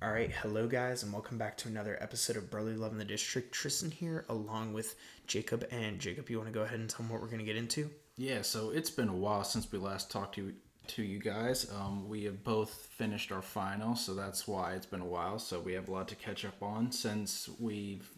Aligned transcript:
All 0.00 0.12
right, 0.12 0.30
hello 0.30 0.66
guys, 0.68 1.02
and 1.02 1.12
welcome 1.12 1.38
back 1.38 1.56
to 1.58 1.68
another 1.68 1.98
episode 2.00 2.36
of 2.36 2.50
Brotherly 2.50 2.76
Love 2.76 2.92
in 2.92 2.98
the 2.98 3.04
District. 3.04 3.52
Tristan 3.52 3.90
here, 3.90 4.24
along 4.28 4.72
with 4.72 4.94
Jacob. 5.26 5.66
And 5.70 5.98
Jacob, 5.98 6.30
you 6.30 6.38
want 6.38 6.48
to 6.48 6.54
go 6.54 6.62
ahead 6.62 6.78
and 6.78 6.88
tell 6.88 6.98
them 6.98 7.10
what 7.10 7.20
we're 7.20 7.26
going 7.26 7.40
to 7.40 7.44
get 7.44 7.56
into? 7.56 7.90
Yeah, 8.16 8.42
so 8.42 8.70
it's 8.70 8.90
been 8.90 9.08
a 9.08 9.14
while 9.14 9.44
since 9.44 9.70
we 9.70 9.78
last 9.78 10.10
talked 10.10 10.36
to 10.36 10.54
to 10.88 11.02
you 11.02 11.18
guys. 11.18 11.70
Um, 11.72 12.08
we 12.08 12.24
have 12.24 12.42
both 12.42 12.70
finished 12.70 13.30
our 13.32 13.42
final, 13.42 13.94
so 13.94 14.14
that's 14.14 14.48
why 14.48 14.72
it's 14.72 14.86
been 14.86 15.00
a 15.00 15.06
while. 15.06 15.38
So 15.38 15.60
we 15.60 15.74
have 15.74 15.88
a 15.88 15.92
lot 15.92 16.08
to 16.08 16.16
catch 16.16 16.44
up 16.44 16.62
on 16.62 16.90
since 16.90 17.48
we've 17.58 18.08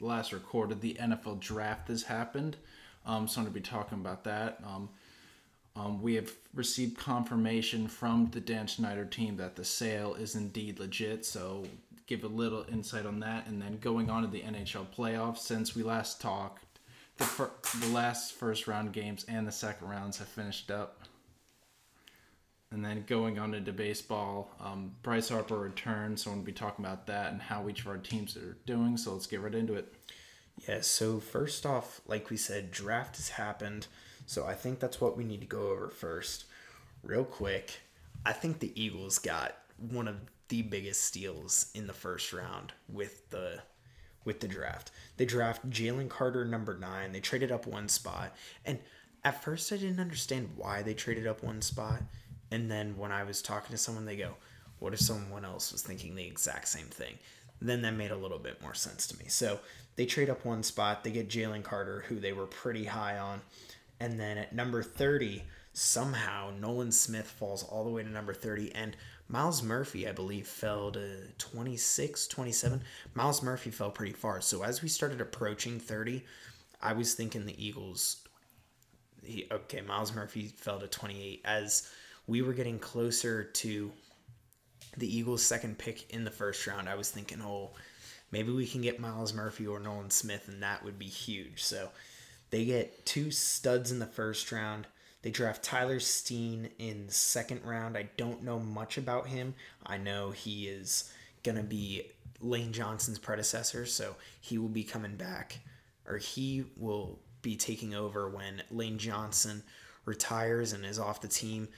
last 0.00 0.32
recorded. 0.32 0.80
The 0.80 0.94
NFL 0.94 1.40
draft 1.40 1.88
has 1.88 2.04
happened, 2.04 2.56
um, 3.06 3.28
so 3.28 3.40
I'm 3.40 3.44
going 3.44 3.54
to 3.54 3.60
be 3.60 3.66
talking 3.66 3.98
about 3.98 4.24
that. 4.24 4.60
Um, 4.64 4.88
um, 5.76 6.02
we 6.02 6.14
have 6.14 6.32
received 6.54 6.98
confirmation 6.98 7.86
from 7.86 8.28
the 8.32 8.40
Dan 8.40 8.66
Schneider 8.66 9.04
team 9.04 9.36
that 9.36 9.56
the 9.56 9.64
sale 9.64 10.14
is 10.14 10.34
indeed 10.34 10.80
legit. 10.80 11.24
So 11.24 11.64
give 12.06 12.24
a 12.24 12.28
little 12.28 12.66
insight 12.70 13.06
on 13.06 13.20
that, 13.20 13.46
and 13.46 13.62
then 13.62 13.78
going 13.78 14.10
on 14.10 14.22
to 14.22 14.28
the 14.28 14.42
NHL 14.42 14.86
playoffs. 14.96 15.38
Since 15.38 15.76
we 15.76 15.82
last 15.82 16.20
talked, 16.20 16.64
the 17.18 17.24
fir- 17.24 17.52
the 17.80 17.88
last 17.88 18.32
first 18.32 18.66
round 18.66 18.92
games 18.92 19.24
and 19.28 19.46
the 19.46 19.52
second 19.52 19.88
rounds 19.88 20.18
have 20.18 20.28
finished 20.28 20.70
up. 20.70 21.00
And 22.72 22.84
then 22.84 23.04
going 23.06 23.38
on 23.38 23.54
into 23.54 23.72
baseball, 23.72 24.54
um, 24.60 24.92
Bryce 25.02 25.28
Harper 25.28 25.58
returned, 25.58 26.20
so 26.20 26.30
to 26.30 26.36
be 26.36 26.52
talking 26.52 26.84
about 26.84 27.06
that 27.08 27.32
and 27.32 27.42
how 27.42 27.68
each 27.68 27.80
of 27.80 27.88
our 27.88 27.98
teams 27.98 28.36
are 28.36 28.56
doing. 28.64 28.96
So 28.96 29.12
let's 29.12 29.26
get 29.26 29.40
right 29.40 29.54
into 29.54 29.74
it. 29.74 29.92
Yeah, 30.68 30.82
so 30.82 31.18
first 31.18 31.66
off, 31.66 32.00
like 32.06 32.30
we 32.30 32.36
said, 32.36 32.70
draft 32.70 33.16
has 33.16 33.30
happened. 33.30 33.88
So 34.26 34.46
I 34.46 34.54
think 34.54 34.78
that's 34.78 35.00
what 35.00 35.16
we 35.16 35.24
need 35.24 35.40
to 35.40 35.46
go 35.46 35.70
over 35.70 35.88
first. 35.88 36.44
Real 37.02 37.24
quick, 37.24 37.80
I 38.24 38.32
think 38.32 38.60
the 38.60 38.80
Eagles 38.80 39.18
got 39.18 39.56
one 39.78 40.06
of 40.06 40.16
the 40.48 40.62
biggest 40.62 41.02
steals 41.02 41.70
in 41.74 41.86
the 41.86 41.92
first 41.92 42.32
round 42.32 42.72
with 42.88 43.30
the 43.30 43.62
with 44.24 44.40
the 44.40 44.48
draft. 44.48 44.90
They 45.16 45.24
draft 45.24 45.68
Jalen 45.70 46.10
Carter 46.10 46.44
number 46.44 46.76
nine. 46.76 47.12
They 47.12 47.20
traded 47.20 47.50
up 47.50 47.66
one 47.66 47.88
spot. 47.88 48.36
And 48.66 48.78
at 49.24 49.42
first 49.42 49.72
I 49.72 49.76
didn't 49.76 50.00
understand 50.00 50.50
why 50.56 50.82
they 50.82 50.92
traded 50.92 51.26
up 51.26 51.42
one 51.42 51.62
spot. 51.62 52.02
And 52.50 52.70
then 52.70 52.96
when 52.96 53.12
I 53.12 53.24
was 53.24 53.42
talking 53.42 53.70
to 53.70 53.78
someone, 53.78 54.04
they 54.04 54.16
go, 54.16 54.34
What 54.78 54.94
if 54.94 55.00
someone 55.00 55.44
else 55.44 55.72
was 55.72 55.82
thinking 55.82 56.14
the 56.14 56.26
exact 56.26 56.68
same 56.68 56.86
thing? 56.86 57.18
Then 57.62 57.82
that 57.82 57.92
made 57.92 58.10
a 58.10 58.16
little 58.16 58.38
bit 58.38 58.60
more 58.62 58.74
sense 58.74 59.06
to 59.08 59.18
me. 59.18 59.26
So 59.28 59.60
they 59.96 60.06
trade 60.06 60.30
up 60.30 60.44
one 60.44 60.62
spot. 60.62 61.04
They 61.04 61.10
get 61.10 61.28
Jalen 61.28 61.62
Carter, 61.62 62.04
who 62.08 62.18
they 62.18 62.32
were 62.32 62.46
pretty 62.46 62.84
high 62.84 63.18
on. 63.18 63.42
And 64.00 64.18
then 64.18 64.38
at 64.38 64.54
number 64.54 64.82
30, 64.82 65.42
somehow 65.74 66.52
Nolan 66.58 66.90
Smith 66.90 67.26
falls 67.26 67.62
all 67.62 67.84
the 67.84 67.90
way 67.90 68.02
to 68.02 68.08
number 68.08 68.32
30. 68.32 68.74
And 68.74 68.96
Myles 69.28 69.62
Murphy, 69.62 70.08
I 70.08 70.12
believe, 70.12 70.46
fell 70.46 70.90
to 70.92 71.28
26, 71.38 72.26
27. 72.26 72.82
Myles 73.14 73.42
Murphy 73.42 73.70
fell 73.70 73.90
pretty 73.90 74.12
far. 74.12 74.40
So 74.40 74.62
as 74.62 74.82
we 74.82 74.88
started 74.88 75.20
approaching 75.20 75.78
30, 75.78 76.24
I 76.82 76.94
was 76.94 77.14
thinking 77.14 77.46
the 77.46 77.64
Eagles. 77.64 78.24
He, 79.22 79.46
okay, 79.52 79.82
Myles 79.82 80.14
Murphy 80.14 80.48
fell 80.56 80.80
to 80.80 80.86
28. 80.86 81.42
As 81.44 81.90
we 82.26 82.42
were 82.42 82.52
getting 82.52 82.78
closer 82.78 83.44
to 83.44 83.92
the 84.96 85.16
Eagles' 85.16 85.42
second 85.44 85.78
pick 85.78 86.12
in 86.12 86.24
the 86.24 86.30
first 86.30 86.66
round, 86.66 86.88
I 86.88 86.94
was 86.94 87.10
thinking, 87.10 87.40
oh, 87.42 87.70
maybe 88.30 88.52
we 88.52 88.66
can 88.66 88.82
get 88.82 89.00
Myles 89.00 89.34
Murphy 89.34 89.66
or 89.66 89.80
Nolan 89.80 90.10
Smith, 90.10 90.48
and 90.48 90.62
that 90.62 90.84
would 90.84 90.98
be 90.98 91.06
huge. 91.06 91.62
So 91.62 91.90
they 92.50 92.64
get 92.64 93.06
two 93.06 93.30
studs 93.30 93.90
in 93.92 93.98
the 93.98 94.06
first 94.06 94.50
round. 94.52 94.86
They 95.22 95.30
draft 95.30 95.62
Tyler 95.62 96.00
Steen 96.00 96.70
in 96.78 97.06
the 97.06 97.12
second 97.12 97.64
round. 97.64 97.96
I 97.96 98.08
don't 98.16 98.42
know 98.42 98.58
much 98.58 98.98
about 98.98 99.28
him. 99.28 99.54
I 99.86 99.98
know 99.98 100.30
he 100.30 100.66
is 100.66 101.12
going 101.42 101.56
to 101.56 101.62
be 101.62 102.10
Lane 102.40 102.72
Johnson's 102.72 103.18
predecessor, 103.18 103.86
so 103.86 104.16
he 104.40 104.58
will 104.58 104.68
be 104.68 104.84
coming 104.84 105.16
back, 105.16 105.60
or 106.06 106.16
he 106.16 106.64
will 106.76 107.18
be 107.42 107.56
taking 107.56 107.94
over 107.94 108.28
when 108.28 108.62
Lane 108.70 108.98
Johnson 108.98 109.62
retires 110.04 110.72
and 110.72 110.84
is 110.84 110.98
off 110.98 111.20
the 111.20 111.28
team. 111.28 111.68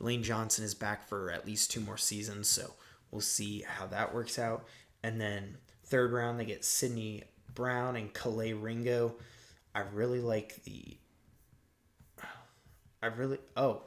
Lane 0.00 0.22
Johnson 0.22 0.64
is 0.64 0.74
back 0.74 1.06
for 1.06 1.30
at 1.30 1.46
least 1.46 1.70
two 1.70 1.80
more 1.80 1.98
seasons, 1.98 2.48
so 2.48 2.72
we'll 3.10 3.20
see 3.20 3.64
how 3.66 3.86
that 3.86 4.14
works 4.14 4.38
out. 4.38 4.64
And 5.02 5.20
then 5.20 5.58
third 5.84 6.12
round, 6.12 6.40
they 6.40 6.44
get 6.44 6.64
Sydney 6.64 7.24
Brown 7.54 7.96
and 7.96 8.12
Kelee 8.12 8.60
Ringo. 8.60 9.16
I 9.74 9.80
really 9.92 10.20
like 10.20 10.62
the. 10.64 10.96
I 13.02 13.06
really 13.06 13.38
oh, 13.56 13.82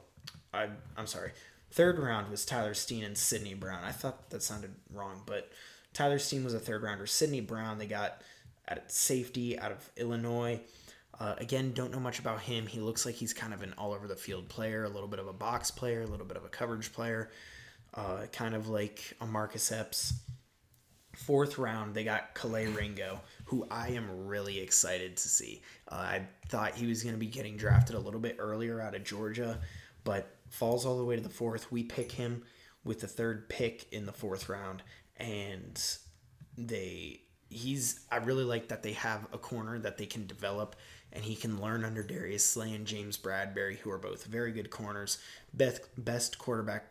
I 0.52 0.68
I'm 0.96 1.06
sorry. 1.06 1.32
Third 1.70 1.98
round 1.98 2.30
was 2.30 2.44
Tyler 2.44 2.74
Steen 2.74 3.04
and 3.04 3.18
Sydney 3.18 3.54
Brown. 3.54 3.82
I 3.84 3.92
thought 3.92 4.30
that 4.30 4.42
sounded 4.42 4.74
wrong, 4.92 5.22
but 5.26 5.50
Tyler 5.92 6.18
Steen 6.18 6.44
was 6.44 6.54
a 6.54 6.60
third 6.60 6.82
rounder. 6.82 7.06
Sydney 7.06 7.40
Brown 7.40 7.78
they 7.78 7.86
got 7.86 8.22
at 8.66 8.90
safety 8.90 9.58
out 9.58 9.72
of 9.72 9.90
Illinois. 9.96 10.60
Uh, 11.20 11.34
again, 11.38 11.72
don't 11.72 11.92
know 11.92 12.00
much 12.00 12.18
about 12.18 12.40
him. 12.40 12.66
He 12.66 12.80
looks 12.80 13.06
like 13.06 13.14
he's 13.14 13.32
kind 13.32 13.54
of 13.54 13.62
an 13.62 13.74
all 13.78 13.92
over 13.92 14.08
the 14.08 14.16
field 14.16 14.48
player, 14.48 14.84
a 14.84 14.88
little 14.88 15.08
bit 15.08 15.20
of 15.20 15.28
a 15.28 15.32
box 15.32 15.70
player, 15.70 16.02
a 16.02 16.06
little 16.06 16.26
bit 16.26 16.36
of 16.36 16.44
a 16.44 16.48
coverage 16.48 16.92
player, 16.92 17.30
uh, 17.94 18.26
kind 18.32 18.54
of 18.54 18.68
like 18.68 19.14
a 19.20 19.26
Marcus 19.26 19.70
Epps. 19.70 20.14
Fourth 21.14 21.58
round, 21.58 21.94
they 21.94 22.02
got 22.02 22.34
Kelee 22.34 22.74
Ringo, 22.76 23.20
who 23.44 23.66
I 23.70 23.90
am 23.90 24.26
really 24.26 24.58
excited 24.58 25.16
to 25.16 25.28
see. 25.28 25.62
Uh, 25.88 25.94
I 25.94 26.26
thought 26.48 26.74
he 26.74 26.86
was 26.86 27.04
going 27.04 27.14
to 27.14 27.20
be 27.20 27.26
getting 27.26 27.56
drafted 27.56 27.94
a 27.94 28.00
little 28.00 28.18
bit 28.18 28.36
earlier 28.40 28.80
out 28.80 28.96
of 28.96 29.04
Georgia, 29.04 29.60
but 30.02 30.34
falls 30.50 30.84
all 30.84 30.98
the 30.98 31.04
way 31.04 31.14
to 31.14 31.22
the 31.22 31.28
fourth. 31.28 31.70
We 31.70 31.84
pick 31.84 32.10
him 32.10 32.42
with 32.82 33.00
the 33.00 33.06
third 33.06 33.48
pick 33.48 33.92
in 33.92 34.06
the 34.06 34.12
fourth 34.12 34.48
round, 34.48 34.82
and 35.16 35.80
they 36.58 37.20
he's 37.54 38.00
I 38.10 38.16
really 38.16 38.44
like 38.44 38.68
that 38.68 38.82
they 38.82 38.92
have 38.92 39.26
a 39.32 39.38
corner 39.38 39.78
that 39.78 39.96
they 39.96 40.06
can 40.06 40.26
develop 40.26 40.76
and 41.12 41.24
he 41.24 41.36
can 41.36 41.60
learn 41.60 41.84
under 41.84 42.02
Darius 42.02 42.44
Slay 42.44 42.74
and 42.74 42.86
James 42.86 43.16
Bradberry, 43.16 43.78
who 43.78 43.90
are 43.90 43.98
both 43.98 44.24
very 44.26 44.52
good 44.52 44.70
corners, 44.70 45.18
best 45.52 45.82
best 45.96 46.38
quarterback 46.38 46.86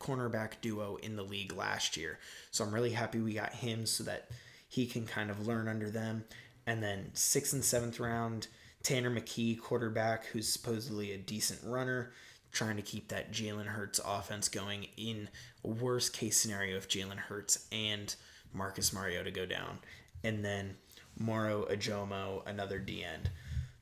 cornerback 0.00 0.52
duo 0.60 0.96
in 1.02 1.16
the 1.16 1.22
league 1.22 1.54
last 1.54 1.96
year. 1.96 2.18
So 2.50 2.64
I'm 2.64 2.74
really 2.74 2.92
happy 2.92 3.20
we 3.20 3.34
got 3.34 3.54
him 3.54 3.86
so 3.86 4.04
that 4.04 4.28
he 4.68 4.86
can 4.86 5.06
kind 5.06 5.30
of 5.30 5.46
learn 5.46 5.68
under 5.68 5.90
them. 5.90 6.24
And 6.66 6.82
then 6.82 7.10
sixth 7.14 7.52
and 7.52 7.64
seventh 7.64 7.98
round, 7.98 8.48
Tanner 8.82 9.10
McKee, 9.10 9.58
quarterback, 9.58 10.26
who's 10.26 10.48
supposedly 10.48 11.12
a 11.12 11.18
decent 11.18 11.60
runner, 11.64 12.12
trying 12.52 12.76
to 12.76 12.82
keep 12.82 13.08
that 13.08 13.32
Jalen 13.32 13.66
Hurts 13.66 14.00
offense 14.04 14.48
going 14.48 14.88
in 14.96 15.28
worst 15.62 16.12
case 16.12 16.36
scenario 16.36 16.76
if 16.76 16.88
Jalen 16.88 17.16
Hurts 17.16 17.66
and 17.72 18.14
Marcus 18.52 18.92
Mariota 18.92 19.30
go 19.30 19.46
down. 19.46 19.78
And 20.24 20.44
then 20.44 20.76
Moro 21.18 21.66
Ojomo, 21.70 22.46
another 22.46 22.78
D 22.78 23.04
end. 23.04 23.30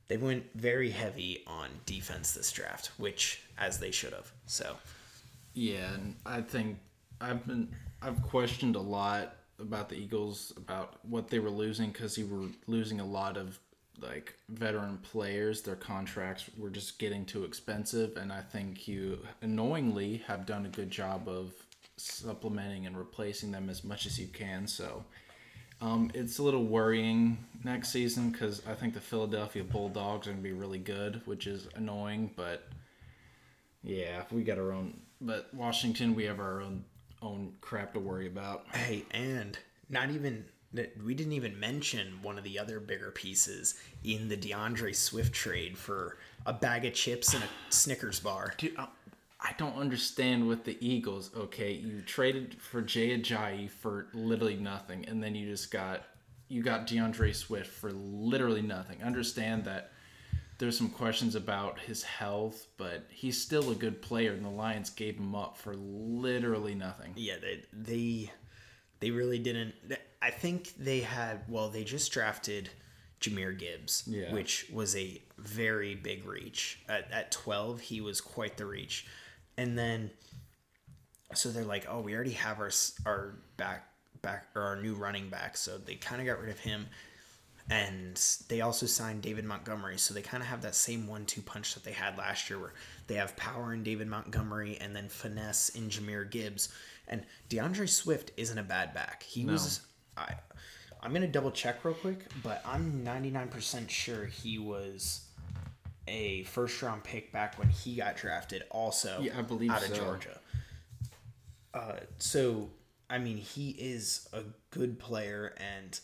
They 0.08 0.16
went 0.16 0.44
very 0.54 0.91
heavy 0.91 1.42
on 1.47 1.69
defense 1.84 2.32
this 2.32 2.52
draft, 2.52 2.92
which 2.97 3.42
as 3.58 3.78
they 3.78 3.91
should 3.91 4.12
have. 4.12 4.30
So 4.47 4.76
Yeah, 5.54 5.92
and 5.94 6.16
I 6.24 6.41
think 6.41 6.78
I've 7.20 7.47
been 7.47 7.74
I've 8.02 8.22
questioned 8.22 8.76
a 8.76 8.80
lot 8.80 9.36
about 9.58 9.88
the 9.88 9.97
Eagles 9.97 10.52
about 10.56 10.98
what 11.04 11.28
they 11.28 11.38
were 11.38 11.50
losing 11.50 11.91
because 11.91 12.16
you 12.19 12.26
were 12.26 12.48
losing 12.66 13.00
a 13.00 13.06
lot 13.06 13.36
of 13.36 13.58
like 14.00 14.34
veteran 14.50 14.98
players. 14.98 15.62
Their 15.62 15.76
contracts 15.76 16.44
were 16.58 16.70
just 16.70 16.98
getting 16.98 17.24
too 17.24 17.44
expensive, 17.44 18.16
and 18.16 18.32
I 18.32 18.42
think 18.42 18.86
you 18.86 19.18
annoyingly 19.42 20.22
have 20.26 20.47
done 20.47 20.66
a 20.66 20.68
good 20.68 20.91
job 20.91 21.26
of 21.28 21.53
supplementing 21.97 22.86
and 22.86 22.97
replacing 22.97 23.50
them 23.50 23.70
as 23.70 23.82
much 23.82 24.06
as 24.06 24.18
you 24.18 24.28
can. 24.28 24.66
So. 24.66 25.04
Um, 25.81 26.10
it's 26.14 26.38
a 26.38 26.42
little 26.42 26.64
worrying 26.64 27.44
next 27.64 27.91
season 27.91 28.31
because 28.31 28.62
I 28.66 28.75
think 28.75 28.94
the 28.94 29.00
Philadelphia 29.00 29.62
Bulldogs 29.62 30.27
are 30.27 30.30
going 30.30 30.42
to 30.42 30.48
be 30.48 30.54
really 30.54 30.78
good, 30.78 31.21
which 31.27 31.47
is 31.47 31.68
annoying. 31.74 32.30
But 32.34 32.68
yeah, 33.83 34.22
we 34.30 34.42
got 34.42 34.59
our 34.59 34.72
own. 34.72 35.01
But 35.21 35.53
Washington, 35.54 36.15
we 36.15 36.24
have 36.24 36.41
our 36.41 36.60
own 36.60 36.84
own 37.22 37.54
crap 37.60 37.95
to 37.95 38.01
worry 38.01 38.27
about. 38.27 38.66
Hey, 38.74 39.04
and 39.10 39.59
not 39.89 40.10
even 40.10 40.45
we 41.04 41.15
didn't 41.15 41.33
even 41.33 41.59
mention 41.59 42.18
one 42.22 42.39
of 42.39 42.45
the 42.45 42.59
other 42.59 42.80
bigger 42.80 43.10
pieces 43.10 43.77
in 44.04 44.28
the 44.28 44.36
DeAndre 44.36 44.95
Swift 44.95 45.33
trade 45.33 45.78
for 45.78 46.18
a 46.45 46.53
bag 46.53 46.84
of 46.84 46.92
chips 46.92 47.34
and 47.34 47.42
a 47.42 47.48
Snickers 47.71 48.21
bar. 48.21 48.53
Dude, 48.59 48.77
I, 49.41 49.53
don't 49.59 49.77
understand 49.77 50.47
with 50.48 50.65
the 50.65 50.77
Eagles. 50.86 51.30
Okay, 51.36 51.72
you 51.72 52.03
traded 52.03 52.60
for 52.60 52.83
Jay 52.83 53.18
Ajayi 53.18 53.71
for 53.71 54.09
literally 54.12 54.56
nothing, 54.56 55.06
and 55.06 55.22
then 55.22 55.34
you 55.34 55.47
just 55.47 55.71
got 55.71 56.04
you 56.48 56.62
got 56.62 56.86
DeAndre 56.86 57.34
Swift 57.34 57.68
for 57.68 57.91
literally 57.92 58.62
nothing. 58.62 59.03
Understand 59.03 59.65
that 59.65 59.92
there's 60.59 60.78
some 60.78 60.88
questions 60.88 61.34
about 61.34 61.78
his 61.80 62.03
health, 62.03 62.66
but 62.77 63.04
he's 63.10 63.41
still 63.41 63.71
a 63.71 63.74
good 63.74 64.00
player, 64.00 64.33
and 64.33 64.44
the 64.44 64.50
Lions 64.50 64.91
gave 64.91 65.16
him 65.16 65.34
up 65.34 65.56
for 65.56 65.74
literally 65.74 66.74
nothing. 66.74 67.12
Yeah, 67.16 67.36
they 67.41 67.62
they 67.72 68.30
they 69.00 69.10
really 69.10 69.39
didn't. 69.39 69.74
I 70.22 70.30
think 70.30 70.72
they 70.78 71.00
had 71.00 71.42
well, 71.48 71.68
they 71.68 71.84
just 71.84 72.10
drafted 72.12 72.71
Jahmyr 73.21 73.59
Gibbs, 73.59 74.04
Yeah. 74.06 74.32
which 74.32 74.66
was 74.72 74.97
a 74.97 75.21
very 75.39 75.94
big 75.94 76.27
reach. 76.27 76.80
At, 76.89 77.10
at 77.10 77.30
12, 77.32 77.80
he 77.80 78.00
was 78.00 78.21
quite 78.21 78.56
the 78.56 78.66
reach. 78.66 79.06
And 79.58 79.78
then, 79.78 80.10
so 81.34 81.50
they're 81.50 81.64
like, 81.64 81.86
oh, 81.88 82.00
we 82.00 82.14
already 82.14 82.32
have 82.32 82.58
our 82.60 82.70
our 83.04 83.34
back 83.56 83.88
back 84.22 84.47
or 84.54 84.62
our 84.62 84.76
new 84.76 84.94
running 84.94 85.28
back, 85.28 85.56
so 85.56 85.78
they 85.78 85.94
kind 85.94 86.20
of 86.20 86.26
got 86.26 86.41
rid 86.41 86.50
of 86.50 86.58
him. 86.58 86.86
And 87.68 88.20
they 88.48 88.60
also 88.60 88.86
signed 88.86 89.22
David 89.22 89.44
Montgomery, 89.44 89.98
so 89.98 90.14
they 90.14 90.22
kind 90.22 90.42
of 90.42 90.48
have 90.48 90.62
that 90.62 90.76
same 90.76 91.08
one-two 91.08 91.42
punch 91.42 91.74
that 91.74 91.82
they 91.82 91.92
had 91.92 92.16
last 92.16 92.48
year, 92.48 92.60
where 92.60 92.74
they 93.08 93.16
have 93.16 93.36
power 93.36 93.72
in 93.72 93.82
David 93.82 94.06
Montgomery 94.06 94.78
and 94.80 94.94
then 94.94 95.08
finesse 95.08 95.70
in 95.70 95.88
Jahmyr 95.88 96.30
Gibbs. 96.30 96.68
And 97.08 97.24
DeAndre 97.50 97.88
Swift 97.88 98.30
isn't 98.36 98.58
a 98.58 98.62
bad 98.62 98.94
back. 98.94 99.24
He 99.24 99.44
was 99.44 99.80
I. 100.16 100.34
I'm 101.03 101.12
gonna 101.12 101.28
double 101.28 101.50
check 101.50 101.84
real 101.84 101.94
quick, 101.94 102.24
but 102.42 102.62
I'm 102.64 103.04
99% 103.04 103.88
sure 103.88 104.26
he 104.26 104.58
was 104.58 105.26
a 106.08 106.44
first 106.44 106.80
round 106.82 107.04
pick 107.04 107.32
back 107.32 107.58
when 107.58 107.68
he 107.68 107.97
got 107.97 108.16
drafted. 108.16 108.64
Also, 108.70 109.20
Yeah, 109.20 109.38
I 109.38 109.42
believe 109.42 109.70
out 109.70 109.82
of 109.82 109.88
so. 109.88 109.97
Georgia. 109.97 110.41
Uh, 111.74 111.97
so 112.18 112.70
I 113.08 113.18
mean, 113.18 113.36
he 113.36 113.70
is 113.70 114.28
a 114.32 114.42
good 114.70 114.98
player, 114.98 115.54
and 115.58 115.98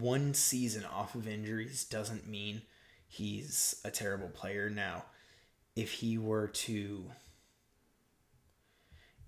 one 0.00 0.34
season 0.34 0.84
off 0.84 1.14
of 1.14 1.28
injuries 1.28 1.84
doesn't 1.84 2.28
mean 2.28 2.62
he's 3.08 3.80
a 3.84 3.90
terrible 3.90 4.28
player. 4.28 4.70
Now, 4.70 5.04
if 5.76 5.92
he 5.92 6.18
were 6.18 6.48
to, 6.48 7.10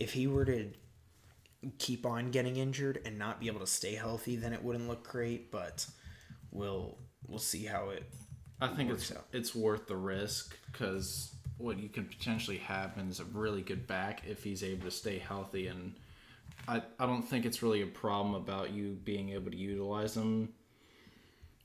if 0.00 0.12
he 0.12 0.26
were 0.26 0.44
to 0.44 0.70
keep 1.78 2.04
on 2.04 2.30
getting 2.30 2.56
injured 2.56 3.00
and 3.04 3.18
not 3.18 3.40
be 3.40 3.46
able 3.46 3.60
to 3.60 3.66
stay 3.66 3.94
healthy, 3.94 4.36
then 4.36 4.52
it 4.52 4.62
wouldn't 4.62 4.88
look 4.88 5.08
great. 5.08 5.50
But 5.50 5.86
we'll 6.50 6.98
we'll 7.26 7.38
see 7.38 7.64
how 7.64 7.90
it. 7.90 8.04
I 8.72 8.74
think 8.76 8.90
it's 8.90 9.10
out. 9.12 9.26
it's 9.32 9.54
worth 9.54 9.86
the 9.86 9.96
risk 9.96 10.56
because 10.70 11.34
what 11.58 11.78
you 11.78 11.88
can 11.88 12.04
potentially 12.04 12.58
happen 12.58 13.08
is 13.08 13.20
a 13.20 13.24
really 13.24 13.62
good 13.62 13.86
back 13.86 14.22
if 14.26 14.42
he's 14.42 14.62
able 14.64 14.84
to 14.84 14.90
stay 14.90 15.18
healthy 15.18 15.68
and 15.68 15.94
I, 16.66 16.82
I 16.98 17.06
don't 17.06 17.22
think 17.22 17.44
it's 17.44 17.62
really 17.62 17.82
a 17.82 17.86
problem 17.86 18.34
about 18.34 18.70
you 18.72 18.96
being 19.04 19.30
able 19.30 19.50
to 19.50 19.56
utilize 19.56 20.16
him 20.16 20.48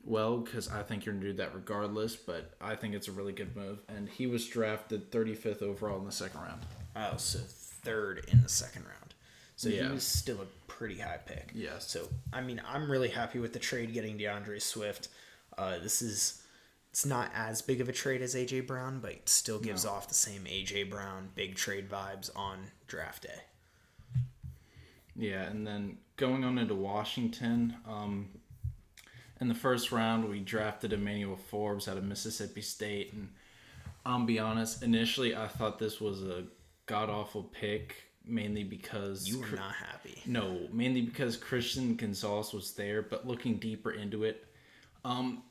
well 0.04 0.38
because 0.38 0.70
I 0.70 0.82
think 0.84 1.06
you're 1.06 1.14
gonna 1.16 1.28
do 1.28 1.34
that 1.34 1.54
regardless. 1.56 2.16
But 2.16 2.54
I 2.62 2.76
think 2.76 2.94
it's 2.96 3.08
a 3.08 3.12
really 3.12 3.32
good 3.34 3.56
move, 3.56 3.80
and 3.88 4.10
he 4.10 4.28
was 4.28 4.46
drafted 4.48 5.12
35th 5.12 5.62
overall 5.62 6.00
in 6.00 6.06
the 6.06 6.12
second 6.12 6.42
round. 6.42 6.62
Oh, 6.96 7.18
so 7.18 7.40
third 7.40 8.26
in 8.32 8.42
the 8.42 8.50
second 8.50 8.84
round. 8.84 9.14
So 9.56 9.70
Yeah. 9.70 9.88
he 9.88 9.94
was 9.94 10.04
still 10.04 10.42
a 10.42 10.46
pretty 10.72 11.00
high 11.00 11.20
pick. 11.26 11.52
Yeah. 11.54 11.80
So 11.80 12.10
I 12.34 12.42
mean, 12.42 12.62
I'm 12.68 12.90
really 12.92 13.10
happy 13.10 13.40
with 13.40 13.54
the 13.54 13.60
trade 13.60 13.94
getting 13.94 14.18
DeAndre 14.18 14.62
Swift. 14.62 15.10
Uh, 15.58 15.80
this 15.80 16.02
is 16.02 16.42
it's 16.92 17.06
not 17.06 17.32
as 17.36 17.62
big 17.62 17.82
of 17.82 17.90
a 17.90 17.94
trade 17.94 18.22
as 18.22 18.36
AJ 18.36 18.68
Brown, 18.68 19.00
but 19.00 19.30
still 19.30 19.60
gives 19.60 19.86
off 19.86 20.08
the 20.08 20.14
same 20.16 20.44
AJ 20.46 20.90
Brown 20.90 21.30
big 21.36 21.56
trade 21.56 21.90
vibes 21.90 22.30
on 22.36 22.58
draft 22.88 23.24
day. 23.24 23.42
Yeah, 25.16 25.44
and 25.44 25.68
then 25.68 25.98
going 26.18 26.44
on 26.44 26.58
into 26.58 26.76
Washington, 26.76 27.76
um, 27.88 28.30
in 29.42 29.48
the 29.48 29.54
first 29.56 29.92
round 29.92 30.28
we 30.30 30.40
drafted 30.40 30.94
Emmanuel 30.94 31.38
Forbes 31.38 31.88
out 31.88 31.98
of 31.98 32.04
Mississippi 32.04 32.62
State, 32.62 33.14
and 33.14 33.30
I'll 34.06 34.26
be 34.26 34.40
honest, 34.40 34.82
initially 34.82 35.36
I 35.36 35.48
thought 35.48 35.78
this 35.78 36.00
was 36.00 36.24
a 36.24 36.46
god 36.86 37.10
awful 37.10 37.44
pick, 37.44 37.96
mainly 38.26 38.64
because 38.64 39.28
You 39.28 39.40
were 39.42 39.56
not 39.56 39.74
happy. 39.76 40.22
no, 40.26 40.68
mainly 40.72 41.02
because 41.02 41.36
Christian 41.38 41.96
Gonzalez 41.96 42.54
was 42.54 42.72
there, 42.74 43.02
but 43.02 43.28
looking 43.28 43.58
deeper 43.58 43.92
into 43.92 44.24
it, 44.24 44.46
um, 45.04 45.44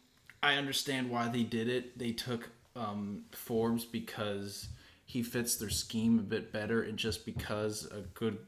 I 0.43 0.55
understand 0.55 1.11
why 1.11 1.29
they 1.29 1.43
did 1.43 1.69
it. 1.69 1.99
They 1.99 2.13
took 2.13 2.51
um, 2.77 3.25
Forbes 3.33 3.85
because 3.85 4.69
he 5.05 5.23
fits 5.23 5.57
their 5.57 5.71
scheme 5.71 6.19
a 6.19 6.23
bit 6.23 6.53
better, 6.53 6.83
and 6.83 6.97
just 6.97 7.25
because 7.25 7.87
a 7.87 8.03
good 8.15 8.39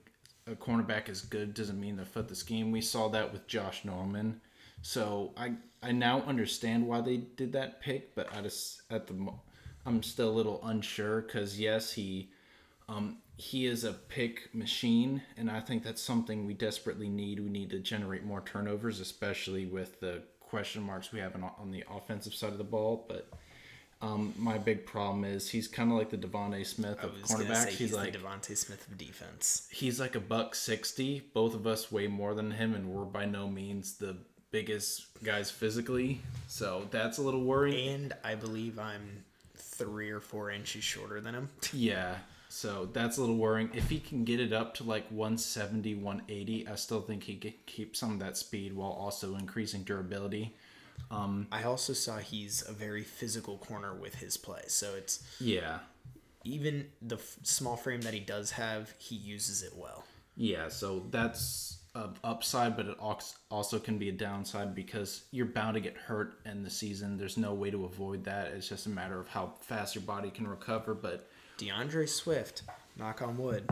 a 0.46 0.54
cornerback 0.54 1.08
is 1.08 1.20
good 1.20 1.54
doesn't 1.54 1.80
mean 1.80 1.96
they 1.96 2.04
fit 2.04 2.28
the 2.28 2.34
scheme. 2.34 2.72
We 2.72 2.80
saw 2.80 3.08
that 3.08 3.32
with 3.32 3.46
Josh 3.46 3.84
Norman, 3.84 4.40
so 4.82 5.32
I 5.36 5.54
I 5.82 5.92
now 5.92 6.22
understand 6.22 6.86
why 6.86 7.00
they 7.00 7.18
did 7.18 7.52
that 7.52 7.80
pick, 7.80 8.14
but 8.14 8.34
I 8.36 8.42
just 8.42 8.82
at 8.90 9.06
the 9.06 9.32
I'm 9.86 10.02
still 10.02 10.28
a 10.28 10.30
little 10.30 10.60
unsure 10.62 11.22
because 11.22 11.58
yes 11.58 11.92
he 11.92 12.30
um, 12.88 13.18
he 13.36 13.66
is 13.66 13.84
a 13.84 13.92
pick 13.92 14.54
machine, 14.54 15.22
and 15.36 15.50
I 15.50 15.60
think 15.60 15.82
that's 15.82 16.02
something 16.02 16.44
we 16.44 16.54
desperately 16.54 17.08
need. 17.08 17.40
We 17.40 17.48
need 17.48 17.70
to 17.70 17.78
generate 17.78 18.24
more 18.24 18.42
turnovers, 18.42 19.00
especially 19.00 19.64
with 19.64 20.00
the 20.00 20.22
question 20.50 20.82
marks 20.82 21.12
we 21.12 21.20
have 21.20 21.34
on, 21.34 21.48
on 21.58 21.70
the 21.70 21.84
offensive 21.90 22.34
side 22.34 22.52
of 22.52 22.58
the 22.58 22.64
ball. 22.64 23.06
But 23.08 23.28
um, 24.02 24.34
my 24.36 24.58
big 24.58 24.84
problem 24.84 25.24
is 25.24 25.48
he's 25.48 25.68
kind 25.68 25.90
of 25.92 25.98
like 25.98 26.10
the 26.10 26.16
DeVonta 26.16 26.66
Smith 26.66 27.02
of 27.02 27.12
cornerbacks. 27.22 27.68
He's, 27.68 27.78
he's 27.78 27.92
like 27.92 28.12
DeVonta 28.12 28.56
Smith 28.56 28.86
of 28.88 28.98
defense. 28.98 29.68
he's 29.70 30.00
like 30.00 30.14
a 30.14 30.20
buck 30.20 30.54
sixty. 30.54 31.20
Both 31.32 31.54
of 31.54 31.66
us 31.66 31.92
weigh 31.92 32.08
more 32.08 32.34
than 32.34 32.50
him, 32.50 32.74
and 32.74 32.88
we're 32.90 33.04
by 33.04 33.26
no 33.26 33.48
means 33.48 33.96
the 33.98 34.16
biggest 34.50 35.22
guys 35.22 35.50
physically. 35.50 36.20
So 36.48 36.88
that's 36.90 37.18
a 37.18 37.22
little 37.22 37.44
worrying. 37.44 37.94
And 37.94 38.12
I 38.24 38.34
believe 38.34 38.78
I'm 38.78 39.24
three 39.56 40.10
or 40.10 40.20
four 40.20 40.50
inches 40.50 40.82
shorter 40.82 41.20
than 41.20 41.34
him. 41.34 41.48
Yeah. 41.72 42.16
So 42.52 42.88
that's 42.92 43.16
a 43.16 43.20
little 43.20 43.36
worrying. 43.36 43.70
If 43.74 43.88
he 43.90 44.00
can 44.00 44.24
get 44.24 44.40
it 44.40 44.52
up 44.52 44.74
to 44.74 44.84
like 44.84 45.06
170, 45.08 45.94
180, 45.94 46.66
I 46.66 46.74
still 46.74 47.00
think 47.00 47.22
he 47.22 47.36
can 47.36 47.54
keep 47.66 47.94
some 47.94 48.12
of 48.14 48.18
that 48.18 48.36
speed 48.36 48.72
while 48.74 48.90
also 48.90 49.36
increasing 49.36 49.84
durability. 49.84 50.56
Um, 51.12 51.46
I 51.52 51.62
also 51.62 51.92
saw 51.92 52.18
he's 52.18 52.64
a 52.68 52.72
very 52.72 53.04
physical 53.04 53.56
corner 53.58 53.94
with 53.94 54.16
his 54.16 54.36
play. 54.36 54.62
So 54.66 54.94
it's 54.96 55.22
Yeah. 55.38 55.78
even 56.42 56.90
the 57.00 57.16
f- 57.16 57.36
small 57.44 57.76
frame 57.76 58.00
that 58.00 58.14
he 58.14 58.20
does 58.20 58.50
have, 58.52 58.94
he 58.98 59.14
uses 59.14 59.62
it 59.62 59.76
well. 59.76 60.04
Yeah. 60.36 60.68
So 60.70 61.06
that's 61.10 61.78
a 61.94 62.08
upside, 62.24 62.76
but 62.76 62.86
it 62.86 62.96
als- 63.00 63.36
also 63.48 63.78
can 63.78 63.96
be 63.96 64.08
a 64.08 64.12
downside 64.12 64.74
because 64.74 65.22
you're 65.30 65.46
bound 65.46 65.74
to 65.74 65.80
get 65.80 65.96
hurt 65.96 66.40
in 66.44 66.64
the 66.64 66.70
season. 66.70 67.16
There's 67.16 67.36
no 67.36 67.54
way 67.54 67.70
to 67.70 67.84
avoid 67.84 68.24
that. 68.24 68.48
It's 68.48 68.68
just 68.68 68.86
a 68.86 68.90
matter 68.90 69.20
of 69.20 69.28
how 69.28 69.54
fast 69.60 69.94
your 69.94 70.02
body 70.02 70.30
can 70.30 70.48
recover. 70.48 70.94
But 70.94 71.30
DeAndre 71.60 72.08
Swift, 72.08 72.62
knock 72.96 73.20
on 73.20 73.36
wood, 73.36 73.68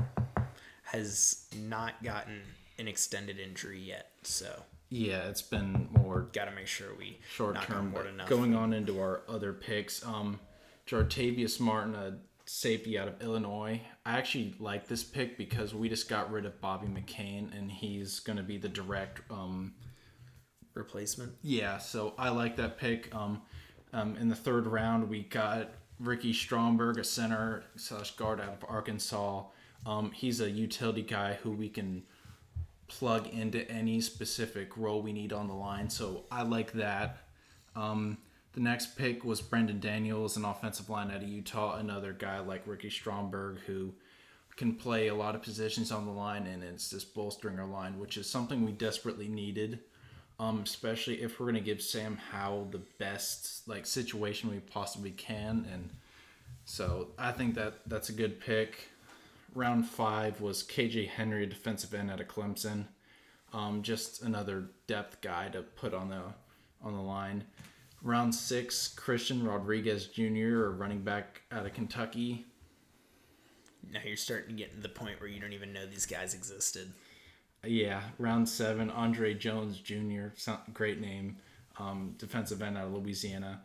has 0.83 1.47
not 1.57 2.03
gotten 2.03 2.43
an 2.79 2.87
extended 2.87 3.41
injury 3.41 3.81
yet. 3.81 4.11
So 4.23 4.63
yeah, 4.91 5.29
it's 5.29 5.41
been 5.41 5.89
more 5.91 6.29
got 6.33 6.45
to 6.47 6.51
make 6.51 6.67
sure 6.67 6.89
we 6.99 7.19
short 7.31 7.61
term. 7.63 7.79
on 7.79 7.93
wood 7.93 8.05
but 8.05 8.13
enough. 8.13 8.29
Going 8.29 8.55
on 8.55 8.75
into 8.75 9.01
our 9.01 9.23
other 9.27 9.55
picks, 9.55 10.05
um, 10.05 10.39
Jartavius 10.87 11.61
Martin, 11.61 11.95
a 11.95 12.19
safety 12.45 12.99
out 12.99 13.09
of 13.09 13.23
Illinois. 13.23 13.81
I 14.05 14.19
actually 14.19 14.55
like 14.59 14.87
this 14.87 15.03
pick 15.03 15.39
because 15.39 15.75
we 15.75 15.89
just 15.89 16.11
got 16.11 16.31
rid 16.31 16.45
of 16.45 16.61
Bobby 16.61 16.89
McCain, 16.89 17.57
and 17.57 17.73
he's 17.73 18.21
going 18.21 18.37
to 18.37 18.43
be 18.43 18.59
the 18.59 18.69
direct. 18.69 19.21
Um, 19.31 19.75
replacement. 20.75 21.33
yeah, 21.43 21.79
so 21.79 22.15
I 22.17 22.29
like 22.29 22.57
that 22.57 22.79
pick. 22.79 23.13
Um, 23.13 23.43
um, 23.93 24.17
in 24.17 24.29
the 24.29 24.37
third 24.37 24.67
round, 24.67 25.09
we 25.09 25.25
got 25.25 25.71
Ricky 26.01 26.33
Stromberg, 26.33 26.99
a 26.99 27.05
center 27.05 27.65
slash 27.77 28.13
guard 28.17 28.41
out 28.41 28.49
of 28.49 28.65
Arkansas. 28.69 29.45
Um, 29.87 30.11
he's 30.13 30.41
a 30.41 30.51
utility 30.51 31.03
guy 31.03 31.35
who 31.43 31.51
we 31.51 31.69
can 31.69 32.03
plug 32.87 33.27
into 33.29 33.71
any 33.71 34.01
specific 34.01 34.77
role 34.77 35.03
we 35.03 35.13
need 35.13 35.33
on 35.33 35.49
the 35.49 35.55
line. 35.55 35.91
So 35.91 36.25
I 36.31 36.43
like 36.43 36.73
that. 36.73 37.19
Um, 37.77 38.19
the 38.55 38.61
next 38.61 38.97
pick 38.97 39.25
was 39.25 39.41
Braeden 39.41 39.81
Daniels, 39.81 40.37
an 40.37 40.45
offensive 40.45 40.89
line 40.89 41.11
out 41.11 41.23
of 41.23 41.29
Utah, 41.29 41.77
another 41.77 42.13
guy 42.13 42.41
like 42.41 42.63
Ricky 42.67 42.91
Stromberg 42.91 43.59
who 43.67 43.93
can 44.57 44.75
play 44.75 45.07
a 45.07 45.15
lot 45.15 45.37
of 45.37 45.43
positions 45.43 45.93
on 45.93 46.05
the 46.05 46.11
line, 46.11 46.47
and 46.47 46.65
it's 46.65 46.91
just 46.91 47.15
bolstering 47.15 47.61
our 47.61 47.67
line, 47.67 47.99
which 47.99 48.17
is 48.17 48.29
something 48.29 48.65
we 48.65 48.73
desperately 48.73 49.29
needed. 49.29 49.79
Um, 50.41 50.61
especially 50.65 51.21
if 51.21 51.41
we're 51.41 51.47
gonna 51.47 51.61
give 51.61 51.83
Sam 51.83 52.17
Howell 52.31 52.69
the 52.71 52.81
best 52.99 53.67
like 53.67 53.87
situation 53.87 54.51
we 54.51 54.59
possibly 54.61 55.11
can, 55.11 55.67
and 55.73 55.91
so 56.65 57.09
I 57.19 57.33
think 57.33 57.55
that 57.55 57.81
that's 57.87 58.09
a 58.09 58.13
good 58.13 58.41
pick. 58.41 58.89
Round 59.55 59.87
five 59.87 60.41
was 60.41 60.63
KJ 60.63 61.09
Henry, 61.09 61.47
defensive 61.47 61.95
end 61.95 62.11
out 62.11 62.21
of 62.21 62.29
Clemson. 62.29 62.85
Um, 63.53 63.83
just 63.83 64.23
another 64.23 64.67
depth 64.87 65.21
guy 65.23 65.49
to 65.49 65.63
put 65.63 65.95
on 65.95 66.11
the 66.11 66.23
on 66.83 66.93
the 66.93 67.01
line. 67.01 67.45
Round 68.03 68.35
six, 68.35 68.87
Christian 68.89 69.45
Rodriguez 69.45 70.07
Jr., 70.07 70.67
a 70.67 70.71
running 70.71 71.01
back 71.01 71.43
out 71.51 71.67
of 71.67 71.73
Kentucky. 71.73 72.47
Now 73.91 74.01
you're 74.05 74.17
starting 74.17 74.51
to 74.51 74.55
get 74.55 74.73
to 74.75 74.81
the 74.81 74.89
point 74.89 75.21
where 75.21 75.29
you 75.29 75.41
don't 75.41 75.53
even 75.53 75.73
know 75.73 75.87
these 75.87 76.07
guys 76.07 76.35
existed. 76.35 76.93
Yeah, 77.65 78.03
round 78.19 78.49
seven, 78.49 78.91
Andre 78.91 79.35
Jones 79.35 79.79
Jr., 79.79 80.29
great 80.73 81.01
name, 81.01 81.37
um, 81.79 82.15
defensive 82.19 82.63
end 82.63 82.79
out 82.79 82.87
of 82.87 82.93
Louisiana. 82.95 83.61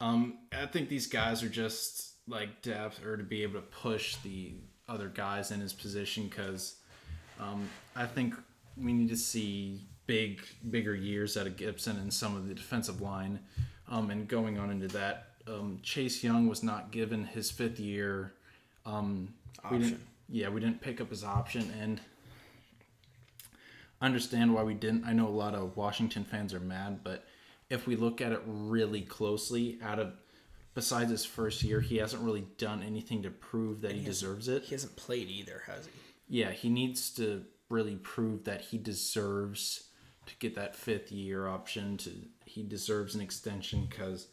Um, 0.00 0.38
I 0.52 0.66
think 0.66 0.88
these 0.88 1.06
guys 1.06 1.42
are 1.42 1.48
just 1.48 2.12
like 2.26 2.62
depth 2.62 3.04
or 3.04 3.16
to 3.16 3.22
be 3.22 3.42
able 3.42 3.54
to 3.54 3.66
push 3.66 4.16
the 4.16 4.52
other 4.88 5.08
guys 5.08 5.50
in 5.50 5.60
his 5.60 5.72
position 5.72 6.26
because 6.28 6.76
um, 7.40 7.68
I 7.96 8.06
think 8.06 8.34
we 8.76 8.92
need 8.92 9.08
to 9.08 9.16
see 9.16 9.82
big 10.06 10.40
bigger 10.70 10.94
years 10.94 11.36
out 11.36 11.46
of 11.46 11.56
Gibson 11.56 11.96
and 11.98 12.12
some 12.12 12.36
of 12.36 12.48
the 12.48 12.54
defensive 12.54 13.00
line. 13.00 13.40
Um, 13.88 14.10
and 14.10 14.28
going 14.28 14.58
on 14.58 14.70
into 14.70 14.88
that, 14.88 15.28
um, 15.46 15.78
Chase 15.82 16.22
Young 16.22 16.48
was 16.48 16.62
not 16.62 16.90
given 16.90 17.24
his 17.24 17.50
fifth 17.50 17.78
year 17.80 18.32
um, 18.86 19.34
we 19.70 19.78
didn't- 19.78 20.00
yeah, 20.30 20.48
we 20.48 20.60
didn't 20.60 20.80
pick 20.80 21.00
up 21.00 21.10
his 21.10 21.24
option, 21.24 21.70
and 21.80 22.00
understand 24.00 24.54
why 24.54 24.62
we 24.62 24.74
didn't. 24.74 25.04
I 25.04 25.12
know 25.12 25.26
a 25.26 25.30
lot 25.30 25.54
of 25.54 25.76
Washington 25.76 26.24
fans 26.24 26.54
are 26.54 26.60
mad, 26.60 27.00
but 27.02 27.24
if 27.70 27.86
we 27.86 27.96
look 27.96 28.20
at 28.20 28.32
it 28.32 28.42
really 28.46 29.02
closely, 29.02 29.78
out 29.82 29.98
of 29.98 30.12
besides 30.74 31.10
his 31.10 31.24
first 31.24 31.62
year, 31.62 31.80
he 31.80 31.96
hasn't 31.96 32.22
really 32.22 32.46
done 32.56 32.82
anything 32.82 33.22
to 33.22 33.30
prove 33.30 33.80
that 33.80 33.92
he 33.92 34.04
deserves 34.04 34.48
it. 34.48 34.62
He 34.64 34.74
hasn't 34.74 34.96
played 34.96 35.28
either, 35.28 35.62
has 35.66 35.86
he? 35.86 35.92
Yeah, 36.40 36.50
he 36.52 36.68
needs 36.68 37.10
to 37.14 37.44
really 37.68 37.96
prove 37.96 38.44
that 38.44 38.60
he 38.60 38.78
deserves 38.78 39.88
to 40.26 40.34
get 40.38 40.54
that 40.54 40.76
fifth 40.76 41.10
year 41.10 41.48
option. 41.48 41.96
To 41.98 42.10
he 42.44 42.62
deserves 42.62 43.14
an 43.14 43.20
extension 43.20 43.86
because 43.88 44.28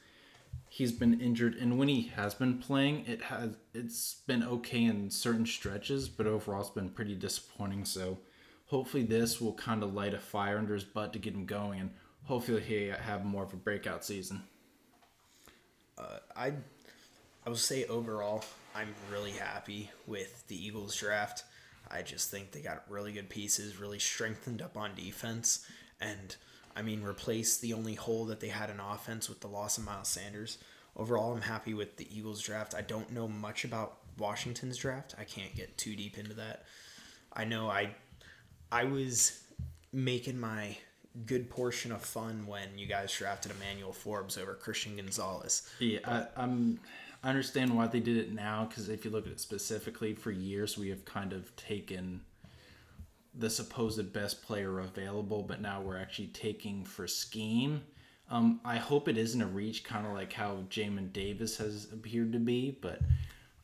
he's 0.69 0.91
been 0.91 1.19
injured, 1.19 1.55
and 1.55 1.77
when 1.79 1.87
he 1.87 2.11
has 2.15 2.33
been 2.33 2.59
playing, 2.59 3.05
it 3.07 3.23
has 3.23 3.51
it's 3.73 4.15
been 4.27 4.43
okay 4.43 4.83
in 4.83 5.09
certain 5.09 5.45
stretches, 5.45 6.09
but 6.09 6.27
overall 6.27 6.61
it's 6.61 6.69
been 6.69 6.89
pretty 6.89 7.15
disappointing. 7.15 7.85
So 7.85 8.19
hopefully 8.65 9.03
this 9.03 9.39
will 9.39 9.53
kind 9.53 9.83
of 9.83 9.93
light 9.93 10.13
a 10.13 10.19
fire 10.19 10.57
under 10.57 10.73
his 10.73 10.83
butt 10.83 11.13
to 11.13 11.19
get 11.19 11.33
him 11.33 11.45
going, 11.45 11.79
and 11.79 11.91
hopefully 12.23 12.61
he 12.61 12.87
have 12.87 13.25
more 13.25 13.43
of 13.43 13.53
a 13.53 13.57
breakout 13.57 14.03
season. 14.03 14.43
Uh, 15.97 16.19
I 16.35 16.53
I 17.45 17.49
will 17.49 17.55
say 17.55 17.85
overall, 17.85 18.43
I'm 18.73 18.93
really 19.11 19.31
happy 19.31 19.91
with 20.07 20.47
the 20.47 20.65
Eagles 20.65 20.95
draft. 20.95 21.43
I 21.89 22.01
just 22.01 22.31
think 22.31 22.51
they 22.51 22.61
got 22.61 22.83
really 22.89 23.11
good 23.11 23.29
pieces, 23.29 23.79
really 23.79 23.99
strengthened 23.99 24.61
up 24.61 24.75
on 24.75 24.95
defense, 24.95 25.65
and 26.01 26.35
I 26.75 26.81
mean 26.81 27.03
replaced 27.03 27.61
the 27.61 27.73
only 27.73 27.93
hole 27.93 28.25
that 28.25 28.39
they 28.39 28.47
had 28.47 28.69
in 28.69 28.79
offense 28.79 29.29
with 29.29 29.41
the 29.41 29.47
loss 29.47 29.77
of 29.77 29.85
Miles 29.85 30.09
Sanders. 30.09 30.57
Overall, 30.97 31.33
I'm 31.33 31.41
happy 31.41 31.73
with 31.73 31.97
the 31.97 32.07
Eagles 32.17 32.41
draft. 32.41 32.73
I 32.73 32.81
don't 32.81 33.11
know 33.11 33.27
much 33.27 33.63
about 33.65 33.97
Washington's 34.17 34.77
draft. 34.77 35.13
I 35.19 35.25
can't 35.25 35.55
get 35.55 35.77
too 35.77 35.95
deep 35.95 36.17
into 36.17 36.33
that. 36.35 36.63
I 37.31 37.43
know 37.43 37.69
I 37.69 37.95
I 38.75 38.83
was 38.83 39.39
making 39.93 40.37
my 40.37 40.75
good 41.25 41.49
portion 41.49 41.93
of 41.93 42.01
fun 42.01 42.45
when 42.45 42.77
you 42.77 42.87
guys 42.87 43.15
drafted 43.15 43.53
Emmanuel 43.53 43.93
Forbes 43.93 44.37
over 44.37 44.53
Christian 44.53 44.97
Gonzalez. 44.97 45.69
Yeah, 45.79 45.99
I, 46.03 46.25
I'm. 46.35 46.81
I 47.23 47.29
understand 47.29 47.75
why 47.75 47.87
they 47.87 48.01
did 48.01 48.17
it 48.17 48.33
now 48.33 48.65
because 48.65 48.89
if 48.89 49.05
you 49.05 49.11
look 49.11 49.25
at 49.25 49.31
it 49.31 49.39
specifically, 49.39 50.13
for 50.13 50.29
years 50.29 50.77
we 50.77 50.89
have 50.89 51.05
kind 51.05 51.31
of 51.31 51.55
taken 51.55 52.21
the 53.33 53.49
supposed 53.49 54.11
best 54.11 54.43
player 54.43 54.79
available, 54.79 55.41
but 55.41 55.61
now 55.61 55.81
we're 55.81 55.97
actually 55.97 56.27
taking 56.27 56.83
for 56.83 57.07
scheme. 57.07 57.81
Um, 58.29 58.59
I 58.65 58.75
hope 58.75 59.07
it 59.07 59.17
isn't 59.17 59.41
a 59.41 59.47
reach, 59.47 59.85
kind 59.85 60.05
of 60.05 60.11
like 60.11 60.33
how 60.33 60.65
Jamin 60.69 61.13
Davis 61.13 61.57
has 61.57 61.87
appeared 61.93 62.33
to 62.33 62.39
be, 62.39 62.77
but 62.81 62.99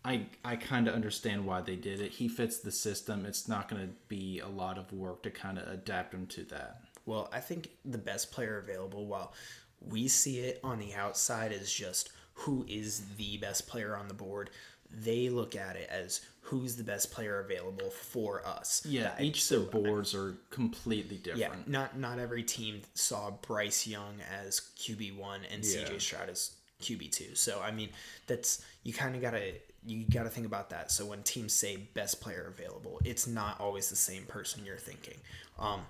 I 0.04 0.26
I 0.44 0.56
kind 0.56 0.88
of 0.88 0.96
understand 0.96 1.46
why 1.46 1.62
they 1.62 1.76
did 1.76 2.02
it. 2.02 2.12
He 2.12 2.28
fits 2.28 2.58
the 2.60 2.72
system. 2.72 3.26
It's 3.26 3.48
not 3.48 3.70
going 3.70 3.82
to 3.88 3.94
be 4.08 4.40
a 4.40 4.48
lot 4.48 4.78
of 4.78 4.92
work 4.92 5.24
to 5.24 5.30
kind 5.32 5.58
of 5.58 5.68
adapt 5.68 6.14
him 6.14 6.26
to 6.28 6.44
that. 6.46 6.82
Well, 7.06 7.30
I 7.32 7.40
think 7.40 7.70
the 7.86 7.98
best 7.98 8.32
player 8.32 8.58
available, 8.60 9.06
while 9.06 9.34
we 9.80 10.08
see 10.08 10.40
it 10.40 10.60
on 10.64 10.80
the 10.80 10.94
outside 10.94 11.52
as 11.52 11.72
just 11.72 12.10
who 12.34 12.66
is 12.68 13.02
the 13.18 13.38
best 13.38 13.68
player 13.68 13.96
on 13.96 14.08
the 14.08 14.14
board, 14.14 14.50
they 14.90 15.30
look 15.30 15.56
at 15.56 15.76
it 15.76 15.90
as 15.90 16.22
who's 16.42 16.76
the 16.76 16.84
best 16.84 17.12
player 17.12 17.40
available 17.40 17.90
for 17.92 18.46
us. 18.46 18.84
Yeah, 18.86 19.04
That- 19.04 19.22
each 19.22 19.48
their 19.50 19.60
boards 19.62 20.14
are 20.16 20.36
completely 20.50 21.18
different. 21.18 21.40
yeah, 21.40 21.72
not 21.72 21.98
not 21.98 22.18
every 22.20 22.44
team 22.44 22.82
saw 22.96 23.30
Bryce 23.32 23.86
Young 23.88 24.20
as 24.22 24.60
QB 24.78 25.16
one 25.16 25.42
and 25.46 25.64
Yeah. 25.64 25.86
CJ 25.88 26.00
Stroud 26.02 26.30
as 26.30 26.52
QB 26.82 27.10
two. 27.12 27.36
So 27.36 27.60
I 27.62 27.70
mean, 27.72 27.90
that's 28.28 28.64
you 28.84 28.94
kind 28.94 29.16
of 29.16 29.22
gotta 29.22 29.54
you 29.86 30.06
gotta 30.06 30.30
think 30.30 30.46
about 30.46 30.70
that. 30.70 30.92
So 30.92 31.06
when 31.06 31.24
teams 31.24 31.54
say 31.54 31.78
best 31.94 32.22
player 32.22 32.54
available, 32.56 33.00
it's 33.04 33.28
not 33.28 33.60
always 33.60 33.90
the 33.90 33.96
same 33.96 34.24
person 34.24 34.64
you're 34.66 34.78
thinking. 34.78 35.18
Um, 35.58 35.82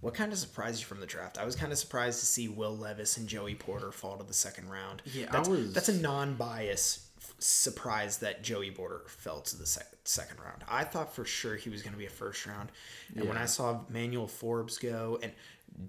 what 0.00 0.14
kind 0.14 0.32
of 0.32 0.38
surprised 0.38 0.80
you 0.80 0.86
from 0.86 1.00
the 1.00 1.06
draft? 1.06 1.38
I 1.38 1.44
was 1.44 1.56
kind 1.56 1.72
of 1.72 1.78
surprised 1.78 2.20
to 2.20 2.26
see 2.26 2.48
Will 2.48 2.76
Levis 2.76 3.16
and 3.16 3.26
Joey 3.28 3.54
Porter 3.54 3.90
fall 3.92 4.16
to 4.18 4.24
the 4.24 4.34
second 4.34 4.68
round. 4.70 5.02
Yeah, 5.06 5.26
I 5.30 5.32
that's, 5.32 5.48
was- 5.48 5.72
that's 5.72 5.88
a 5.88 5.94
non-bias 6.00 7.08
f- 7.18 7.34
surprise 7.38 8.18
that 8.18 8.42
Joey 8.42 8.70
Porter 8.70 9.02
fell 9.08 9.40
to 9.40 9.56
the 9.56 9.66
sec- 9.66 9.90
second 10.04 10.38
round. 10.40 10.62
I 10.68 10.84
thought 10.84 11.14
for 11.14 11.24
sure 11.24 11.56
he 11.56 11.70
was 11.70 11.82
going 11.82 11.92
to 11.94 11.98
be 11.98 12.06
a 12.06 12.10
first 12.10 12.46
round, 12.46 12.70
and 13.16 13.26
when 13.28 13.38
I 13.38 13.46
saw 13.46 13.80
Manuel 13.88 14.28
Forbes 14.28 14.78
go 14.78 15.18
and 15.22 15.32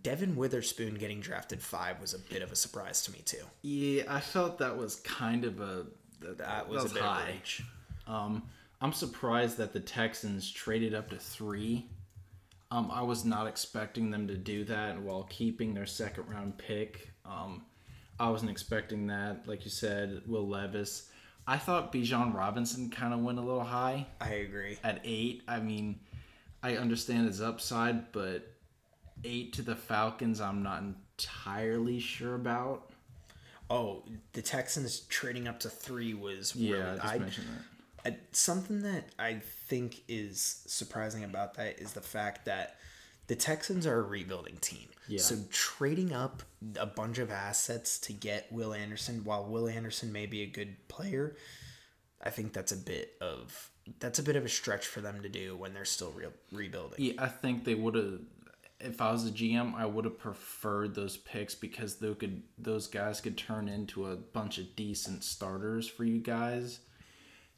Devin 0.03 0.35
Witherspoon 0.35 0.95
getting 0.95 1.19
drafted 1.21 1.61
five 1.61 2.01
was 2.01 2.13
a 2.13 2.19
bit 2.19 2.41
of 2.41 2.51
a 2.51 2.55
surprise 2.55 3.01
to 3.03 3.11
me 3.11 3.19
too. 3.25 3.43
Yeah, 3.61 4.03
I 4.07 4.19
felt 4.19 4.57
that 4.59 4.75
was 4.77 4.95
kind 4.97 5.45
of 5.45 5.61
a 5.61 5.85
that, 6.21 6.37
That 6.37 6.69
was, 6.69 6.91
a 6.91 6.93
bit 6.95 7.03
reach. 7.27 7.63
Um, 8.07 8.43
I'm 8.81 8.93
surprised 8.93 9.57
that 9.57 9.73
the 9.73 9.79
Texans 9.79 10.51
traded 10.51 10.93
up 10.93 11.09
to 11.09 11.17
three. 11.17 11.89
Um, 12.69 12.91
I 12.91 13.01
was 13.01 13.23
not 13.25 13.47
expecting 13.47 14.11
them 14.11 14.27
to 14.27 14.35
do 14.35 14.63
that 14.65 15.01
while 15.01 15.23
keeping 15.23 15.73
their 15.73 15.85
second 15.85 16.27
round 16.29 16.57
pick. 16.57 17.11
Um, 17.25 17.65
I 18.19 18.29
wasn't 18.29 18.51
expecting 18.51 19.07
that. 19.07 19.47
Like 19.47 19.63
you 19.63 19.71
said, 19.71 20.21
Will 20.27 20.47
Levis. 20.47 21.09
I 21.47 21.57
thought 21.57 21.93
Bijan 21.93 22.33
Robinson 22.35 22.89
kind 22.89 23.13
of 23.13 23.21
went 23.21 23.39
a 23.39 23.41
little 23.41 23.63
high 23.63 24.05
I 24.19 24.29
agree. 24.31 24.77
at 24.83 24.99
eight. 25.05 25.43
I 25.47 25.59
mean, 25.59 25.99
I 26.61 26.75
understand 26.75 27.27
his 27.27 27.41
upside, 27.41 28.11
but 28.11 28.51
eight 29.23 29.53
to 29.53 29.61
the 29.61 29.75
Falcons, 29.75 30.41
I'm 30.41 30.61
not 30.61 30.83
entirely 30.83 31.99
sure 31.99 32.35
about. 32.35 32.91
Oh, 33.69 34.03
the 34.33 34.41
Texans 34.41 35.01
trading 35.01 35.47
up 35.47 35.59
to 35.61 35.69
three 35.69 36.13
was 36.13 36.55
Yeah, 36.55 36.71
really, 36.75 36.83
I 36.89 36.95
just 36.95 37.05
I, 37.05 37.17
mentioned 37.19 37.47
that. 38.03 38.13
I- 38.13 38.17
something 38.31 38.81
that 38.83 39.05
I 39.19 39.41
think 39.67 40.03
is 40.07 40.63
surprising 40.67 41.23
about 41.23 41.55
that 41.55 41.79
is 41.79 41.93
the 41.93 42.01
fact 42.01 42.45
that 42.45 42.77
the 43.27 43.35
Texans 43.35 43.85
are 43.85 43.99
a 43.99 44.03
rebuilding 44.03 44.57
team. 44.61 44.87
Yeah. 45.09 45.19
So 45.19 45.37
trading 45.51 46.13
up 46.13 46.43
a 46.79 46.85
bunch 46.85 47.17
of 47.17 47.29
assets 47.31 47.99
to 47.99 48.13
get 48.13 48.49
Will 48.51 48.73
Anderson, 48.73 49.23
while 49.25 49.45
Will 49.45 49.67
Anderson 49.67 50.11
may 50.13 50.25
be 50.25 50.43
a 50.43 50.47
good 50.47 50.87
player, 50.87 51.35
I 52.23 52.29
think 52.29 52.53
that's 52.53 52.71
a 52.71 52.77
bit 52.77 53.15
of 53.21 53.69
that's 53.99 54.19
a 54.19 54.23
bit 54.23 54.35
of 54.35 54.43
a 54.43 54.49
stretch 54.49 54.85
for 54.85 54.99
them 54.99 55.21
to 55.21 55.29
do 55.29 55.55
when 55.55 55.73
they're 55.73 55.85
still 55.85 56.11
re- 56.11 56.27
rebuilding. 56.51 56.95
Yeah, 56.99 57.13
I 57.19 57.27
think 57.27 57.63
they 57.63 57.75
would 57.75 57.95
have. 57.95 58.19
If 58.79 59.01
I 59.01 59.11
was 59.11 59.25
a 59.27 59.31
GM, 59.31 59.73
I 59.75 59.85
would 59.85 60.05
have 60.05 60.19
preferred 60.19 60.93
those 60.93 61.17
picks 61.17 61.55
because 61.55 61.95
they 61.95 62.13
could 62.13 62.43
those 62.57 62.87
guys 62.87 63.21
could 63.21 63.37
turn 63.37 63.67
into 63.67 64.07
a 64.07 64.15
bunch 64.15 64.57
of 64.59 64.75
decent 64.75 65.23
starters 65.23 65.87
for 65.87 66.03
you 66.03 66.19
guys. 66.19 66.79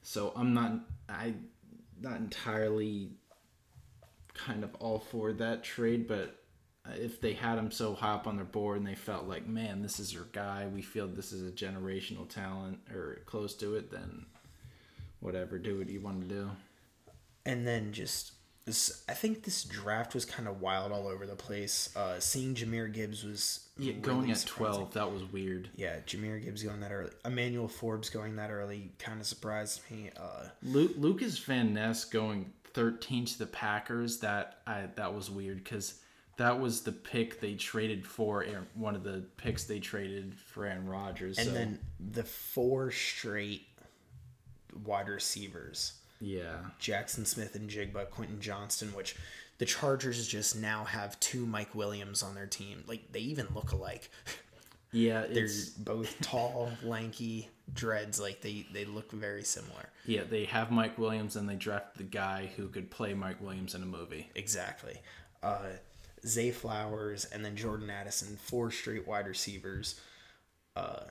So 0.01 0.31
I'm 0.35 0.53
not 0.53 0.79
I 1.09 1.33
not 1.99 2.17
entirely 2.17 3.11
kind 4.33 4.63
of 4.63 4.73
all 4.75 4.99
for 4.99 5.33
that 5.33 5.63
trade, 5.63 6.07
but 6.07 6.35
if 6.95 7.19
they 7.19 7.33
had 7.33 7.57
him 7.59 7.71
so 7.71 7.93
high 7.93 8.13
up 8.13 8.25
on 8.25 8.37
their 8.37 8.45
board 8.45 8.77
and 8.77 8.87
they 8.87 8.95
felt 8.95 9.27
like, 9.27 9.45
man, 9.45 9.81
this 9.81 9.99
is 9.99 10.13
your 10.13 10.27
guy, 10.31 10.65
we 10.73 10.81
feel 10.81 11.07
this 11.07 11.33
is 11.33 11.47
a 11.47 11.51
generational 11.51 12.27
talent 12.27 12.79
or 12.91 13.21
close 13.25 13.53
to 13.55 13.75
it, 13.75 13.91
then 13.91 14.25
whatever, 15.19 15.59
do 15.59 15.77
what 15.77 15.89
you 15.89 15.99
want 15.99 16.21
to 16.21 16.27
do. 16.27 16.49
and 17.45 17.67
then 17.67 17.91
just 17.91 18.31
this, 18.69 19.03
I 19.09 19.13
think 19.13 19.43
this 19.43 19.63
draft 19.63 20.13
was 20.13 20.25
kind 20.25 20.47
of 20.47 20.61
wild 20.61 20.91
all 20.91 21.07
over 21.07 21.25
the 21.25 21.35
place. 21.35 21.89
Uh, 21.95 22.19
seeing 22.19 22.53
Jahmyr 22.53 22.93
Gibbs 22.93 23.23
was 23.23 23.67
Yeah, 23.77 23.93
really 23.93 24.01
going 24.01 24.31
at 24.31 24.43
twelve, 24.45 24.93
that 24.93 25.11
was 25.11 25.23
weird. 25.23 25.69
Yeah, 25.75 25.97
Jahmyr 26.05 26.43
Gibbs 26.43 26.61
going 26.63 26.79
that 26.81 26.91
early. 26.91 27.11
Emmanuel 27.25 27.67
Forbes 27.67 28.09
going 28.09 28.35
that 28.35 28.51
early 28.51 28.91
kind 28.99 29.19
of 29.19 29.25
surprised 29.25 29.81
me. 29.89 30.11
Uh, 30.15 30.49
Lu 30.61 30.89
Lucas 30.97 31.39
Van 31.39 31.73
Ness 31.73 32.05
going 32.05 32.51
13 32.73 33.25
to 33.25 33.39
the 33.39 33.47
Packers. 33.47 34.19
That 34.19 34.59
I 34.67 34.87
that 34.95 35.13
was 35.13 35.29
weird 35.31 35.63
because 35.63 35.99
that 36.37 36.59
was 36.59 36.81
the 36.81 36.91
pick 36.91 37.41
they 37.41 37.55
traded 37.55 38.05
for 38.05 38.43
Aaron, 38.43 38.67
one 38.75 38.95
of 38.95 39.03
the 39.03 39.25
picks 39.37 39.63
they 39.65 39.79
traded 39.79 40.35
for 40.39 40.65
Aaron 40.65 40.87
Rodgers. 40.87 41.37
and 41.37 41.47
so, 41.47 41.53
then 41.53 41.79
the 41.99 42.23
four 42.23 42.91
straight 42.91 43.67
wide 44.85 45.09
receivers 45.09 45.98
yeah, 46.19 46.57
Jaxon 46.79 47.25
Smith-Njigba, 47.25 48.09
Quentin 48.09 48.39
Johnston, 48.41 48.89
which 48.93 49.15
the 49.57 49.65
Chargers 49.65 50.27
just 50.27 50.55
now 50.57 50.83
have 50.85 51.19
two 51.19 51.45
Mike 51.45 51.75
Williams 51.75 52.23
on 52.23 52.35
their 52.35 52.47
team. 52.47 52.83
Like, 52.87 53.11
they 53.11 53.19
even 53.19 53.47
look 53.53 53.71
alike. 53.71 54.09
yeah, 54.91 55.25
They're 55.29 55.47
both 55.77 56.19
tall, 56.21 56.71
lanky 56.83 57.49
dreads. 57.73 58.19
Like, 58.19 58.41
they, 58.41 58.65
they 58.73 58.85
look 58.85 59.11
very 59.11 59.43
similar. 59.43 59.89
yeah. 60.05 60.23
They 60.29 60.45
have 60.45 60.71
Mike 60.71 60.97
Williams 60.97 61.35
and 61.35 61.47
they 61.47 61.55
draft 61.55 61.97
the 61.97 62.03
guy 62.03 62.49
who 62.55 62.67
could 62.69 62.89
play 62.89 63.13
Mike 63.13 63.41
Williams 63.41 63.75
in 63.75 63.83
a 63.83 63.85
movie. 63.85 64.29
Exactly. 64.35 64.99
Uh, 65.43 65.67
Zay 66.25 66.51
Flowers 66.51 67.25
and 67.25 67.43
then 67.45 67.55
Jordan 67.55 67.89
Addison, 67.89 68.37
four 68.37 68.71
straight 68.71 69.07
wide 69.07 69.27
receivers. 69.27 69.99
Uh, 70.75 71.03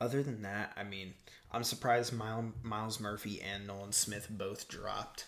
other 0.00 0.22
than 0.22 0.42
that, 0.42 0.72
I 0.76 0.84
mean, 0.84 1.14
I'm 1.50 1.64
surprised 1.64 2.12
Miles, 2.12 2.52
Myles 2.62 3.00
Murphy 3.00 3.40
and 3.40 3.66
Nolan 3.66 3.92
Smith 3.92 4.28
both 4.30 4.68
dropped. 4.68 5.26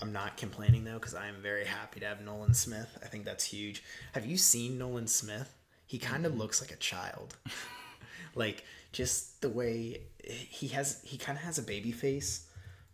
I'm 0.00 0.12
not 0.12 0.36
complaining 0.36 0.84
though 0.84 0.94
because 0.94 1.14
I 1.14 1.28
am 1.28 1.42
very 1.42 1.64
happy 1.64 2.00
to 2.00 2.06
have 2.06 2.20
Nolan 2.20 2.54
Smith. 2.54 2.98
I 3.02 3.06
think 3.06 3.24
that's 3.24 3.44
huge. 3.44 3.82
Have 4.12 4.26
you 4.26 4.36
seen 4.36 4.78
Nolan 4.78 5.06
Smith? 5.06 5.54
He 5.86 5.98
kind 5.98 6.26
of 6.26 6.36
looks 6.36 6.60
like 6.60 6.72
a 6.72 6.76
child. 6.76 7.36
like 8.34 8.64
just 8.92 9.40
the 9.40 9.48
way 9.48 10.00
he 10.24 10.68
has 10.68 11.00
he 11.04 11.16
kind 11.16 11.38
of 11.38 11.44
has 11.44 11.58
a 11.58 11.62
baby 11.62 11.92
face, 11.92 12.48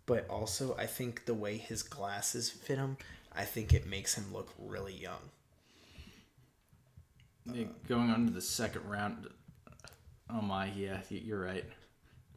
but 0.07 0.29
also 0.29 0.77
I 0.77 0.87
think 0.87 1.25
the 1.25 1.35
way 1.35 1.57
his 1.57 1.83
glasses 1.83 2.51
fit 2.51 2.79
him, 2.79 2.99
I 3.35 3.45
think 3.45 3.73
it 3.73 3.87
makes 3.87 4.15
him 4.15 4.33
look 4.33 4.53
really 4.59 4.95
young. 4.95 5.31
Going 7.89 8.11
on 8.11 8.27
to 8.27 8.33
the 8.33 8.43
second 8.43 8.85
round. 8.89 9.29
Oh 10.31 10.43
my, 10.43 10.71
yeah, 10.77 11.01
you're 11.09 11.41
right. 11.41 11.65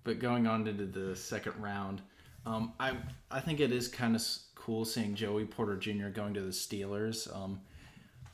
But 0.03 0.19
going 0.19 0.47
on 0.47 0.67
into 0.67 0.85
the 0.85 1.15
second 1.15 1.61
round, 1.61 2.01
um, 2.45 2.73
I 2.79 2.93
I 3.29 3.39
think 3.39 3.59
it 3.59 3.71
is 3.71 3.87
kind 3.87 4.15
of 4.15 4.25
cool 4.55 4.85
seeing 4.85 5.15
Joey 5.15 5.45
Porter 5.45 5.75
Jr. 5.75 6.07
going 6.07 6.33
to 6.33 6.41
the 6.41 6.49
Steelers. 6.49 7.33
Um, 7.35 7.61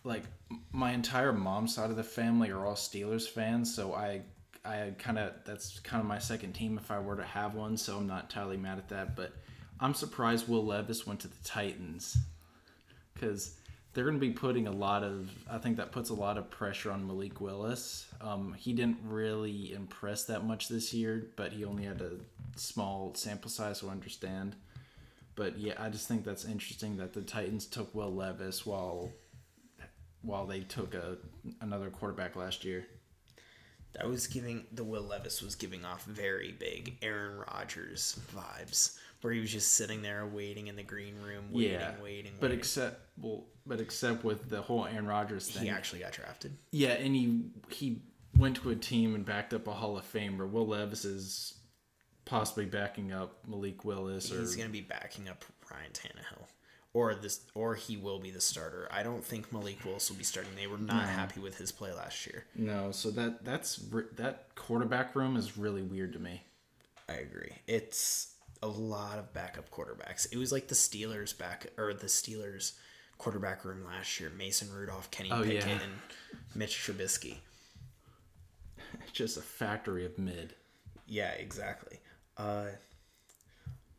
like 0.03 0.23
my 0.71 0.91
entire 0.91 1.33
mom's 1.33 1.75
side 1.75 1.89
of 1.89 1.97
the 1.97 2.03
family 2.03 2.49
are 2.51 2.65
all 2.65 2.75
Steelers 2.75 3.27
fans, 3.27 3.73
so 3.73 3.93
I 3.93 4.21
I 4.63 4.93
kind 4.97 5.17
of 5.17 5.33
that's 5.45 5.79
kind 5.79 6.01
of 6.01 6.07
my 6.07 6.19
second 6.19 6.53
team 6.53 6.77
if 6.77 6.91
I 6.91 6.99
were 6.99 7.15
to 7.15 7.23
have 7.23 7.55
one. 7.55 7.77
So 7.77 7.97
I'm 7.97 8.07
not 8.07 8.23
entirely 8.23 8.57
mad 8.57 8.77
at 8.77 8.89
that, 8.89 9.15
but 9.15 9.33
I'm 9.79 9.93
surprised 9.93 10.47
Will 10.47 10.65
Levis 10.65 11.05
went 11.05 11.19
to 11.21 11.27
the 11.27 11.43
Titans 11.43 12.17
because 13.13 13.57
they're 13.97 14.05
going 14.05 14.15
to 14.15 14.21
be 14.21 14.31
putting 14.31 14.67
a 14.67 14.71
lot 14.71 15.01
of 15.03 15.27
i 15.49 15.57
think 15.57 15.77
that 15.77 15.91
puts 15.91 16.11
a 16.11 16.13
lot 16.13 16.37
of 16.37 16.51
pressure 16.51 16.91
on 16.91 17.07
malik 17.07 17.41
willis. 17.41 18.05
Um, 18.21 18.53
he 18.55 18.71
didn't 18.71 18.99
really 19.03 19.73
impress 19.73 20.25
that 20.25 20.45
much 20.45 20.67
this 20.67 20.93
year 20.93 21.25
but 21.35 21.51
he 21.51 21.65
only 21.65 21.83
had 21.83 22.01
a 22.01 22.11
small 22.55 23.15
sample 23.15 23.49
size 23.49 23.79
so 23.79 23.87
i 23.87 23.91
understand. 23.91 24.55
But 25.33 25.57
yeah 25.57 25.73
i 25.79 25.89
just 25.89 26.07
think 26.07 26.23
that's 26.23 26.45
interesting 26.45 26.97
that 26.97 27.13
the 27.13 27.23
titans 27.23 27.65
took 27.65 27.95
will 27.95 28.13
levis 28.13 28.67
while 28.67 29.11
while 30.21 30.45
they 30.45 30.59
took 30.59 30.93
a 30.93 31.17
another 31.61 31.89
quarterback 31.89 32.35
last 32.35 32.63
year. 32.63 32.85
That 33.93 34.07
was 34.07 34.27
giving 34.27 34.65
the 34.71 34.83
Will 34.83 35.01
Levis 35.01 35.41
was 35.41 35.55
giving 35.55 35.83
off 35.83 36.03
very 36.03 36.51
big 36.51 36.97
Aaron 37.01 37.39
Rodgers 37.51 38.19
vibes, 38.35 38.97
where 39.21 39.33
he 39.33 39.39
was 39.39 39.51
just 39.51 39.73
sitting 39.73 40.01
there 40.01 40.25
waiting 40.25 40.67
in 40.67 40.75
the 40.75 40.83
green 40.83 41.15
room, 41.21 41.45
waiting, 41.51 41.71
yeah 41.73 41.91
waiting, 42.01 42.31
but 42.39 42.51
except 42.51 43.01
well 43.19 43.45
but 43.65 43.81
except 43.81 44.23
with 44.23 44.49
the 44.49 44.61
whole 44.61 44.85
aaron 44.85 45.07
rodgers 45.07 45.49
thing 45.49 45.63
he 45.63 45.69
actually 45.69 45.99
got 45.99 46.11
drafted. 46.13 46.55
Yeah, 46.71 46.91
and 46.93 47.15
he 47.15 47.41
he 47.69 48.01
went 48.37 48.57
to 48.57 48.69
a 48.69 48.75
team 48.75 49.15
and 49.15 49.25
backed 49.25 49.53
up 49.53 49.67
a 49.67 49.71
Hall 49.71 49.97
of 49.97 50.11
Famer. 50.11 50.49
Will 50.49 50.67
Levis 50.67 51.03
is 51.05 51.55
possibly 52.25 52.65
backing 52.65 53.11
up 53.11 53.39
Malik 53.47 53.83
Willis 53.85 54.31
or 54.31 54.39
He's 54.39 54.55
going 54.55 54.67
to 54.67 54.73
be 54.73 54.81
backing 54.81 55.27
up 55.29 55.43
Ryan 55.71 55.91
Tannehill, 55.91 56.45
or 56.93 57.15
this, 57.15 57.41
or 57.55 57.73
he 57.75 57.97
will 57.97 58.19
be 58.19 58.31
the 58.31 58.41
starter. 58.41 58.87
I 58.91 59.01
don't 59.03 59.23
think 59.23 59.51
Malik 59.51 59.83
Willis 59.85 60.09
will 60.09 60.17
be 60.17 60.23
starting. 60.23 60.51
They 60.55 60.67
were 60.67 60.77
not 60.77 61.07
happy 61.07 61.39
with 61.39 61.57
his 61.57 61.71
play 61.71 61.91
last 61.93 62.25
year. 62.27 62.45
no. 62.55 62.91
So 62.91 63.11
that 63.11 63.43
that's 63.43 63.77
that 64.17 64.47
quarterback 64.55 65.15
room 65.15 65.35
is 65.35 65.57
really 65.57 65.81
weird 65.81 66.13
to 66.13 66.19
me. 66.19 66.43
I 67.09 67.13
agree. 67.13 67.53
It's 67.67 68.33
a 68.61 68.67
lot 68.67 69.19
of 69.19 69.33
backup 69.33 69.69
quarterbacks. 69.69 70.27
It 70.31 70.37
was 70.37 70.51
like 70.51 70.67
the 70.67 70.75
Steelers 70.75 71.37
back 71.37 71.67
or 71.77 71.93
the 71.93 72.07
Steelers 72.07 72.73
quarterback 73.17 73.65
room 73.65 73.83
last 73.85 74.19
year: 74.19 74.31
Mason 74.37 74.71
Rudolph, 74.73 75.11
Kenny 75.11 75.31
Oh, 75.31 75.43
Pickett, 75.43 75.65
yeah. 75.67 75.73
and 75.73 75.91
Mitch 76.55 76.75
Trubisky. 76.77 77.37
Just 79.13 79.37
a 79.37 79.41
factory 79.41 80.05
of 80.05 80.17
mid. 80.17 80.55
Yeah, 81.07 81.31
exactly. 81.31 81.99
Uh, 82.37 82.65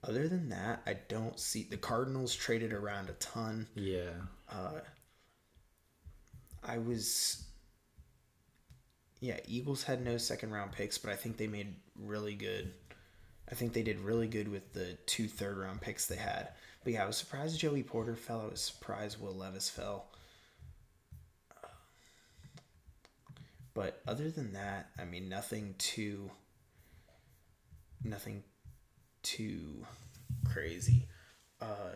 other 0.04 0.28
than 0.28 0.48
that, 0.50 0.82
I 0.86 0.96
don't 1.08 1.38
see 1.40 1.64
the 1.68 1.76
Cardinals 1.76 2.34
traded 2.34 2.72
around 2.72 3.08
a 3.10 3.14
ton. 3.14 3.66
Yeah, 3.74 4.10
I 6.62 6.78
was. 6.78 7.44
Yeah, 9.20 9.38
Eagles 9.48 9.82
had 9.82 10.04
no 10.04 10.16
second 10.16 10.52
round 10.52 10.72
picks, 10.72 10.96
but 10.98 11.10
I 11.12 11.16
think 11.16 11.36
they 11.36 11.48
made 11.48 11.74
really 11.96 12.34
good. 12.34 12.72
I 13.50 13.54
think 13.54 13.72
they 13.72 13.82
did 13.82 13.98
really 14.00 14.28
good 14.28 14.48
with 14.48 14.72
the 14.72 14.96
two 15.06 15.26
third 15.28 15.56
round 15.56 15.80
picks 15.80 16.06
they 16.06 16.16
had. 16.16 16.48
But 16.84 16.92
yeah, 16.92 17.04
I 17.04 17.06
was 17.06 17.16
surprised 17.16 17.58
Joey 17.58 17.82
Porter 17.82 18.14
fell. 18.16 18.42
I 18.42 18.50
was 18.50 18.60
surprised 18.60 19.20
Will 19.20 19.34
Levis 19.34 19.70
fell. 19.70 20.06
But 23.74 24.02
other 24.06 24.30
than 24.30 24.52
that, 24.54 24.90
I 24.98 25.04
mean, 25.04 25.28
nothing 25.28 25.74
too. 25.78 26.30
Nothing 28.04 28.42
too 29.22 29.84
crazy. 30.52 31.06
Uh, 31.60 31.94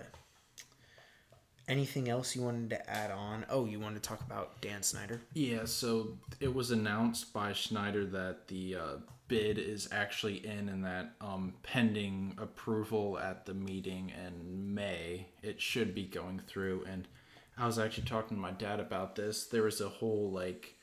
anything 1.68 2.08
else 2.08 2.34
you 2.36 2.42
wanted 2.42 2.70
to 2.70 2.90
add 2.90 3.10
on? 3.10 3.44
Oh, 3.48 3.64
you 3.66 3.80
wanted 3.80 4.02
to 4.02 4.08
talk 4.08 4.20
about 4.20 4.60
Dan 4.60 4.82
Snyder? 4.82 5.20
yeah. 5.34 5.64
So 5.64 6.18
it 6.40 6.52
was 6.54 6.70
announced 6.70 7.32
by 7.32 7.52
Schneider 7.52 8.04
that 8.06 8.48
the 8.48 8.76
uh, 8.76 8.96
bid 9.32 9.56
is 9.58 9.88
actually 9.90 10.44
in, 10.44 10.68
and 10.68 10.84
that 10.84 11.14
um, 11.22 11.54
pending 11.62 12.36
approval 12.36 13.18
at 13.18 13.46
the 13.46 13.54
meeting 13.54 14.12
in 14.26 14.74
May, 14.74 15.28
it 15.42 15.58
should 15.58 15.94
be 15.94 16.04
going 16.04 16.38
through. 16.46 16.84
And 16.86 17.08
I 17.56 17.64
was 17.64 17.78
actually 17.78 18.04
talking 18.04 18.36
to 18.36 18.42
my 18.42 18.50
dad 18.50 18.78
about 18.78 19.16
this. 19.16 19.46
There 19.46 19.62
was 19.62 19.80
a 19.80 19.88
whole 19.88 20.30
like 20.30 20.76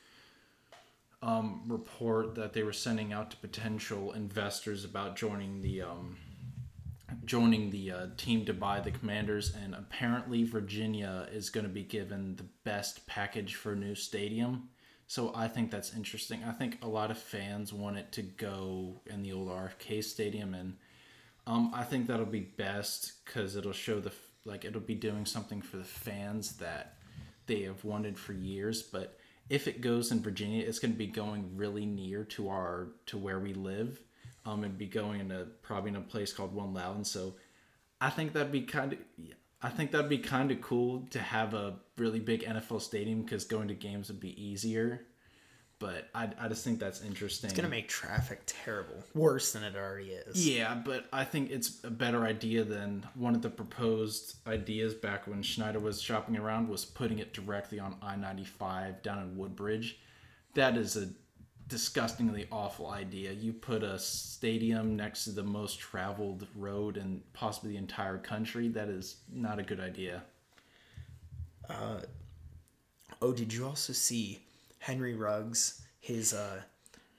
um, 1.22 1.62
report 1.68 2.34
that 2.34 2.52
they 2.52 2.64
were 2.64 2.72
sending 2.72 3.12
out 3.12 3.30
to 3.30 3.36
potential 3.36 4.10
investors 4.10 4.84
about 4.84 5.14
joining 5.14 5.60
the 5.60 5.82
um, 5.82 6.16
joining 7.24 7.70
the 7.70 7.92
uh, 7.92 8.06
team 8.16 8.44
to 8.46 8.52
buy 8.52 8.80
the 8.80 8.90
Commanders, 8.90 9.54
and 9.54 9.76
apparently 9.76 10.42
Virginia 10.42 11.28
is 11.32 11.50
going 11.50 11.66
to 11.66 11.72
be 11.72 11.84
given 11.84 12.34
the 12.34 12.46
best 12.64 13.06
package 13.06 13.54
for 13.54 13.74
a 13.74 13.76
new 13.76 13.94
stadium. 13.94 14.70
So 15.10 15.32
I 15.34 15.48
think 15.48 15.72
that's 15.72 15.92
interesting. 15.92 16.44
I 16.44 16.52
think 16.52 16.78
a 16.84 16.86
lot 16.86 17.10
of 17.10 17.18
fans 17.18 17.72
want 17.72 17.96
it 17.96 18.12
to 18.12 18.22
go 18.22 19.00
in 19.06 19.24
the 19.24 19.32
old 19.32 19.48
RFK 19.48 20.04
Stadium, 20.04 20.54
and 20.54 20.76
um, 21.48 21.72
I 21.74 21.82
think 21.82 22.06
that'll 22.06 22.26
be 22.26 22.42
best 22.42 23.14
because 23.24 23.56
it'll 23.56 23.72
show 23.72 23.98
the 23.98 24.12
like 24.44 24.64
it'll 24.64 24.80
be 24.80 24.94
doing 24.94 25.26
something 25.26 25.62
for 25.62 25.78
the 25.78 25.84
fans 25.84 26.58
that 26.58 26.98
they 27.46 27.62
have 27.62 27.82
wanted 27.84 28.20
for 28.20 28.34
years. 28.34 28.82
But 28.82 29.18
if 29.48 29.66
it 29.66 29.80
goes 29.80 30.12
in 30.12 30.22
Virginia, 30.22 30.64
it's 30.64 30.78
going 30.78 30.92
to 30.92 30.98
be 30.98 31.08
going 31.08 31.56
really 31.56 31.86
near 31.86 32.22
to 32.26 32.48
our 32.48 32.90
to 33.06 33.18
where 33.18 33.40
we 33.40 33.52
live. 33.52 33.98
Um, 34.46 34.62
and 34.62 34.78
be 34.78 34.86
going 34.86 35.18
into 35.18 35.48
probably 35.62 35.90
in 35.90 35.96
a 35.96 36.02
place 36.02 36.32
called 36.32 36.54
One 36.54 36.72
Loudoun. 36.72 37.04
So 37.04 37.34
I 38.00 38.10
think 38.10 38.32
that'd 38.32 38.52
be 38.52 38.62
kind 38.62 38.92
of 38.92 38.98
I 39.62 39.68
think 39.68 39.90
that'd 39.90 40.08
be 40.08 40.18
kind 40.18 40.50
of 40.50 40.60
cool 40.60 41.06
to 41.10 41.18
have 41.18 41.54
a 41.54 41.74
really 41.98 42.20
big 42.20 42.44
NFL 42.44 42.80
stadium 42.80 43.22
because 43.22 43.44
going 43.44 43.68
to 43.68 43.74
games 43.74 44.08
would 44.08 44.20
be 44.20 44.42
easier. 44.42 45.06
But 45.78 46.10
I, 46.14 46.28
I 46.38 46.48
just 46.48 46.62
think 46.62 46.78
that's 46.78 47.02
interesting. 47.02 47.48
It's 47.48 47.56
gonna 47.56 47.70
make 47.70 47.88
traffic 47.88 48.42
terrible, 48.44 49.02
worse 49.14 49.52
than 49.54 49.62
it 49.62 49.74
already 49.76 50.10
is. 50.10 50.46
Yeah, 50.46 50.74
but 50.74 51.06
I 51.10 51.24
think 51.24 51.50
it's 51.50 51.82
a 51.84 51.90
better 51.90 52.24
idea 52.24 52.64
than 52.64 53.06
one 53.14 53.34
of 53.34 53.40
the 53.40 53.48
proposed 53.48 54.36
ideas 54.46 54.92
back 54.92 55.26
when 55.26 55.42
Schneider 55.42 55.80
was 55.80 56.02
shopping 56.02 56.36
around 56.36 56.68
was 56.68 56.84
putting 56.84 57.18
it 57.18 57.32
directly 57.32 57.80
on 57.80 57.96
I 58.02 58.14
95 58.16 59.02
down 59.02 59.20
in 59.20 59.38
Woodbridge. 59.38 59.98
That 60.52 60.76
is 60.76 60.98
a 60.98 61.08
disgustingly 61.70 62.46
awful 62.52 62.90
idea. 62.90 63.32
You 63.32 63.54
put 63.54 63.82
a 63.82 63.98
stadium 63.98 64.96
next 64.96 65.24
to 65.24 65.30
the 65.30 65.42
most 65.42 65.80
traveled 65.80 66.46
road 66.54 66.98
in 66.98 67.22
possibly 67.32 67.70
the 67.70 67.78
entire 67.78 68.18
country. 68.18 68.68
That 68.68 68.88
is 68.88 69.16
not 69.32 69.58
a 69.58 69.62
good 69.62 69.80
idea. 69.80 70.22
Oh, 73.22 73.32
did 73.32 73.52
you 73.52 73.66
also 73.66 73.92
see 73.92 74.40
Henry 74.78 75.14
Ruggs? 75.14 75.82
His 76.00 76.34
uh, 76.34 76.62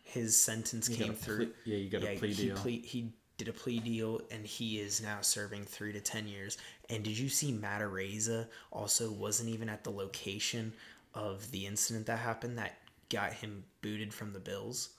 his 0.03 0.35
sentence 0.39 0.87
came 0.89 1.13
through. 1.13 1.51
yeah, 1.65 1.77
you 1.77 1.89
got 1.89 2.03
a 2.03 2.15
plea 2.17 2.33
he 2.33 2.47
deal. 2.47 2.55
ple- 2.57 2.71
he 2.83 3.13
did 3.37 3.47
a 3.47 3.53
plea 3.53 3.79
deal, 3.79 4.21
and 4.31 4.45
he 4.45 4.79
is 4.79 5.01
now 5.01 5.19
serving 5.21 5.63
three 5.63 5.93
to 5.93 6.01
ten 6.01 6.27
years. 6.27 6.57
And 6.89 7.03
did 7.03 7.17
you 7.17 7.29
see 7.29 7.51
Matt 7.51 7.81
Araiza 7.81 8.47
also 8.71 9.11
wasn't 9.11 9.49
even 9.49 9.69
at 9.69 9.83
the 9.83 9.91
location 9.91 10.73
of 11.13 11.49
the 11.51 11.65
incident 11.65 12.05
that 12.07 12.19
happened 12.19 12.57
that 12.57 12.77
got 13.12 13.34
him 13.34 13.63
booted 13.82 14.13
from 14.13 14.34
the 14.34 14.39
Bills? 14.39 14.89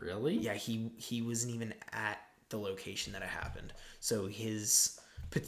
Really? 0.00 0.36
Yeah, 0.36 0.54
he 0.54 0.90
he 0.96 1.22
wasn't 1.22 1.54
even 1.54 1.74
at 1.92 2.20
the 2.48 2.58
location 2.58 3.12
that 3.12 3.22
it 3.22 3.28
happened. 3.28 3.72
So 4.00 4.26
his 4.26 5.00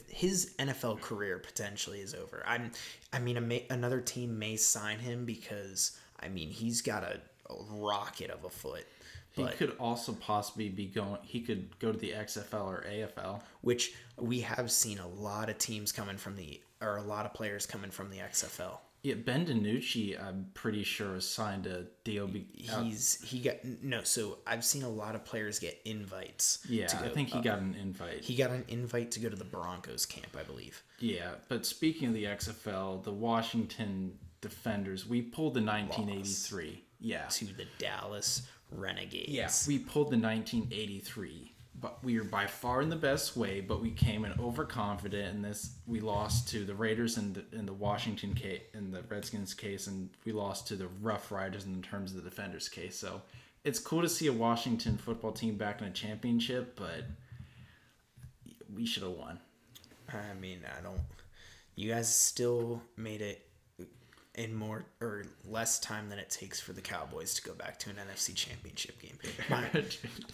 his 0.09 0.55
NFL 0.59 1.01
career 1.01 1.39
potentially 1.39 2.01
is 2.01 2.15
over. 2.15 2.43
I'm 2.47 2.73
I 3.13 3.19
mean 3.19 3.37
a 3.37 3.41
ma- 3.41 3.67
another 3.71 4.01
team 4.01 4.39
may 4.39 4.57
sign 4.57 4.99
him 4.99 5.25
because 5.25 5.99
I 6.21 6.29
mean 6.29 6.51
he's 6.51 6.83
got 6.83 7.03
a, 7.03 7.21
a 7.51 7.55
rocket 7.71 8.31
of 8.31 8.45
a 8.45 8.51
foot. 8.51 8.87
He 9.33 9.45
could 9.45 9.77
also 9.79 10.15
possibly 10.15 10.71
be 10.71 10.87
going. 10.87 11.19
He 11.23 11.43
could 11.43 11.79
go 11.79 11.93
to 11.93 11.99
the 11.99 12.13
XFL 12.13 12.67
or 12.67 12.87
AFL. 12.89 13.43
which 13.61 13.93
we 14.19 14.41
have 14.41 14.71
seen 14.71 14.99
a 14.99 15.07
lot 15.07 15.51
of 15.51 15.59
teams 15.59 15.93
coming 15.93 16.17
from 16.17 16.37
the 16.37 16.59
or 16.81 16.97
a 16.97 17.03
lot 17.03 17.27
of 17.27 17.35
players 17.35 17.67
coming 17.67 17.91
from 17.91 18.11
the 18.11 18.19
XFL. 18.19 18.79
Yeah, 19.07 19.15
Ben 19.15 19.47
DiNucci, 19.47 20.21
I'm 20.21 20.49
pretty 20.53 20.83
sure 20.83 21.15
has 21.15 21.29
signed 21.29 21.69
a 21.69 21.85
deal. 22.03 22.27
Be, 22.27 22.49
uh, 22.73 22.83
He's 22.83 23.23
he 23.23 23.39
got 23.39 23.65
no. 23.81 24.03
So 24.03 24.39
I've 24.45 24.65
seen 24.65 24.83
a 24.83 24.89
lot 24.89 25.15
of 25.15 25.25
players 25.25 25.61
get 25.61 25.81
invites. 25.85 26.67
yeah, 26.69 26.89
to 26.89 26.97
I 27.05 27.09
think 27.11 27.29
he 27.29 27.41
got 27.41 27.61
an 27.61 27.77
invite. 27.81 28.25
he 28.25 28.35
got 28.35 28.51
an 28.51 28.65
invite 28.67 29.13
to 29.13 29.21
go 29.21 29.29
to 29.29 29.37
the 29.37 29.45
Broncos 29.45 30.07
camp, 30.07 30.37
I 30.37 30.43
believe. 30.43 30.83
Yeah, 30.99 31.35
but 31.49 31.65
speaking 31.65 32.09
of 32.09 32.15
the 32.15 32.25
XFL, 32.25 33.05
the 33.05 33.13
Washington 33.13 34.19
Defenders, 34.41 35.07
we 35.07 35.23
pulled 35.23 35.55
the 35.55 35.63
1983. 35.63 36.83
Yeah. 36.99 37.27
To 37.29 37.45
the 37.45 37.67
Dallas 37.79 38.43
Renegades. 38.73 39.29
Yeah, 39.29 39.51
we 39.69 39.79
pulled 39.79 40.09
the 40.09 40.19
1983, 40.19 41.55
but 41.81 42.03
we 42.03 42.19
were 42.19 42.25
by 42.25 42.47
far 42.47 42.81
in 42.81 42.89
the 42.89 42.97
best 42.97 43.37
way. 43.37 43.61
But 43.61 43.83
we 43.83 43.91
came 43.91 44.25
in 44.25 44.33
overconfident, 44.39 45.35
and 45.35 45.45
this 45.45 45.77
we 45.87 46.01
lost 46.01 46.49
to 46.51 46.65
the 46.65 46.75
Raiders 46.75 47.19
in 47.19 47.33
the 47.33 47.45
in 47.53 47.67
the 47.67 47.73
Washington 47.73 48.35
case, 48.35 48.63
in 48.75 48.91
the 48.91 49.03
Redskins 49.03 49.55
case, 49.55 49.87
and 49.87 50.11
we 50.25 50.33
lost 50.33 50.67
to 50.69 50.77
the 50.77 50.89
Rough 51.03 51.31
Riders 51.31 51.65
in 51.65 51.83
terms 51.83 52.13
of 52.13 52.23
the 52.23 52.29
Defenders 52.29 52.69
case. 52.69 52.97
So 52.97 53.23
it's 53.65 53.79
cool 53.79 54.03
to 54.03 54.09
see 54.09 54.27
a 54.27 54.33
Washington 54.33 54.97
football 54.97 55.33
team 55.33 55.57
back 55.57 55.81
in 55.81 55.89
a 55.89 55.91
championship, 55.91 56.77
but 56.77 57.05
we 58.75 58.87
should 58.87 59.03
have 59.03 59.13
won. 59.13 59.41
I 60.09 60.35
mean, 60.41 60.61
I 60.79 60.83
don't. 60.83 61.01
You 61.75 61.93
guys 61.93 62.15
still 62.15 62.81
made 62.97 63.21
it 63.21 63.46
in 64.37 64.55
more 64.55 64.85
or 65.01 65.25
less 65.49 65.79
time 65.79 66.09
than 66.09 66.19
it 66.19 66.31
takes 66.31 66.61
for 66.61 66.73
the 66.73 66.81
Cowboys 66.81 67.35
to 67.35 67.43
go 67.43 67.55
back 67.55 67.79
to 67.81 67.91
an 67.91 67.97
NFC 67.97 68.35
Championship 68.35 69.01
game. 69.01 69.19
My- 69.51 69.69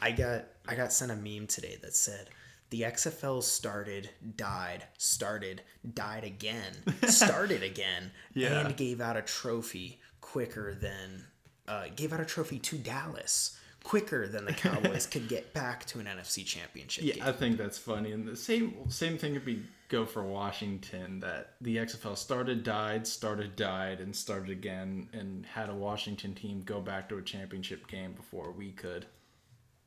I 0.01 0.11
got 0.13 0.45
I 0.69 0.75
got 0.75 0.93
sent 0.93 1.11
a 1.11 1.17
meme 1.17 1.47
today 1.47 1.79
that 1.83 1.95
said 1.95 2.29
the 2.71 2.83
XFL 2.83 3.43
started, 3.43 4.09
died, 4.37 4.85
started, 4.99 5.61
died 5.95 6.25
again, 6.25 6.73
started 7.09 7.63
again, 7.63 8.11
Yeah. 8.35 8.65
and 8.67 8.77
gave 8.77 9.01
out 9.01 9.17
a 9.17 9.23
trophy 9.23 10.01
quicker 10.21 10.75
than 10.75 11.25
uh, 11.69 11.85
gave 11.95 12.13
out 12.13 12.21
a 12.21 12.25
trophy 12.25 12.59
to 12.59 12.77
Dallas 12.79 13.59
quicker 13.85 14.27
than 14.29 14.45
the 14.45 14.53
Cowboys 14.53 15.07
could 15.11 15.29
get 15.29 15.53
back 15.53 15.85
to 15.87 15.99
an 16.01 16.07
NFC 16.07 16.45
Championship 16.47 17.05
Yeah, 17.05 17.15
game. 17.15 17.23
I 17.25 17.33
think 17.33 17.57
that's 17.59 17.79
funny, 17.79 18.13
and 18.13 18.27
the 18.27 18.37
same 18.37 18.75
same 18.89 19.19
thing 19.19 19.35
could 19.35 19.45
be 19.45 19.63
go 19.93 20.05
for 20.07 20.25
Washington. 20.25 21.21
That 21.21 21.55
the 21.61 21.77
XFL 21.77 22.17
started, 22.17 22.65
died, 22.65 23.07
started, 23.07 23.55
died, 23.55 24.01
and 24.01 24.17
started 24.17 24.51
again, 24.51 25.09
and 25.13 25.47
had 25.47 25.69
a 25.69 25.75
Washington 25.75 26.35
team 26.35 26.63
go 26.65 26.81
back 26.81 27.09
to 27.11 27.19
a 27.19 27.23
championship 27.23 27.87
game 27.87 28.13
before 28.15 28.51
we 28.51 28.73
could. 28.73 29.07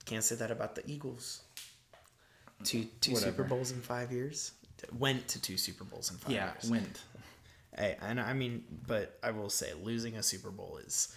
Can't 0.05 0.23
say 0.23 0.35
that 0.35 0.51
about 0.51 0.75
the 0.75 0.89
Eagles. 0.89 1.41
Two 2.63 2.85
two 3.01 3.13
Whatever. 3.13 3.31
Super 3.31 3.43
Bowls 3.43 3.71
in 3.71 3.81
five 3.81 4.11
years. 4.13 4.53
Went 4.97 5.27
to 5.29 5.41
two 5.41 5.57
Super 5.57 5.83
Bowls 5.83 6.11
in 6.11 6.17
five 6.17 6.31
Yeah, 6.31 6.51
years. 6.53 6.71
went. 6.71 7.01
Hey, 7.77 7.97
and 8.01 8.21
I 8.21 8.31
mean, 8.31 8.63
but 8.87 9.19
I 9.21 9.31
will 9.31 9.49
say, 9.49 9.73
losing 9.83 10.15
a 10.15 10.23
Super 10.23 10.49
Bowl 10.49 10.77
is 10.77 11.13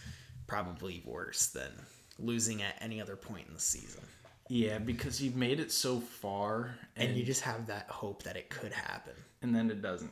probably 0.49 1.05
worse 1.07 1.47
than 1.51 1.71
losing 2.19 2.63
at 2.63 2.75
any 2.81 3.01
other 3.01 3.15
point 3.15 3.47
in 3.47 3.55
the 3.55 3.61
season. 3.61 4.03
Yeah, 4.49 4.79
because 4.79 5.21
you've 5.23 5.37
made 5.37 5.61
it 5.61 5.71
so 5.71 6.01
far, 6.01 6.77
and, 6.97 7.09
And 7.11 7.19
you 7.19 7.25
just 7.25 7.43
have 7.43 7.67
that 7.67 7.89
hope 7.89 8.23
that 8.25 8.37
it 8.37 8.49
could 8.51 8.73
happen. 8.73 9.13
and 9.43 9.55
then 9.55 9.71
it 9.71 9.83
doesn't. 9.83 10.11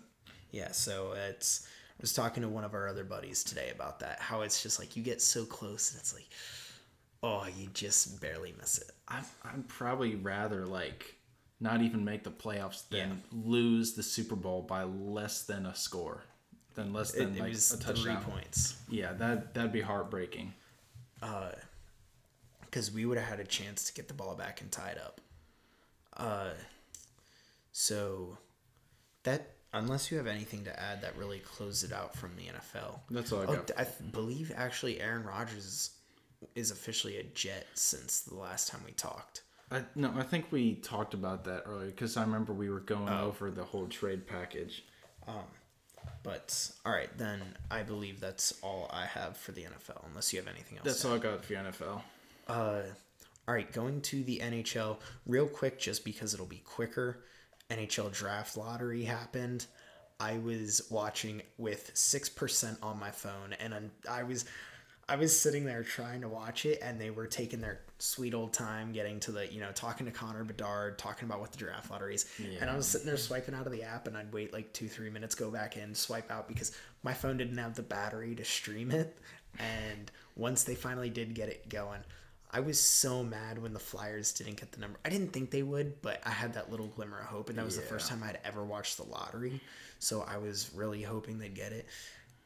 Yeah, 0.53 0.73
so 0.73 1.13
it's. 1.13 1.67
I 1.99 2.01
was 2.03 2.13
talking 2.13 2.43
to 2.43 2.49
one 2.49 2.63
of 2.65 2.75
our 2.75 2.87
other 2.89 3.05
buddies 3.05 3.43
today 3.43 3.71
about 3.75 4.01
that. 4.01 4.21
How 4.21 4.43
it's 4.43 4.63
just 4.63 4.79
like 4.79 4.97
you 4.97 5.03
get 5.03 5.23
so 5.23 5.45
close, 5.47 5.93
and 5.93 6.01
it's 6.01 6.13
like, 6.15 6.27
oh, 7.23 7.47
you 7.59 7.69
just 7.73 8.21
barely 8.21 8.55
miss 8.59 8.79
it. 8.79 8.91
I'm 9.09 9.25
I'd 9.45 9.67
probably 9.69 10.15
rather 10.17 10.67
like 10.67 11.15
not 11.59 11.81
even 11.81 12.05
make 12.05 12.23
the 12.23 12.31
playoffs 12.31 12.87
than 12.91 13.23
lose 13.33 13.95
the 13.95 14.03
Super 14.03 14.37
Bowl 14.37 14.61
by 14.63 14.83
less 14.85 15.45
than 15.45 15.65
a 15.65 15.75
score, 15.75 16.23
than 16.75 16.93
less 16.93 17.13
than 17.13 17.35
it 17.35 17.41
like 17.41 17.49
was 17.53 17.73
a 17.73 17.77
three 17.79 17.95
touchdown. 17.95 18.23
points. 18.25 18.77
Yeah, 18.91 19.15
that 19.15 19.55
that'd 19.55 19.73
be 19.73 19.81
heartbreaking. 19.81 20.53
Uh, 21.23 21.53
because 22.77 22.93
we 22.93 23.07
would 23.07 23.17
have 23.17 23.27
had 23.27 23.41
a 23.41 23.45
chance 23.45 23.85
to 23.85 23.95
get 23.95 24.07
the 24.07 24.13
ball 24.13 24.35
back 24.35 24.61
and 24.61 24.71
tie 24.71 24.91
it 24.91 24.99
up. 24.99 25.19
Uh, 26.15 26.51
so 27.73 28.37
that 29.23 29.53
unless 29.73 30.11
you 30.11 30.19
have 30.19 30.27
anything 30.27 30.63
to 30.65 30.79
add, 30.79 31.01
that 31.01 31.17
really 31.17 31.39
closed 31.39 31.85
it 31.85 31.91
out 31.93 32.15
from 32.15 32.33
the 32.37 32.43
NFL. 32.43 33.01
That's 33.11 33.33
all 33.33 33.41
I 33.41 33.45
Oh, 33.45 33.55
got. 33.55 33.71
I 33.79 33.85
th- 33.85 34.13
believe 34.13 34.53
actually 34.55 35.01
Aaron 35.01 35.25
Rodgers 35.25 35.93
is 36.55 36.71
officially 36.71 37.17
a 37.17 37.23
Jet 37.23 37.67
since 37.73 38.21
the 38.21 38.35
last 38.35 38.69
time 38.69 38.83
we 38.85 38.93
talked. 38.93 39.41
I, 39.71 39.83
no, 39.95 40.13
I 40.15 40.23
think 40.23 40.45
we 40.51 40.75
talked 40.75 41.15
about 41.15 41.45
that 41.45 41.63
earlier 41.65 41.87
because 41.87 42.19
I 42.19 42.25
remember 42.25 42.53
we 42.53 42.69
were 42.69 42.81
going 42.81 43.09
Oh. 43.09 43.29
over 43.29 43.51
the 43.51 43.65
whole 43.65 43.87
trade 43.87 44.27
package. 44.27 44.85
But 46.23 46.71
all 46.85 46.93
right, 46.93 47.09
then 47.17 47.41
I 47.71 47.83
believe 47.85 48.21
that's 48.21 48.53
all 48.61 48.91
I 48.93 49.07
have 49.07 49.39
for 49.39 49.53
the 49.53 49.63
NFL. 49.63 50.05
Unless 50.09 50.35
you 50.35 50.41
have 50.41 50.49
anything 50.49 50.77
else. 50.77 50.85
That's 50.85 51.05
all 51.07 51.15
I 51.15 51.19
got 51.19 51.43
for 51.43 51.55
the 51.55 51.59
NFL. 51.61 52.03
Uh, 52.47 52.83
all 53.49 53.55
right, 53.55 53.71
going 53.73 54.01
to 54.03 54.25
the 54.25 54.41
NHL 54.41 54.99
real 55.27 55.47
quick, 55.47 55.79
just 55.79 56.05
because 56.05 56.35
it'll 56.35 56.47
be 56.47 56.63
quicker. 56.65 57.23
NHL 57.71 58.13
draft 58.13 58.57
lottery 58.57 59.05
happened. 59.05 59.67
I 60.19 60.39
was 60.39 60.83
watching 60.91 61.43
with 61.59 61.91
six 61.95 62.29
percent 62.29 62.79
on 62.83 62.99
my 62.99 63.11
phone, 63.11 63.53
and 63.61 63.91
I 64.11 64.23
was, 64.23 64.47
I 65.09 65.17
was 65.17 65.39
sitting 65.39 65.65
there 65.65 65.83
trying 65.83 66.23
to 66.23 66.29
watch 66.29 66.65
it, 66.65 66.79
and 66.83 67.01
they 67.01 67.11
were 67.11 67.27
taking 67.27 67.61
their 67.61 67.81
sweet 67.99 68.35
old 68.35 68.53
time 68.53 68.93
getting 68.93 69.21
to 69.21 69.33
the, 69.33 69.53
you 69.53 69.61
know, 69.61 69.71
talking 69.73 70.07
to 70.07 70.13
Connor 70.13 70.45
Bedard, 70.45 70.99
talking 70.99 71.27
about 71.29 71.41
what 71.41 71.53
the 71.53 71.59
draft 71.59 71.91
lottery 71.91 72.15
is, 72.15 72.27
and 72.61 72.71
I 72.71 72.77
was 72.77 72.87
sitting 72.89 73.07
there 73.07 73.17
swiping 73.17 73.55
out 73.55 73.67
of 73.67 73.73
the 73.73 73.83
app, 73.83 74.07
and 74.07 74.17
I'd 74.17 74.33
wait 74.33 74.53
like 74.53 74.73
two, 74.73 74.89
three 74.89 75.11
minutes, 75.11 75.35
go 75.35 75.51
back 75.51 75.77
in, 75.77 75.95
swipe 75.95 76.31
out 76.31 76.49
because 76.49 76.73
my 77.03 77.13
phone 77.13 77.37
didn't 77.37 77.59
have 77.59 77.75
the 77.75 77.83
battery 77.83 78.35
to 78.37 78.45
stream 78.45 78.91
it, 78.91 79.19
and 79.59 80.11
once 80.35 80.65
they 80.65 80.75
finally 80.75 81.11
did 81.11 81.35
get 81.35 81.49
it 81.49 81.69
going. 81.69 82.01
I 82.51 82.61
was 82.61 82.81
so 82.81 83.23
mad 83.23 83.61
when 83.61 83.73
the 83.73 83.79
Flyers 83.79 84.33
didn't 84.33 84.61
get 84.61 84.73
the 84.73 84.81
number. 84.81 84.99
I 85.05 85.09
didn't 85.09 85.33
think 85.33 85.51
they 85.51 85.63
would, 85.63 86.01
but 86.03 86.21
I 86.25 86.31
had 86.31 86.55
that 86.55 86.71
little 86.71 86.87
glimmer 86.87 87.19
of 87.19 87.27
hope, 87.27 87.49
and 87.49 87.59
that 87.59 87.65
was 87.65 87.77
the 87.77 87.83
first 87.83 88.09
time 88.09 88.23
I'd 88.23 88.39
ever 88.45 88.65
watched 88.65 88.97
the 88.97 89.05
lottery. 89.05 89.61
So 89.99 90.25
I 90.29 90.37
was 90.39 90.71
really 90.75 91.03
hoping 91.03 91.39
they'd 91.39 91.55
get 91.55 91.73
it. 91.73 91.87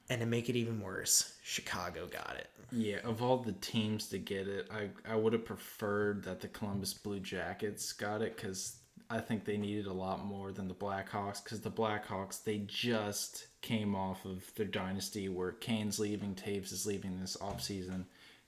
And 0.08 0.20
to 0.20 0.26
make 0.26 0.48
it 0.48 0.56
even 0.56 0.80
worse, 0.80 1.34
Chicago 1.44 2.06
got 2.06 2.36
it. 2.36 2.48
Yeah, 2.72 2.98
of 3.04 3.22
all 3.22 3.38
the 3.38 3.52
teams 3.52 4.08
to 4.08 4.18
get 4.18 4.48
it, 4.48 4.68
I, 4.70 4.88
I 5.08 5.16
would 5.16 5.32
have 5.32 5.44
preferred 5.44 6.24
that 6.24 6.40
the 6.40 6.48
Columbus 6.48 6.94
Blue 6.94 7.20
Jackets 7.20 7.92
got 7.92 8.22
it 8.22 8.36
because 8.36 8.76
I 9.08 9.18
think 9.18 9.44
they 9.44 9.56
needed 9.56 9.86
a 9.86 9.92
lot 9.92 10.24
more 10.24 10.52
than 10.52 10.68
the 10.68 10.74
Blackhawks 10.74 11.42
because 11.42 11.60
the 11.60 11.70
Blackhawks, 11.70 12.42
they 12.42 12.58
just 12.66 13.48
came 13.60 13.94
off 13.94 14.24
of 14.24 14.54
their 14.54 14.66
dynasty 14.66 15.28
where 15.28 15.52
Kane's 15.52 15.98
leaving, 15.98 16.34
Toews 16.34 16.72
is 16.72 16.86
leaving 16.86 17.20
this 17.20 17.36
offseason, 17.40 18.04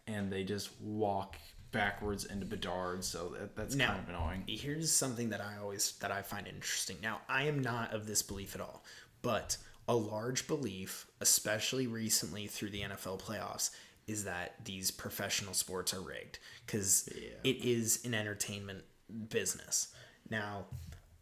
and 0.06 0.32
they 0.32 0.44
just 0.44 0.70
walk 0.80 1.36
backwards 1.70 2.24
into 2.26 2.44
Bedard, 2.44 3.02
so 3.02 3.30
that, 3.38 3.56
that's 3.56 3.74
Now- 3.74 3.88
kind 3.94 4.02
of 4.02 4.08
annoying. 4.08 4.44
Here's 4.46 4.90
something 4.92 5.30
that 5.30 5.40
I 5.40 5.56
always 5.56 5.92
that 6.00 6.10
I 6.12 6.22
find 6.22 6.46
interesting. 6.46 6.98
Now, 7.02 7.22
I 7.28 7.44
am 7.44 7.60
not 7.60 7.94
of 7.94 8.06
this 8.06 8.22
belief 8.22 8.54
at 8.54 8.60
all, 8.60 8.84
but 9.22 9.56
a 9.88 9.94
large 9.96 10.46
belief, 10.46 11.06
especially 11.20 11.86
recently 11.86 12.46
through 12.46 12.70
the 12.70 12.82
NFL 12.82 13.18
playoffs, 13.20 13.70
is 14.06 14.24
that 14.24 14.64
these 14.64 14.90
professional 14.90 15.54
sports 15.54 15.94
are 15.94 16.00
rigged 16.00 16.38
because 16.66 17.08
it 17.08 17.56
is 17.64 18.04
an 18.04 18.14
entertainment 18.14 18.84
business. 19.28 19.88
Now, 20.28 20.66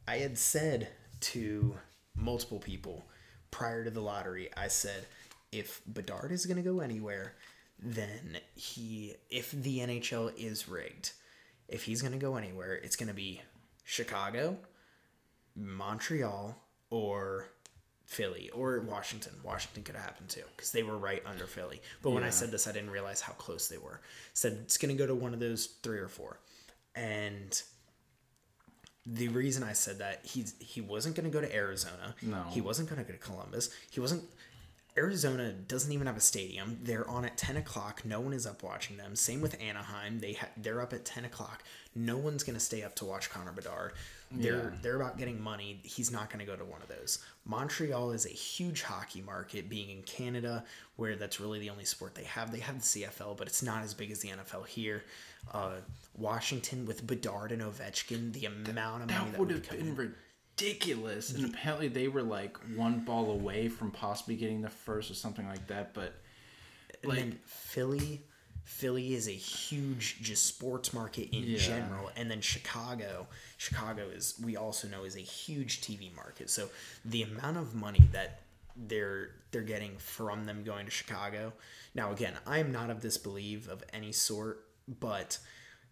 I 0.09 0.17
had 0.19 0.37
said 0.39 0.89
to 1.21 1.77
multiple 2.15 2.59
people 2.59 3.07
prior 3.51 3.85
to 3.85 3.91
the 3.91 4.01
lottery, 4.01 4.51
I 4.57 4.69
said, 4.69 5.07
if 5.53 5.81
Bedard 5.87 6.33
is 6.33 6.47
going 6.47 6.57
to 6.57 6.63
go 6.63 6.81
anywhere, 6.81 7.35
then 7.83 8.39
he, 8.55 9.15
if 9.31 9.51
the 9.53 9.79
NHL 9.79 10.33
is 10.39 10.69
rigged, 10.69 11.13
if 11.69 11.85
he's 11.85 12.03
going 12.03 12.13
to 12.13 12.19
go 12.19 12.37
anywhere, 12.37 12.75
it's 12.75 12.97
going 12.97 13.09
to 13.09 13.15
be 13.15 13.41
Chicago, 13.85 14.57
Montreal, 15.57 16.57
or 16.91 17.49
Philly, 18.05 18.51
or 18.51 18.81
Washington. 18.81 19.33
Washington 19.43 19.83
could 19.83 19.95
have 19.95 20.05
happened 20.05 20.29
too, 20.29 20.43
because 20.57 20.73
they 20.73 20.83
were 20.83 20.99
right 20.99 21.23
under 21.25 21.47
Philly. 21.47 21.81
But 22.03 22.11
when 22.11 22.25
I 22.25 22.31
said 22.31 22.51
this, 22.51 22.67
I 22.67 22.73
didn't 22.73 22.91
realize 22.91 23.21
how 23.21 23.33
close 23.35 23.69
they 23.69 23.79
were. 23.79 24.01
Said 24.35 24.59
it's 24.63 24.77
going 24.77 24.95
to 24.95 24.99
go 24.99 25.07
to 25.07 25.15
one 25.15 25.33
of 25.33 25.41
those 25.41 25.67
three 25.83 25.99
or 25.99 26.09
four. 26.09 26.41
And 26.95 27.63
the 29.07 29.29
reason 29.29 29.63
I 29.63 29.73
said 29.73 29.99
that 29.99 30.21
he's 30.25 30.55
he 30.59 30.81
wasn't 30.81 31.17
going 31.17 31.25
to 31.25 31.31
go 31.31 31.41
to 31.41 31.55
Arizona. 31.55 32.15
No. 32.23 32.45
he 32.51 32.61
wasn't 32.61 32.89
going 32.89 33.01
to 33.03 33.07
go 33.11 33.17
to 33.17 33.25
Columbus. 33.25 33.71
He 33.91 34.01
wasn't. 34.01 34.25
Arizona 34.97 35.53
doesn't 35.53 35.93
even 35.93 36.07
have 36.07 36.17
a 36.17 36.21
stadium. 36.21 36.79
They're 36.83 37.09
on 37.09 37.25
at 37.25 37.37
ten 37.37 37.57
o'clock. 37.57 38.03
No 38.05 38.21
one 38.21 38.33
is 38.33 38.47
up 38.47 38.63
watching 38.63 38.97
them. 38.97 39.15
Same 39.17 39.41
with 39.41 39.61
Anaheim. 39.61 40.19
They 40.19 40.35
ha- 40.35 40.49
they're 40.57 40.81
up 40.81 40.93
at 40.93 41.05
ten 41.05 41.25
o'clock. 41.25 41.63
No 41.95 42.17
one's 42.19 42.43
going 42.45 42.55
to 42.55 42.61
stay 42.61 42.83
up 42.83 42.95
to 42.97 43.05
watch 43.05 43.31
Connor 43.31 43.53
Bedard. 43.53 43.93
They're 44.33 44.71
Yeah. 44.71 44.79
they're 44.83 44.97
about 44.97 45.19
getting 45.19 45.41
money. 45.43 45.81
He's 45.83 46.13
not 46.13 46.29
going 46.31 46.39
to 46.39 46.45
go 46.51 46.57
to 46.57 46.65
one 46.65 46.83
of 46.83 46.89
those. 46.89 47.19
Montreal 47.45 48.13
is 48.13 48.27
a 48.27 48.31
huge 48.31 48.83
hockey 48.83 49.21
market, 49.23 49.69
being 49.69 49.91
in 49.91 50.03
Canada, 50.03 50.65
where 50.97 51.17
that's 51.17 51.41
really 51.41 51.59
the 51.59 51.71
only 51.71 51.85
sport 51.85 52.15
they 52.15 52.25
have. 52.25 52.53
They 52.53 52.61
have 52.61 52.77
the 52.77 52.85
CFL, 52.85 53.37
but 53.37 53.49
it's 53.49 53.63
not 53.63 53.83
as 53.83 53.93
big 53.95 54.11
as 54.13 54.21
the 54.21 54.29
NFL 54.29 54.67
here. 54.67 55.03
Uh, 55.53 55.77
Washington 56.17 56.87
with 56.87 57.07
Bedard 57.07 57.51
and 57.51 57.63
Ovechkin, 57.63 58.33
the 58.33 58.45
amount 58.47 59.03
of 59.03 59.11
money 59.11 59.31
That 59.31 59.39
would 59.41 59.51
have 59.51 59.69
been. 59.69 60.15
Ridiculous. 60.61 61.33
And 61.33 61.45
mm. 61.45 61.55
apparently 61.55 61.89
they 61.89 62.09
were 62.09 62.23
like 62.23 62.57
one 62.77 63.01
ball 63.01 63.31
away 63.31 63.69
from 63.69 63.91
possibly 63.91 64.37
getting 64.37 64.63
the 64.63 64.71
first 64.71 65.11
or 65.11 65.15
something 65.15 65.47
like 65.47 65.67
that. 65.69 65.95
But 65.95 66.15
like 67.05 67.19
and 67.19 67.39
Philly, 67.45 68.23
Philly 68.65 69.15
is 69.15 69.29
a 69.29 69.33
huge 69.33 70.21
just 70.21 70.47
sports 70.47 70.93
market 70.93 71.35
in 71.35 71.45
yeah. 71.45 71.59
general, 71.59 72.11
and 72.17 72.31
then 72.31 72.41
Chicago, 72.41 73.27
Chicago 73.57 74.09
is 74.09 74.35
we 74.43 74.57
also 74.57 74.89
know 74.89 75.05
is 75.05 75.17
a 75.17 75.21
huge 75.21 75.81
TV 75.81 76.15
market. 76.15 76.51
So 76.51 76.69
the 77.05 77.23
amount 77.23 77.57
of 77.57 77.75
money 77.75 78.03
that 78.13 78.43
they're 78.77 79.31
they're 79.51 79.63
getting 79.63 79.97
from 79.99 80.47
them 80.47 80.63
going 80.63 80.85
to 80.85 80.91
Chicago. 80.91 81.53
Now 81.95 82.13
again, 82.13 82.35
I 82.47 82.59
am 82.59 82.71
not 82.71 82.91
of 82.91 83.01
this 83.01 83.19
belief 83.19 83.69
of 83.69 83.83
any 83.93 84.13
sort, 84.13 84.65
but 85.01 85.39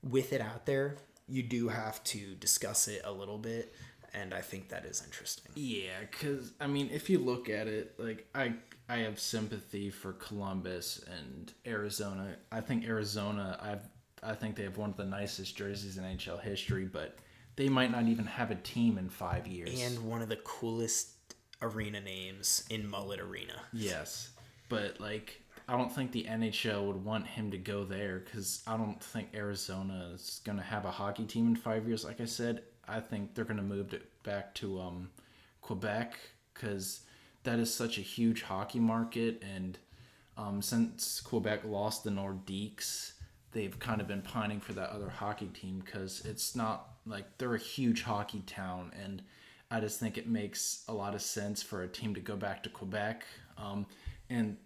with 0.09 0.33
it 0.33 0.40
out 0.40 0.64
there, 0.64 0.96
you 1.28 1.42
do 1.42 1.68
have 1.68 2.02
to 2.04 2.35
discuss 2.37 2.88
it 2.88 3.02
a 3.04 3.12
little 3.12 3.38
bit 3.38 3.74
and 4.20 4.35
I 4.35 4.40
think 4.40 4.68
that 4.70 4.85
is 4.85 5.02
interesting. 5.04 5.52
Yeah, 5.54 6.00
because 6.11 6.52
I 6.61 6.66
mean, 6.66 6.90
if 6.92 7.09
you 7.09 7.18
look 7.18 7.48
at 7.48 7.66
it, 7.66 7.94
like 7.98 8.26
I 8.35 8.54
I 8.88 8.98
have 8.98 9.20
sympathy 9.20 9.90
for 9.90 10.12
Columbus 10.14 11.04
and 11.18 11.52
Arizona. 11.66 12.37
I 12.50 12.61
think 12.61 12.85
Arizona, 12.85 13.59
I've 13.61 13.88
I 14.22 14.35
think 14.35 14.57
they 14.57 14.64
have 14.64 14.76
one 14.76 14.90
of 14.90 14.96
the 14.96 15.04
nicest 15.04 15.57
jerseys 15.57 15.96
in 15.96 16.04
NHL 16.04 16.40
history, 16.40 16.85
but 16.85 17.16
they 17.57 17.68
might 17.68 17.90
not 17.90 18.04
even 18.09 18.26
have 18.26 18.50
a 18.50 18.57
team 18.57 18.98
in 18.98 19.09
five 19.09 19.46
years. 19.46 19.81
And 19.81 20.04
one 20.04 20.22
of 20.22 20.28
the 20.28 20.37
coolest 20.37 21.11
arena 21.62 22.00
names 22.00 22.64
in 22.70 22.88
Mullet 22.88 23.20
Arena. 23.20 23.61
Yes, 23.72 24.31
but 24.68 25.00
like 25.00 25.42
I 25.68 25.76
don't 25.76 25.92
think 25.92 26.12
the 26.12 26.24
NHL 26.24 26.87
would 26.87 27.04
want 27.04 27.26
him 27.26 27.50
to 27.50 27.59
go 27.59 27.85
there 27.85 28.20
because 28.24 28.62
I 28.66 28.76
don't 28.76 29.02
think 29.02 29.28
Arizona 29.35 30.11
is 30.14 30.40
going 30.44 30.57
to 30.59 30.64
have 30.64 30.87
a 30.87 30.90
hockey 30.90 31.24
team 31.24 31.48
in 31.48 31.57
five 31.57 31.87
years. 31.87 32.04
Like 32.04 32.20
I 32.22 32.24
said, 32.24 32.62
I 32.88 33.01
think 33.01 33.35
they're 33.35 33.44
going 33.44 33.59
to 33.59 33.62
move 33.62 33.92
it 33.92 34.09
back 34.22 34.55
to 34.57 34.81
um, 34.81 35.11
Quebec 35.61 36.18
because 36.55 37.01
that 37.44 37.59
is 37.59 37.72
such 37.72 37.98
a 37.98 38.03
huge 38.03 38.42
hockey 38.42 38.81
market. 38.81 39.42
And 39.42 39.79
um, 40.37 40.62
since 40.62 41.20
Quebec 41.20 41.64
lost 41.64 42.05
the 42.05 42.11
Nordiques, 42.11 43.12
they've 43.53 43.79
kind 43.79 44.01
of 44.01 44.09
been 44.09 44.22
pining 44.22 44.61
for 44.61 44.72
that 44.74 44.90
other 44.90 45.09
hockey 45.09 45.46
team 45.46 45.83
because 45.85 46.24
it's 46.24 46.55
not 46.55 46.88
like 47.07 47.38
they're 47.38 47.55
a 47.55 47.59
huge 47.59 48.03
hockey 48.03 48.42
town. 48.46 48.92
And 49.03 49.22
I 49.70 49.81
just 49.81 50.01
think 50.01 50.16
it 50.16 50.29
makes 50.29 50.85
a 50.88 50.94
lot 50.94 51.14
of 51.14 51.22
sense 51.22 51.62
for 51.62 51.83
a 51.83 51.88
team 51.88 52.14
to 52.14 52.20
go 52.20 52.37
back 52.37 52.62
to 52.62 52.68
Quebec. 52.68 53.24
Um, 53.57 53.87
and 54.31 54.57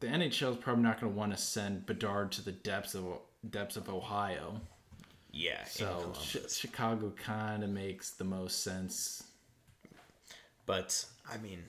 the 0.00 0.06
NHL 0.06 0.52
is 0.52 0.56
probably 0.56 0.82
not 0.82 1.00
going 1.00 1.12
to 1.12 1.18
want 1.18 1.32
to 1.32 1.38
send 1.38 1.86
Bedard 1.86 2.32
to 2.32 2.44
the 2.44 2.52
depths 2.52 2.94
of 2.94 3.04
depths 3.48 3.76
of 3.76 3.88
Ohio. 3.88 4.60
Yeah. 5.34 5.64
So 5.64 6.12
um, 6.14 6.22
sh- 6.22 6.52
Chicago 6.52 7.12
kind 7.16 7.64
of 7.64 7.70
makes 7.70 8.10
the 8.12 8.24
most 8.24 8.62
sense. 8.62 9.24
But 10.66 11.04
I 11.30 11.36
mean, 11.38 11.64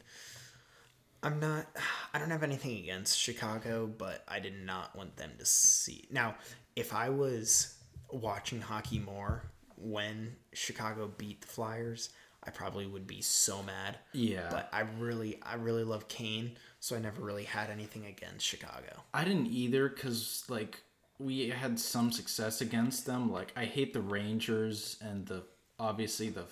I'm 1.23 1.39
not. 1.39 1.65
I 2.13 2.19
don't 2.19 2.29
have 2.31 2.43
anything 2.43 2.77
against 2.77 3.19
Chicago, 3.19 3.87
but 3.87 4.23
I 4.27 4.39
did 4.39 4.63
not 4.63 4.95
want 4.95 5.17
them 5.17 5.31
to 5.39 5.45
see. 5.45 6.07
Now, 6.11 6.35
if 6.75 6.93
I 6.93 7.09
was 7.09 7.75
watching 8.11 8.61
hockey 8.61 8.99
more 8.99 9.43
when 9.77 10.35
Chicago 10.53 11.11
beat 11.17 11.41
the 11.41 11.47
Flyers, 11.47 12.09
I 12.43 12.51
probably 12.51 12.85
would 12.85 13.07
be 13.07 13.21
so 13.21 13.63
mad. 13.63 13.97
Yeah. 14.13 14.47
But 14.49 14.69
I 14.71 14.81
really, 14.99 15.39
I 15.41 15.55
really 15.55 15.83
love 15.83 16.07
Kane, 16.07 16.57
so 16.79 16.95
I 16.95 16.99
never 16.99 17.21
really 17.21 17.43
had 17.43 17.69
anything 17.69 18.05
against 18.05 18.45
Chicago. 18.45 19.01
I 19.13 19.23
didn't 19.25 19.47
either, 19.47 19.89
cause 19.89 20.43
like 20.47 20.81
we 21.19 21.49
had 21.49 21.79
some 21.79 22.11
success 22.11 22.61
against 22.61 23.05
them. 23.05 23.31
Like 23.31 23.53
I 23.55 23.65
hate 23.65 23.93
the 23.93 24.01
Rangers 24.01 24.97
and 25.01 25.25
the 25.25 25.43
obviously 25.79 26.29
the 26.29 26.45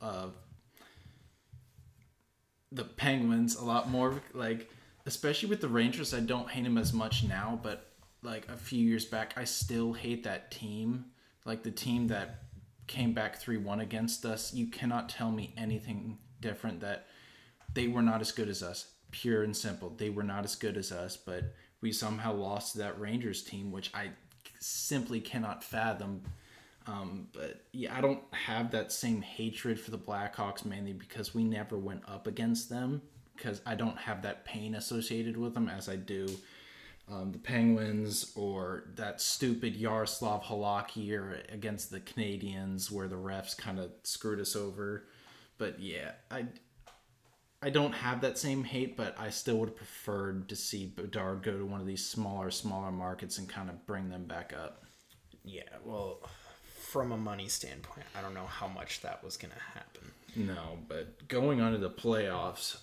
uh, 0.00 0.28
the 2.70 2.84
Penguins 2.84 3.56
a 3.56 3.64
lot 3.64 3.88
more. 3.90 4.22
Like 4.32 4.70
especially 5.06 5.48
with 5.48 5.60
the 5.60 5.68
Rangers, 5.68 6.14
I 6.14 6.20
don't 6.20 6.50
hate 6.50 6.64
them 6.64 6.78
as 6.78 6.92
much 6.92 7.24
now, 7.24 7.58
but 7.62 7.92
like 8.22 8.48
a 8.48 8.56
few 8.56 8.84
years 8.84 9.04
back, 9.04 9.34
I 9.36 9.44
still 9.44 9.92
hate 9.92 10.24
that 10.24 10.50
team. 10.50 11.06
Like 11.44 11.62
the 11.62 11.70
team 11.70 12.08
that 12.08 12.44
came 12.86 13.12
back 13.12 13.36
three 13.36 13.56
one 13.56 13.80
against 13.80 14.24
us. 14.24 14.54
You 14.54 14.66
cannot 14.66 15.08
tell 15.08 15.30
me 15.30 15.54
anything 15.56 16.18
different 16.40 16.80
that 16.80 17.06
they 17.72 17.88
were 17.88 18.02
not 18.02 18.20
as 18.20 18.32
good 18.32 18.48
as 18.48 18.62
us. 18.62 18.92
Pure 19.10 19.44
and 19.44 19.56
simple, 19.56 19.90
they 19.96 20.10
were 20.10 20.22
not 20.22 20.44
as 20.44 20.56
good 20.56 20.76
as 20.76 20.90
us, 20.90 21.16
but 21.16 21.54
we 21.84 21.92
somehow 21.92 22.32
lost 22.32 22.72
to 22.72 22.78
that 22.78 22.98
Rangers 22.98 23.42
team, 23.42 23.70
which 23.70 23.90
I 23.92 24.08
simply 24.58 25.20
cannot 25.20 25.62
fathom. 25.62 26.22
Um, 26.86 27.28
but 27.34 27.60
yeah, 27.72 27.94
I 27.94 28.00
don't 28.00 28.22
have 28.32 28.70
that 28.70 28.90
same 28.90 29.20
hatred 29.20 29.78
for 29.78 29.90
the 29.90 29.98
Blackhawks 29.98 30.64
mainly 30.64 30.94
because 30.94 31.34
we 31.34 31.44
never 31.44 31.76
went 31.76 32.00
up 32.08 32.26
against 32.26 32.70
them 32.70 33.02
because 33.36 33.60
I 33.66 33.74
don't 33.74 33.98
have 33.98 34.22
that 34.22 34.46
pain 34.46 34.76
associated 34.76 35.36
with 35.36 35.52
them 35.52 35.68
as 35.68 35.90
I 35.90 35.96
do 35.96 36.26
um, 37.10 37.32
the 37.32 37.38
Penguins 37.38 38.32
or 38.34 38.84
that 38.94 39.20
stupid 39.20 39.76
Yaroslav 39.76 40.42
Halak 40.44 40.96
year 40.96 41.42
against 41.52 41.90
the 41.90 42.00
Canadiens 42.00 42.90
where 42.90 43.08
the 43.08 43.16
refs 43.16 43.54
kind 43.54 43.78
of 43.78 43.90
screwed 44.04 44.40
us 44.40 44.56
over. 44.56 45.04
But 45.58 45.80
yeah, 45.80 46.12
I 46.30 46.46
I 47.64 47.70
don't 47.70 47.92
have 47.92 48.20
that 48.20 48.36
same 48.36 48.62
hate, 48.62 48.94
but 48.94 49.18
I 49.18 49.30
still 49.30 49.56
would 49.56 49.70
have 49.70 49.78
preferred 49.78 50.50
to 50.50 50.56
see 50.56 50.84
Bedard 50.84 51.42
go 51.42 51.56
to 51.56 51.64
one 51.64 51.80
of 51.80 51.86
these 51.86 52.04
smaller, 52.04 52.50
smaller 52.50 52.92
markets 52.92 53.38
and 53.38 53.48
kind 53.48 53.70
of 53.70 53.86
bring 53.86 54.10
them 54.10 54.26
back 54.26 54.52
up. 54.52 54.84
Yeah, 55.46 55.62
well, 55.82 56.20
from 56.78 57.12
a 57.12 57.16
money 57.16 57.48
standpoint, 57.48 58.06
I 58.16 58.20
don't 58.20 58.34
know 58.34 58.44
how 58.44 58.68
much 58.68 59.00
that 59.00 59.24
was 59.24 59.38
going 59.38 59.54
to 59.54 59.78
happen. 59.78 60.12
No, 60.36 60.78
but 60.88 61.26
going 61.26 61.62
on 61.62 61.72
to 61.72 61.78
the 61.78 61.88
playoffs, 61.88 62.76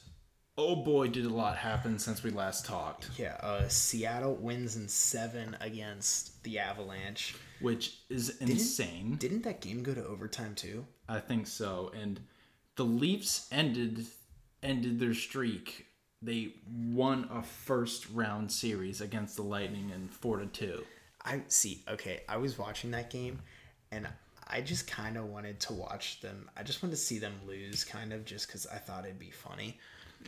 oh 0.58 0.78
boy, 0.78 1.10
did 1.10 1.26
a 1.26 1.30
lot 1.30 1.58
happen 1.58 2.00
since 2.00 2.24
we 2.24 2.32
last 2.32 2.66
talked. 2.66 3.12
Yeah, 3.20 3.38
uh, 3.42 3.68
Seattle 3.68 4.34
wins 4.34 4.78
in 4.78 4.88
seven 4.88 5.56
against 5.62 6.44
the 6.44 6.58
Avalanche, 6.58 7.36
which 7.60 8.00
is 8.10 8.38
insane. 8.40 9.18
Didn't, 9.18 9.20
didn't 9.20 9.44
that 9.44 9.62
game 9.62 9.84
go 9.84 9.94
to 9.94 10.04
overtime 10.04 10.56
too? 10.56 10.88
I 11.08 11.20
think 11.20 11.46
so. 11.46 11.92
And 11.96 12.20
the 12.78 12.86
Leafs 12.86 13.48
ended 13.52 14.08
ended 14.64 15.00
their 15.00 15.14
streak. 15.14 15.88
They 16.22 16.54
won 16.92 17.28
a 17.32 17.42
first 17.42 18.10
round 18.12 18.52
series 18.52 19.02
against 19.02 19.36
the 19.36 19.42
Lightning 19.42 19.92
in 19.94 20.08
four 20.08 20.38
to 20.38 20.46
two. 20.46 20.84
I 21.24 21.42
see. 21.48 21.84
Okay, 21.88 22.22
I 22.28 22.38
was 22.38 22.58
watching 22.58 22.92
that 22.92 23.10
game, 23.10 23.40
and 23.92 24.08
I 24.48 24.62
just 24.62 24.90
kind 24.90 25.18
of 25.18 25.26
wanted 25.26 25.60
to 25.62 25.74
watch 25.74 26.22
them. 26.22 26.50
I 26.58 26.64
just 26.64 26.84
wanted 26.84 26.96
to 26.96 27.02
see 27.02 27.20
them 27.20 27.34
lose, 27.48 27.84
kind 27.84 28.14
of, 28.14 28.26
just 28.26 28.48
because 28.48 28.68
I 28.68 28.78
thought 28.78 29.06
it'd 29.06 29.20
be 29.20 29.32
funny. 29.32 29.80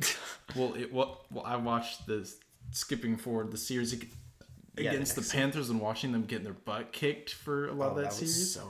well, 0.56 0.74
it 0.74 0.92
well, 0.92 1.26
well, 1.32 1.46
I 1.46 1.56
watched 1.56 2.08
the 2.08 2.32
skipping 2.72 3.18
forward 3.18 3.52
the 3.52 3.58
series 3.58 3.94
against 3.94 4.16
yeah, 4.78 4.92
the, 4.94 5.22
the 5.22 5.30
Panthers 5.30 5.70
and 5.70 5.80
watching 5.80 6.12
them 6.12 6.24
getting 6.24 6.46
their 6.46 6.54
butt 6.54 6.92
kicked 6.92 7.34
for 7.34 7.68
a 7.68 7.74
lot 7.74 7.88
oh, 7.88 7.90
of 7.92 7.96
that, 7.98 8.04
that 8.06 8.14
series. 8.14 8.54
So 8.54 8.68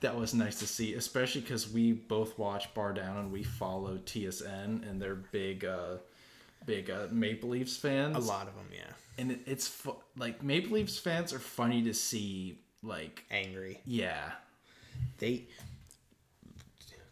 that 0.00 0.16
was 0.16 0.34
nice 0.34 0.58
to 0.58 0.66
see, 0.66 0.94
especially 0.94 1.40
because 1.40 1.70
we 1.70 1.92
both 1.92 2.38
watch 2.38 2.72
Bar 2.74 2.92
Down 2.92 3.18
and 3.18 3.32
we 3.32 3.42
follow 3.42 3.98
TSN 3.98 4.88
and 4.88 5.00
they're 5.00 5.14
big, 5.14 5.64
uh, 5.64 5.96
big 6.66 6.90
uh, 6.90 7.06
Maple 7.10 7.50
Leafs 7.50 7.76
fans. 7.76 8.16
A 8.16 8.20
lot 8.20 8.46
of 8.48 8.54
them, 8.54 8.68
yeah. 8.72 8.92
And 9.18 9.32
it, 9.32 9.40
it's 9.46 9.68
fu- 9.68 9.96
like 10.16 10.42
Maple 10.42 10.72
Leafs 10.72 10.98
fans 10.98 11.32
are 11.32 11.38
funny 11.38 11.82
to 11.84 11.94
see, 11.94 12.58
like 12.82 13.24
angry. 13.30 13.80
Yeah, 13.86 14.32
they 15.18 15.46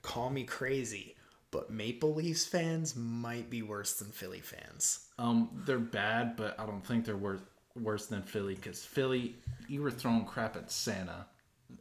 call 0.02 0.30
me 0.30 0.44
crazy, 0.44 1.16
but 1.50 1.70
Maple 1.70 2.14
Leafs 2.14 2.44
fans 2.44 2.96
might 2.96 3.48
be 3.48 3.62
worse 3.62 3.94
than 3.94 4.08
Philly 4.08 4.40
fans. 4.40 5.06
Um, 5.18 5.62
they're 5.64 5.78
bad, 5.78 6.36
but 6.36 6.58
I 6.58 6.66
don't 6.66 6.84
think 6.84 7.04
they're 7.04 7.16
worse 7.16 7.40
worse 7.80 8.06
than 8.06 8.22
Philly 8.22 8.54
because 8.54 8.84
Philly, 8.84 9.36
you 9.68 9.82
were 9.82 9.90
throwing 9.90 10.24
crap 10.24 10.56
at 10.56 10.70
Santa 10.70 11.26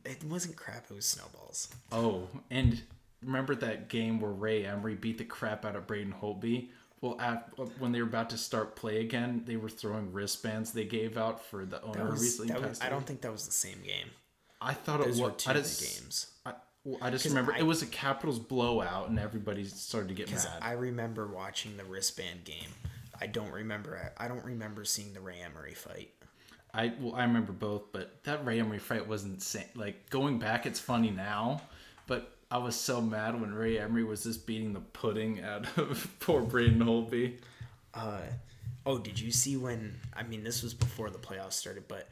it 0.06 0.24
wasn't 0.24 0.56
crap. 0.56 0.86
It 0.90 0.94
was 0.96 1.06
snowballs. 1.06 1.70
Oh, 1.92 2.28
and 2.50 2.82
remember 3.24 3.56
that 3.56 3.90
game 3.90 4.20
where 4.20 4.32
Ray 4.32 4.66
Emery 4.66 4.96
beat 4.96 5.18
the 5.18 5.26
crap 5.26 5.66
out 5.66 5.76
of 5.76 5.88
Braden 5.88 6.16
Holtby? 6.22 6.70
Well, 7.02 7.20
at, 7.20 7.50
when 7.80 7.92
they 7.92 8.02
were 8.02 8.08
about 8.08 8.30
to 8.30 8.38
start 8.38 8.76
play 8.76 9.02
again, 9.02 9.42
they 9.46 9.56
were 9.56 9.70
throwing 9.70 10.14
wristbands 10.14 10.72
they 10.72 10.86
gave 10.86 11.18
out 11.18 11.44
for 11.44 11.66
the 11.66 11.82
owner 11.82 12.12
was, 12.12 12.22
recently. 12.22 12.62
Was, 12.62 12.80
I 12.80 12.90
don't 12.90 13.06
think 13.06 13.22
that 13.22 13.32
was 13.32 13.46
the 13.46 13.52
same 13.52 13.82
game. 13.84 14.08
I 14.62 14.74
thought 14.74 15.04
Those 15.04 15.20
it 15.20 15.24
was 15.24 15.34
two 15.38 15.50
I 15.50 15.54
just, 15.56 15.82
games. 15.82 16.32
I, 16.46 16.54
well, 16.84 17.00
I 17.02 17.10
just 17.10 17.26
remember 17.26 17.54
I, 17.54 17.60
it 17.60 17.66
was 17.66 17.82
a 17.82 17.88
Capitals 17.88 18.38
blowout, 18.38 19.10
and 19.10 19.18
everybody 19.18 19.64
started 19.66 20.10
to 20.10 20.14
get 20.14 20.30
mad. 20.32 20.48
I 20.62 20.74
remember 20.74 21.28
watching 21.28 21.76
the 21.78 21.84
wristband 21.84 22.44
game. 22.44 22.70
I 23.20 23.26
don't 23.26 23.52
remember. 23.52 24.14
I 24.18 24.28
don't 24.28 24.46
remember 24.46 24.86
seeing 24.86 25.14
the 25.14 25.22
Ray 25.22 25.40
Emery 25.44 25.74
fight. 25.74 26.12
I 26.74 26.94
well, 27.00 27.16
I 27.16 27.24
remember 27.24 27.52
both, 27.52 27.92
but 27.92 28.24
that 28.24 28.46
Ray 28.46 28.60
Emery 28.60 28.80
fight 28.80 29.08
was 29.08 29.24
insane. 29.24 29.66
Like 29.76 30.10
going 30.10 30.40
back, 30.40 30.66
it's 30.66 30.80
funny 30.80 31.10
now, 31.12 31.62
but 32.08 32.32
I 32.50 32.58
was 32.58 32.76
so 32.76 33.02
mad 33.02 33.40
when 33.40 33.54
Ray 33.54 33.78
Emery 33.80 34.04
was 34.04 34.24
just 34.24 34.46
beating 34.48 34.74
the 34.74 34.80
pudding 34.80 35.42
out 35.44 35.66
of 35.78 36.08
poor 36.20 36.42
Braden 36.42 36.80
Holtby. 36.80 37.38
Uh, 37.94 38.22
oh, 38.86 39.00
did 39.00 39.20
you 39.20 39.32
see 39.32 39.58
when? 39.58 40.00
I 40.16 40.24
mean, 40.24 40.44
this 40.44 40.64
was 40.64 40.74
before 40.74 41.10
the 41.10 41.18
playoffs 41.20 41.54
started, 41.54 41.88
but 41.88 42.08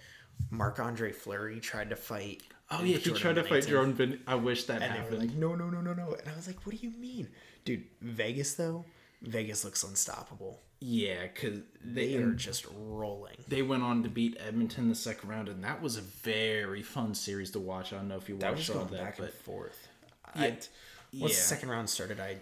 Marc 0.50 0.80
Andre 0.80 1.12
Fleury 1.12 1.60
tried 1.60 1.90
to 1.92 1.96
fight. 1.96 2.42
Oh 2.72 2.84
yeah, 2.84 2.98
he 2.98 3.12
tried 3.12 3.36
to 3.36 3.44
fight 3.44 3.66
Jordan. 3.66 3.94
Bin- 3.94 4.20
I 4.28 4.36
wish 4.36 4.66
that 4.66 4.82
And 4.82 4.94
they 4.94 4.98
were 5.00 5.04
happened. 5.06 5.20
like, 5.20 5.34
no, 5.34 5.56
no, 5.56 5.70
no, 5.70 5.82
no, 5.82 5.94
no. 5.94 6.14
And 6.20 6.30
I 6.30 6.36
was 6.36 6.48
like, 6.48 6.66
what 6.66 6.80
do 6.80 6.86
you 6.86 6.92
mean? 6.98 7.30
Dude, 7.66 7.84
Vegas, 8.02 8.54
though, 8.54 8.86
Vegas 9.22 9.66
looks 9.66 9.84
unstoppable. 9.84 10.60
Yeah, 10.80 11.24
because 11.24 11.60
They 11.84 12.14
they 12.14 12.16
are 12.18 12.32
just 12.32 12.66
rolling. 12.78 13.36
they 13.48 13.62
went 13.62 13.84
on 13.84 14.04
to 14.04 14.10
beat 14.10 14.38
Edmonton 14.40 14.90
the 14.90 14.96
second 14.96 15.30
round, 15.30 15.50
and 15.50 15.64
that 15.64 15.82
was 15.82 15.98
a 15.98 16.02
very 16.02 16.82
fun 16.84 17.14
series 17.14 17.52
to 17.52 17.60
watch. 17.60 17.92
I 17.94 17.98
don't 17.98 18.08
know 18.08 18.18
if 18.18 18.30
you 18.30 18.38
That 18.38 18.56
was 18.56 18.70
watched 18.70 18.80
all 18.80 18.86
that, 18.86 18.92
back 19.04 19.18
and 19.20 19.28
but 19.28 19.34
forth. 19.36 19.88
Yeah. 20.36 20.42
I, 20.44 20.48
once 20.52 20.70
Yeah. 21.12 21.28
the 21.28 21.34
second 21.34 21.70
round 21.70 21.90
started, 21.90 22.20
I 22.20 22.38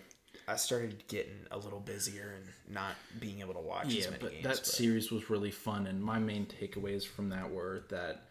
I 0.49 0.55
started 0.55 1.03
getting 1.09 1.39
a 1.51 1.57
little 1.57 1.81
busier 1.81 2.35
and 2.37 2.45
not 2.73 2.95
being 3.19 3.41
able 3.41 3.53
to 3.55 3.59
watch 3.59 3.87
yeah, 3.87 4.01
as 4.05 4.11
many 4.11 4.21
but 4.21 4.31
games. 4.31 4.43
that 4.43 4.55
but- 4.57 4.65
series 4.65 5.11
was 5.11 5.29
really 5.29 5.51
fun, 5.51 5.87
and 5.87 6.01
my 6.01 6.19
main 6.19 6.45
takeaways 6.45 7.05
from 7.05 7.29
that 7.29 7.51
were 7.51 7.83
that 7.89 8.27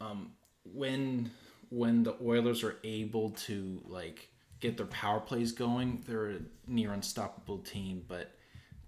um, 0.00 0.32
when 0.64 1.30
when 1.68 2.02
the 2.02 2.16
Oilers 2.24 2.64
are 2.64 2.76
able 2.82 3.30
to 3.30 3.80
like 3.86 4.28
get 4.58 4.76
their 4.76 4.86
power 4.86 5.20
plays 5.20 5.52
going, 5.52 6.02
they're 6.06 6.30
a 6.30 6.38
near 6.66 6.92
unstoppable 6.92 7.58
team, 7.58 8.04
but 8.08 8.34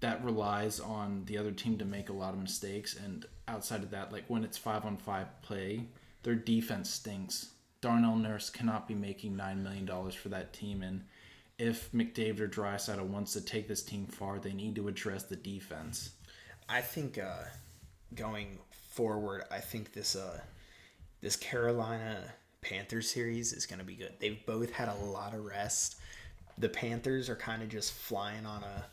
that 0.03 0.21
relies 0.21 0.81
on 0.81 1.23
the 1.27 1.37
other 1.37 1.51
team 1.51 1.77
to 1.77 1.85
make 1.85 2.09
a 2.09 2.13
lot 2.13 2.33
of 2.33 2.39
mistakes. 2.41 2.97
And 2.97 3.25
outside 3.47 3.83
of 3.83 3.91
that, 3.91 4.11
like 4.11 4.25
when 4.27 4.43
it's 4.43 4.57
five 4.57 4.83
on 4.83 4.97
five 4.97 5.41
play, 5.41 5.85
their 6.23 6.35
defense 6.35 6.89
stinks. 6.89 7.51
Darnell 7.79 8.17
Nurse 8.17 8.49
cannot 8.49 8.85
be 8.85 8.95
making 8.95 9.37
nine 9.37 9.63
million 9.63 9.85
dollars 9.85 10.13
for 10.13 10.27
that 10.29 10.51
team, 10.51 10.83
and 10.83 11.05
if 11.57 11.91
McDavid 11.93 12.41
or 12.41 12.47
Draisaitl 12.49 13.05
wants 13.07 13.31
to 13.33 13.41
take 13.41 13.67
this 13.69 13.81
team 13.81 14.05
far, 14.05 14.39
they 14.39 14.51
need 14.51 14.75
to 14.75 14.89
address 14.89 15.23
the 15.23 15.35
defense. 15.37 16.11
I 16.67 16.81
think 16.81 17.17
uh, 17.17 17.43
going 18.13 18.59
forward, 18.71 19.43
I 19.51 19.59
think 19.59 19.93
this 19.93 20.17
uh, 20.17 20.41
this 21.21 21.37
Carolina 21.37 22.33
Panthers 22.61 23.09
series 23.09 23.53
is 23.53 23.65
going 23.65 23.79
to 23.79 23.85
be 23.85 23.95
good. 23.95 24.13
They've 24.19 24.45
both 24.45 24.71
had 24.71 24.89
a 24.89 25.05
lot 25.05 25.33
of 25.33 25.45
rest. 25.45 25.97
The 26.57 26.69
Panthers 26.69 27.29
are 27.29 27.37
kind 27.37 27.63
of 27.63 27.69
just 27.69 27.93
flying 27.93 28.45
on 28.45 28.63
a 28.63 28.85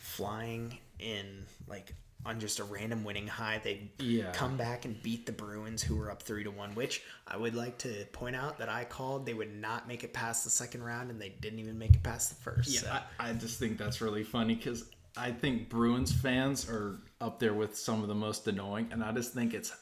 flying 0.00 0.78
in 0.98 1.46
like 1.68 1.94
on 2.26 2.38
just 2.38 2.58
a 2.58 2.64
random 2.64 3.02
winning 3.04 3.26
high. 3.26 3.58
They 3.64 3.90
Yeah. 3.98 4.30
come 4.32 4.56
back 4.58 4.84
and 4.84 5.00
beat 5.02 5.24
the 5.24 5.32
Bruins, 5.32 5.82
who 5.82 5.96
were 5.96 6.10
up 6.10 6.22
three 6.22 6.44
to 6.44 6.50
one. 6.50 6.74
Which 6.74 7.02
I 7.26 7.36
would 7.38 7.54
like 7.54 7.78
to 7.78 8.04
point 8.12 8.36
out 8.36 8.58
that 8.58 8.68
I 8.68 8.84
called 8.84 9.24
they 9.24 9.32
would 9.34 9.54
not 9.54 9.88
make 9.88 10.04
it 10.04 10.12
past 10.12 10.44
the 10.44 10.50
second 10.50 10.82
round, 10.82 11.10
and 11.10 11.20
they 11.20 11.30
didn't 11.30 11.60
even 11.60 11.78
make 11.78 11.94
it 11.94 12.02
past 12.02 12.28
the 12.30 12.34
first. 12.36 12.68
Yeah, 12.70 12.80
so. 12.80 12.90
I, 13.20 13.30
I 13.30 13.32
just 13.32 13.58
think 13.58 13.78
that's 13.78 14.00
really 14.02 14.24
funny 14.24 14.54
because 14.54 14.84
I 15.16 15.32
think 15.32 15.68
Bruins 15.70 16.12
fans 16.12 16.68
are 16.68 16.98
up 17.22 17.38
there 17.38 17.54
with 17.54 17.76
some 17.76 18.02
of 18.02 18.08
the 18.08 18.14
most 18.14 18.46
annoying, 18.48 18.88
and 18.90 19.02
I 19.02 19.12
just 19.12 19.32
think 19.32 19.54
it's 19.54 19.72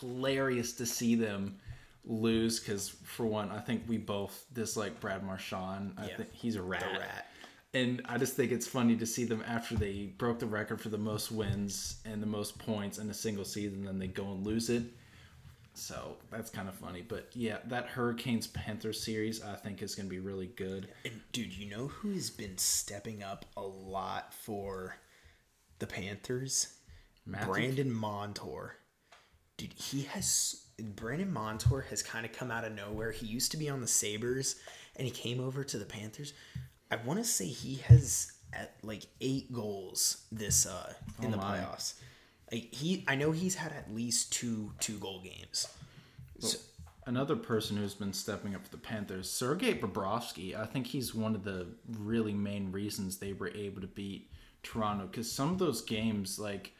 hilarious 0.00 0.72
to 0.74 0.86
see 0.86 1.14
them 1.14 1.58
lose. 2.04 2.58
Because 2.58 2.88
for 2.88 3.24
one, 3.24 3.50
I 3.52 3.60
think 3.60 3.84
we 3.86 3.98
both 3.98 4.44
dislike 4.52 4.98
Brad 5.00 5.22
Marchand. 5.22 5.94
I 5.96 6.08
Yeah. 6.08 6.16
think 6.16 6.32
he's 6.32 6.56
a 6.56 6.62
rat. 6.62 6.82
rat. 6.98 7.28
And 7.74 8.02
I 8.04 8.18
just 8.18 8.34
think 8.36 8.52
it's 8.52 8.66
funny 8.66 8.96
to 8.96 9.04
see 9.04 9.24
them 9.24 9.42
after 9.46 9.74
they 9.74 10.12
broke 10.16 10.38
the 10.38 10.46
record 10.46 10.80
for 10.80 10.90
the 10.90 10.98
most 10.98 11.32
wins 11.32 11.96
and 12.04 12.22
the 12.22 12.26
most 12.26 12.56
points 12.58 12.98
in 12.98 13.10
a 13.10 13.14
single 13.14 13.44
season, 13.44 13.84
then 13.84 13.98
they 13.98 14.06
go 14.06 14.30
and 14.30 14.46
lose 14.46 14.70
it. 14.70 14.84
So 15.74 16.16
that's 16.30 16.50
kind 16.50 16.68
of 16.68 16.76
funny. 16.76 17.02
But 17.02 17.30
yeah, 17.34 17.58
that 17.66 17.88
Hurricanes 17.88 18.46
Panthers 18.46 19.02
series 19.02 19.42
I 19.42 19.56
think 19.56 19.82
is 19.82 19.96
going 19.96 20.06
to 20.06 20.10
be 20.10 20.20
really 20.20 20.46
good. 20.46 20.88
And 21.04 21.20
dude, 21.32 21.52
you 21.52 21.68
know 21.68 21.88
who's 21.88 22.30
been 22.30 22.56
stepping 22.56 23.24
up 23.24 23.44
a 23.56 23.62
lot 23.62 24.32
for 24.32 24.96
the 25.80 25.86
Panthers? 25.88 26.74
Matthew- 27.26 27.52
Brandon 27.52 27.92
Montour. 27.92 28.76
Dude, 29.56 29.72
he 29.72 30.02
has 30.02 30.64
Brandon 30.78 31.32
Montour 31.32 31.86
has 31.90 32.02
kind 32.02 32.24
of 32.24 32.32
come 32.32 32.50
out 32.50 32.64
of 32.64 32.72
nowhere. 32.72 33.10
He 33.10 33.26
used 33.26 33.50
to 33.52 33.56
be 33.56 33.68
on 33.68 33.80
the 33.80 33.88
Sabres 33.88 34.56
and 34.96 35.04
he 35.04 35.10
came 35.10 35.40
over 35.40 35.64
to 35.64 35.78
the 35.78 35.84
Panthers. 35.84 36.32
I 36.90 36.96
want 36.96 37.18
to 37.18 37.24
say 37.24 37.46
he 37.46 37.76
has 37.86 38.32
at 38.52 38.74
like 38.82 39.06
8 39.20 39.52
goals 39.52 40.24
this 40.30 40.66
uh 40.66 40.92
in 41.22 41.30
the 41.30 41.36
Oh 41.36 41.40
my. 41.40 41.58
playoffs. 41.58 41.94
Like 42.52 42.72
he 42.74 43.04
I 43.08 43.14
know 43.16 43.32
he's 43.32 43.54
had 43.56 43.72
at 43.72 43.92
least 43.94 44.32
two 44.32 44.72
two 44.80 44.98
goal 44.98 45.20
games. 45.22 45.66
So, 46.40 46.58
Another 47.06 47.36
person 47.36 47.76
who's 47.76 47.94
been 47.94 48.14
stepping 48.14 48.54
up 48.54 48.64
for 48.64 48.70
the 48.70 48.78
Panthers, 48.78 49.30
Sergei 49.30 49.74
Bobrovsky. 49.74 50.58
I 50.58 50.64
think 50.64 50.86
he's 50.86 51.14
one 51.14 51.34
of 51.34 51.44
the 51.44 51.66
really 51.98 52.32
main 52.32 52.72
reasons 52.72 53.18
they 53.18 53.34
were 53.34 53.48
able 53.50 53.82
to 53.82 53.86
beat 53.86 54.30
Toronto 54.62 55.06
because 55.06 55.30
some 55.30 55.50
of 55.50 55.58
those 55.58 55.82
games, 55.82 56.38
like, 56.38 56.73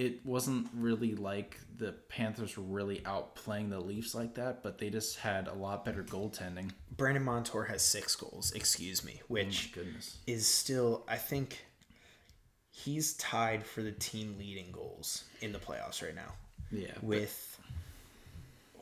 it 0.00 0.24
wasn't 0.24 0.66
really 0.74 1.14
like 1.14 1.58
the 1.76 1.92
Panthers 2.08 2.56
were 2.56 2.62
really 2.64 3.00
outplaying 3.00 3.68
the 3.68 3.78
Leafs 3.80 4.14
like 4.14 4.34
that, 4.36 4.62
but 4.62 4.78
they 4.78 4.88
just 4.88 5.18
had 5.18 5.46
a 5.46 5.52
lot 5.52 5.84
better 5.84 6.02
goaltending. 6.02 6.70
Brandon 6.96 7.22
Montour 7.22 7.64
has 7.64 7.82
6 7.82 8.16
goals, 8.16 8.52
excuse 8.52 9.04
me, 9.04 9.20
oh 9.20 9.24
which 9.28 9.72
Goodness. 9.72 10.16
is 10.26 10.46
still 10.46 11.04
I 11.06 11.16
think 11.16 11.58
he's 12.70 13.12
tied 13.14 13.66
for 13.66 13.82
the 13.82 13.92
team 13.92 14.36
leading 14.38 14.72
goals 14.72 15.24
in 15.42 15.52
the 15.52 15.58
playoffs 15.58 16.02
right 16.02 16.14
now 16.14 16.32
Yeah. 16.70 16.94
with 17.02 17.58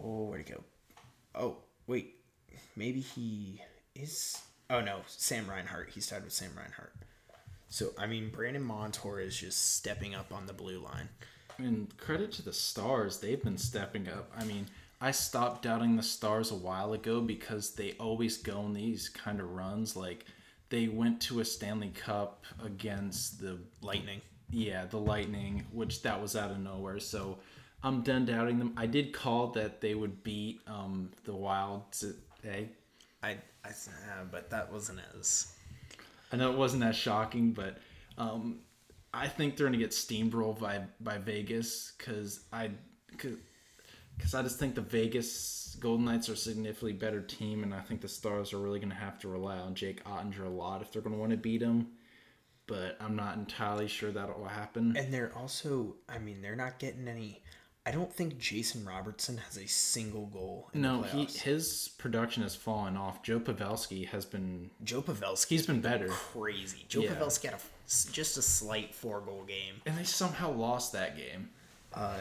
oh 0.01 0.27
where'd 0.27 0.47
he 0.47 0.53
go? 0.53 0.63
Oh 1.35 1.57
wait, 1.89 2.15
maybe 2.77 3.01
he 3.01 3.61
is. 3.97 4.41
Oh 4.71 4.81
no, 4.81 5.01
Sam 5.07 5.49
Reinhart. 5.51 5.91
He's 5.95 6.07
tied 6.07 6.23
with 6.23 6.33
Sam 6.33 6.51
Reinhart. 6.57 6.93
So 7.69 7.91
I 7.99 8.07
mean, 8.07 8.31
Brandon 8.31 8.63
Montour 8.63 9.21
is 9.21 9.37
just 9.37 9.77
stepping 9.77 10.15
up 10.15 10.33
on 10.33 10.47
the 10.47 10.53
blue 10.53 10.79
line. 10.79 11.09
And 11.59 11.95
credit 11.99 12.33
to 12.33 12.43
the 12.43 12.53
Stars, 12.53 13.19
they've 13.19 13.43
been 13.43 13.59
stepping 13.59 14.09
up. 14.09 14.31
I 14.39 14.45
mean, 14.45 14.67
I 15.01 15.11
stopped 15.11 15.63
doubting 15.63 15.97
the 15.97 16.03
Stars 16.03 16.51
a 16.51 16.57
while 16.57 16.93
ago 16.93 17.21
because 17.21 17.73
they 17.75 17.93
always 17.99 18.37
go 18.37 18.61
on 18.61 18.75
these 18.75 19.09
kind 19.09 19.41
of 19.41 19.51
runs. 19.51 19.97
Like, 19.97 20.25
they 20.71 20.89
went 20.89 21.21
to 21.23 21.41
a 21.41 21.45
Stanley 21.45 21.91
Cup 21.95 22.45
against 22.65 23.41
the 23.41 23.59
Lightning. 23.81 24.21
yeah 24.51 24.85
the 24.87 24.99
Lightning, 24.99 25.65
which 25.73 26.03
that 26.03 26.21
was 26.21 26.37
out 26.37 26.51
of 26.51 26.59
nowhere. 26.59 27.01
So 27.01 27.39
I'm 27.83 28.03
done 28.03 28.25
doubting 28.25 28.59
them. 28.59 28.75
I 28.77 28.87
did 28.87 29.13
call 29.13 29.49
that 29.49 29.81
they 29.81 29.95
would 29.95 30.23
beat 30.23 30.61
um, 30.67 31.11
the 31.25 31.35
Wild 31.35 31.91
today. 31.93 32.71
I 33.23 33.39
I 33.65 33.71
uh, 33.71 34.25
but 34.31 34.51
that 34.51 34.73
wasn't 34.73 35.01
as. 35.19 35.53
I 36.33 36.37
know 36.37 36.51
it 36.53 36.59
wasn't 36.59 36.83
that 36.83 36.95
shocking, 36.95 37.53
but 37.53 37.79
um, 38.17 38.61
I 39.13 39.29
think 39.29 39.57
they're 39.57 39.67
gonna 39.67 39.79
get 39.79 39.91
steamrolled 39.91 40.61
by 40.61 40.83
by 41.01 41.19
Vegas 41.19 41.93
because 41.97 42.41
I 42.53 42.71
because 43.11 44.35
I 44.35 44.43
just 44.43 44.59
think 44.59 44.75
the 44.75 44.83
Vegas 44.83 45.77
Golden 45.81 46.05
Knights 46.05 46.29
are 46.29 46.35
a 46.35 46.37
significantly 46.37 46.93
better 46.93 47.23
team, 47.23 47.63
and 47.63 47.73
I 47.73 47.81
think 47.81 48.01
the 48.01 48.09
Stars 48.09 48.53
are 48.53 48.59
really 48.59 48.81
gonna 48.81 48.95
have 48.95 49.19
to 49.21 49.29
rely 49.29 49.59
on 49.59 49.75
Jake 49.75 50.05
Oettinger 50.05 50.47
a 50.47 50.51
lot 50.51 50.83
if 50.83 50.93
they're 50.93 51.03
gonna 51.03 51.17
want 51.17 51.31
to 51.31 51.37
beat 51.37 51.63
him. 51.63 51.89
But 52.67 52.99
I'm 53.01 53.17
not 53.17 53.37
entirely 53.37 53.89
sure 53.89 54.11
that 54.11 54.39
will 54.39 54.47
happen. 54.47 54.95
And 54.95 55.13
they're 55.13 55.33
also, 55.35 55.97
I 56.07 56.19
mean, 56.19 56.43
they're 56.43 56.57
not 56.57 56.79
getting 56.79 57.09
any. 57.09 57.43
I 57.89 57.91
don't 57.91 58.13
think 58.13 58.39
Jason 58.39 58.85
Robertson 58.85 59.39
has 59.39 59.57
a 59.57 59.67
single 59.67 60.27
goal 60.27 60.69
in 60.75 60.83
no, 60.83 61.01
he 61.03 61.25
his 61.25 61.91
production 61.97 62.43
has 62.43 62.55
fallen 62.55 62.99
off. 62.99 63.23
Joe 63.23 63.41
Pavelski 63.41 64.07
has 64.09 64.27
been 64.27 64.69
Joe 64.85 65.01
Pavelski. 65.01 65.49
he's 65.49 65.67
been 65.67 65.81
better, 65.81 66.09
crazy. 66.09 66.85
Joe 66.89 67.01
Yeah. 67.01 67.15
Pavelski 67.15 67.45
had 67.45 67.55
a, 67.55 68.13
just 68.13 68.37
a 68.37 68.43
slight 68.43 68.95
four 68.95 69.21
goal 69.21 69.45
game. 69.49 69.77
and 69.87 69.97
they 69.97 70.05
somehow 70.05 70.53
lost 70.53 70.93
that 70.93 71.17
game. 71.17 71.49
Uh, 71.95 72.19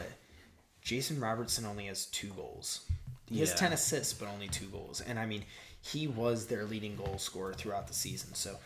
Jason 0.80 1.20
Robertson 1.20 1.66
only 1.66 1.84
has 1.84 2.06
two 2.06 2.28
goals. 2.28 2.80
He 3.26 3.40
has 3.40 3.54
10 3.54 3.74
assists, 3.74 4.14
but 4.14 4.26
only 4.28 4.48
two 4.48 4.64
goals. 4.68 5.02
And 5.02 5.18
I 5.18 5.26
mean, 5.26 5.44
he 5.82 6.06
was 6.06 6.46
their 6.46 6.64
leading 6.64 6.96
goal 6.96 7.18
scorer 7.18 7.52
throughout 7.52 7.86
the 7.86 7.92
season. 7.92 8.32
So, 8.32 8.56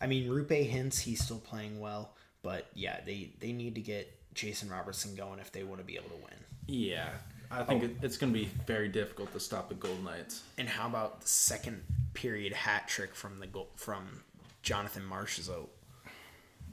I 0.00 0.06
mean, 0.06 0.28
Roope 0.28 0.70
Hintz 0.72 1.00
he's 1.00 1.24
still 1.24 1.40
playing 1.40 1.80
well. 1.80 2.14
But 2.42 2.68
yeah, 2.74 3.00
they, 3.04 3.32
they 3.40 3.50
need 3.50 3.74
to 3.74 3.80
get 3.80 4.16
Jason 4.34 4.70
Robertson 4.70 5.14
going 5.14 5.38
if 5.38 5.52
they 5.52 5.62
want 5.62 5.80
to 5.80 5.86
be 5.86 5.96
able 5.96 6.10
to 6.10 6.16
win. 6.16 6.34
Yeah, 6.66 7.08
I 7.50 7.64
think 7.64 7.82
it, 7.82 7.96
it's 8.02 8.16
going 8.16 8.32
to 8.32 8.38
be 8.38 8.48
very 8.66 8.88
difficult 8.88 9.32
to 9.32 9.40
stop 9.40 9.68
the 9.68 9.74
Golden 9.74 10.04
Knights. 10.04 10.42
And 10.58 10.68
how 10.68 10.86
about 10.86 11.20
the 11.20 11.28
second 11.28 11.82
period 12.14 12.52
hat 12.52 12.88
trick 12.88 13.14
from 13.14 13.38
the 13.40 13.46
goal, 13.46 13.68
from 13.76 14.22
Jonathan 14.62 15.02
Marchessault? 15.08 15.68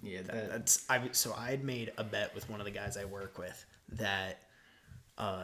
Yeah, 0.01 0.21
that, 0.23 0.49
That's 0.49 0.85
I 0.89 1.01
so 1.11 1.33
I 1.37 1.51
had 1.51 1.63
made 1.63 1.91
a 1.97 2.03
bet 2.03 2.33
with 2.33 2.49
one 2.49 2.61
of 2.61 2.65
the 2.65 2.71
guys 2.71 2.95
I 2.95 3.05
work 3.05 3.37
with 3.37 3.65
that 3.93 4.43
uh, 5.17 5.43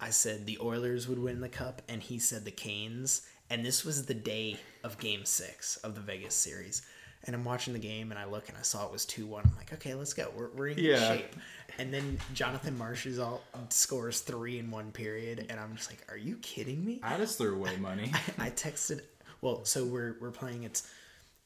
I 0.00 0.10
said 0.10 0.44
the 0.44 0.58
Oilers 0.60 1.08
would 1.08 1.18
win 1.18 1.40
the 1.40 1.48
cup, 1.48 1.80
and 1.88 2.02
he 2.02 2.18
said 2.18 2.44
the 2.44 2.50
Canes. 2.50 3.22
And 3.50 3.64
this 3.64 3.84
was 3.84 4.06
the 4.06 4.14
day 4.14 4.58
of 4.82 4.98
Game 4.98 5.24
Six 5.24 5.76
of 5.78 5.94
the 5.94 6.00
Vegas 6.00 6.34
series. 6.34 6.82
And 7.26 7.34
I'm 7.34 7.44
watching 7.44 7.72
the 7.72 7.78
game, 7.78 8.10
and 8.10 8.18
I 8.18 8.24
look 8.26 8.48
and 8.48 8.58
I 8.58 8.62
saw 8.62 8.84
it 8.86 8.92
was 8.92 9.04
two 9.06 9.26
one. 9.26 9.44
I'm 9.46 9.56
like, 9.56 9.72
okay, 9.72 9.94
let's 9.94 10.12
go. 10.12 10.30
We're, 10.36 10.50
we're 10.54 10.68
in 10.68 10.76
good 10.76 10.84
Yeah. 10.84 11.08
shape. 11.08 11.36
And 11.78 11.92
then 11.92 12.18
Jonathan 12.34 12.76
Marchessault 12.78 13.40
scores 13.70 14.20
three 14.20 14.58
in 14.58 14.70
one 14.70 14.92
period, 14.92 15.46
and 15.48 15.58
I'm 15.58 15.74
just 15.76 15.90
like, 15.90 16.04
are 16.10 16.16
you 16.18 16.36
kidding 16.36 16.84
me? 16.84 17.00
I 17.02 17.16
just 17.16 17.38
threw 17.38 17.54
away 17.56 17.76
money. 17.76 18.12
I 18.38 18.50
texted. 18.50 19.00
Well, 19.40 19.64
so 19.64 19.84
we're 19.84 20.16
we're 20.20 20.30
playing. 20.30 20.64
It's 20.64 20.86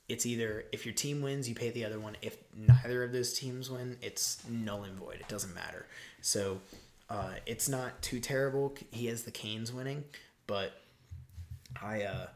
it's 0.09 0.25
either 0.27 0.65
if 0.73 0.85
your 0.87 0.95
team 0.95 1.23
wins, 1.23 1.49
you 1.49 1.55
pay 1.55 1.71
the 1.71 1.85
other 1.85 2.01
one. 2.01 2.17
If 2.23 2.37
neither 2.57 3.05
of 3.05 3.13
those 3.13 3.35
teams 3.39 3.71
win, 3.71 3.97
it's 4.03 4.43
null 4.49 4.83
and 4.85 4.97
void. 4.99 5.17
It 5.21 5.29
doesn't 5.29 5.55
matter. 5.55 5.87
So 6.23 6.61
Uh, 7.11 7.35
it's 7.47 7.69
not 7.71 8.03
too 8.03 8.21
terrible. 8.21 8.75
He 8.91 9.07
has 9.07 9.23
the 9.23 9.31
Canes 9.31 9.73
winning, 9.73 10.05
but 10.47 10.73
I, 11.81 12.03
uh, 12.03 12.27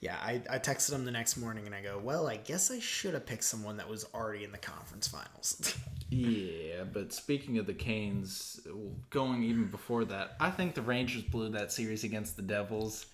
yeah, 0.00 0.16
I, 0.20 0.42
I 0.50 0.58
texted 0.58 0.92
him 0.92 1.04
the 1.04 1.10
next 1.10 1.36
morning 1.36 1.66
and 1.66 1.74
I 1.74 1.82
go, 1.82 1.98
well, 1.98 2.28
I 2.28 2.36
guess 2.36 2.70
I 2.70 2.78
should 2.78 3.14
have 3.14 3.26
picked 3.26 3.44
someone 3.44 3.78
that 3.78 3.88
was 3.88 4.06
already 4.14 4.44
in 4.44 4.52
the 4.52 4.58
conference 4.58 5.08
finals. 5.08 5.74
Yeah, 6.08 6.84
but 6.92 7.12
speaking 7.12 7.58
of 7.58 7.66
the 7.66 7.74
Canes, 7.74 8.60
going 9.10 9.42
even 9.42 9.66
before 9.66 10.04
that, 10.04 10.36
I 10.38 10.52
think 10.52 10.76
the 10.76 10.82
Rangers 10.82 11.22
blew 11.22 11.48
that 11.48 11.72
series 11.72 12.04
against 12.04 12.36
the 12.36 12.42
Devils. 12.42 13.06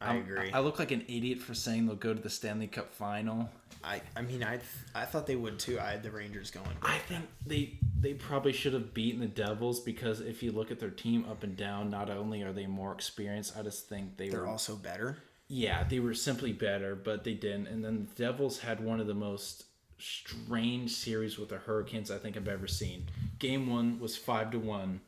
I 0.00 0.14
agree. 0.14 0.50
I 0.52 0.60
look 0.60 0.78
like 0.78 0.90
an 0.90 1.02
idiot 1.08 1.40
for 1.40 1.52
saying 1.52 1.86
they'll 1.86 1.96
go 1.96 2.14
to 2.14 2.22
the 2.22 2.30
Stanley 2.30 2.66
Cup 2.66 2.94
final. 2.94 3.50
I, 3.84 4.00
I 4.16 4.22
mean, 4.22 4.42
I, 4.42 4.60
I 4.94 5.04
thought 5.04 5.26
they 5.26 5.36
would 5.36 5.58
too. 5.58 5.78
I 5.78 5.90
had 5.90 6.02
the 6.02 6.10
Rangers 6.10 6.50
going. 6.50 6.66
I 6.82 6.98
think 6.98 7.26
they 7.46 7.74
they 8.00 8.14
probably 8.14 8.52
should 8.52 8.72
have 8.72 8.94
beaten 8.94 9.20
the 9.20 9.26
Devils 9.26 9.80
because 9.80 10.20
if 10.20 10.42
you 10.42 10.52
look 10.52 10.70
at 10.70 10.80
their 10.80 10.90
team 10.90 11.26
up 11.30 11.42
and 11.42 11.56
down, 11.56 11.90
not 11.90 12.10
only 12.10 12.42
are 12.42 12.52
they 12.52 12.66
more 12.66 12.92
experienced, 12.92 13.56
I 13.58 13.62
just 13.62 13.88
think 13.88 14.16
they 14.16 14.30
They're 14.30 14.40
were 14.40 14.46
also 14.46 14.74
better. 14.76 15.18
Yeah 15.48 15.84
they 15.84 15.98
were 16.00 16.14
simply 16.14 16.52
better, 16.52 16.94
but 16.94 17.24
they 17.24 17.34
didn't. 17.34 17.66
And 17.68 17.84
then 17.84 18.08
the 18.14 18.22
Devils 18.24 18.60
had 18.60 18.80
one 18.84 19.00
of 19.00 19.06
the 19.06 19.14
most 19.14 19.64
strange 19.98 20.92
series 20.92 21.38
with 21.38 21.48
the 21.48 21.56
Hurricanes 21.58 22.10
I 22.10 22.18
think 22.18 22.36
I've 22.36 22.48
ever 22.48 22.66
seen. 22.68 23.08
Game 23.38 23.68
one 23.68 23.98
was 23.98 24.16
five 24.16 24.50
to 24.52 24.58
one 24.58 25.00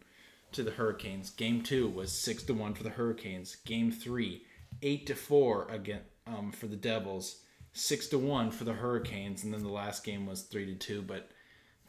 to 0.52 0.62
the 0.62 0.72
Hurricanes. 0.72 1.30
Game 1.30 1.62
two 1.62 1.88
was 1.88 2.10
six 2.12 2.42
to 2.44 2.54
one 2.54 2.74
for 2.74 2.82
the 2.82 2.90
Hurricanes. 2.90 3.56
Game 3.64 3.92
three, 3.92 4.42
eight 4.82 5.06
to 5.06 5.14
four 5.14 5.68
again 5.70 6.00
um, 6.26 6.50
for 6.52 6.66
the 6.66 6.76
Devils, 6.76 7.42
six 7.72 8.08
to 8.08 8.18
one 8.18 8.50
for 8.50 8.64
the 8.64 8.72
Hurricanes, 8.72 9.44
and 9.44 9.54
then 9.54 9.62
the 9.62 9.68
last 9.68 10.04
game 10.04 10.26
was 10.26 10.42
three 10.42 10.66
to 10.66 10.74
two. 10.74 11.02
But 11.02 11.30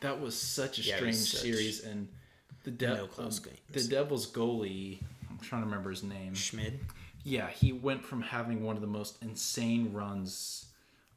that 0.02 0.20
was 0.22 0.36
such 0.40 0.78
a 0.80 0.82
Yeah, 0.84 0.98
strange 0.98 1.16
such- 1.16 1.42
series, 1.42 1.84
and 1.84 2.08
the 2.64 2.72
De- 2.72 2.88
No 2.94 3.08
close 3.08 3.40
um, 3.40 3.46
games. 3.46 3.88
the 3.88 3.96
Devils 3.96 4.32
goalie. 4.32 5.00
I'm 5.30 5.40
trying 5.40 5.62
to 5.62 5.66
remember 5.66 5.90
his 5.90 6.04
name. 6.04 6.36
Schmid 6.36 6.80
Yeah, 7.24 7.50
he 7.50 7.72
went 7.72 8.04
from 8.04 8.22
having 8.22 8.64
one 8.64 8.76
of 8.76 8.82
the 8.82 8.88
most 8.88 9.22
insane 9.22 9.94
runs 9.94 10.66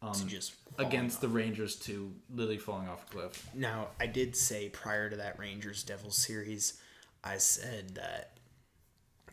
um, 0.03 0.13
to 0.13 0.27
just 0.27 0.55
against 0.79 1.17
off. 1.17 1.21
the 1.23 1.29
Rangers 1.29 1.77
to 1.77 2.13
literally 2.31 2.59
falling 2.59 2.89
off 2.89 3.07
a 3.09 3.13
cliff. 3.13 3.49
Now, 3.55 3.89
I 3.99 4.07
did 4.07 4.37
say 4.37 4.69
prior 4.69 5.09
to 5.09 5.17
that 5.17 5.39
Rangers 5.39 5.83
Devils 5.83 6.17
series, 6.17 6.81
I 7.23 7.39
said 7.39 7.95
that 7.95 8.37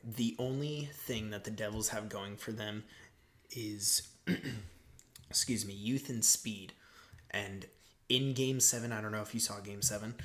the 0.03 0.35
only 0.39 0.89
thing 0.93 1.29
that 1.31 1.43
the 1.43 1.51
Devils 1.51 1.89
have 1.89 2.09
going 2.09 2.37
for 2.37 2.51
them 2.51 2.83
is, 3.51 4.07
excuse 5.29 5.65
me, 5.65 5.73
youth 5.73 6.09
and 6.09 6.23
speed. 6.23 6.73
And 7.31 7.65
in 8.09 8.33
game 8.33 8.59
seven, 8.59 8.91
I 8.91 9.01
don't 9.01 9.11
know 9.11 9.21
if 9.21 9.33
you 9.33 9.39
saw 9.39 9.59
game 9.59 9.81
seven, 9.81 10.15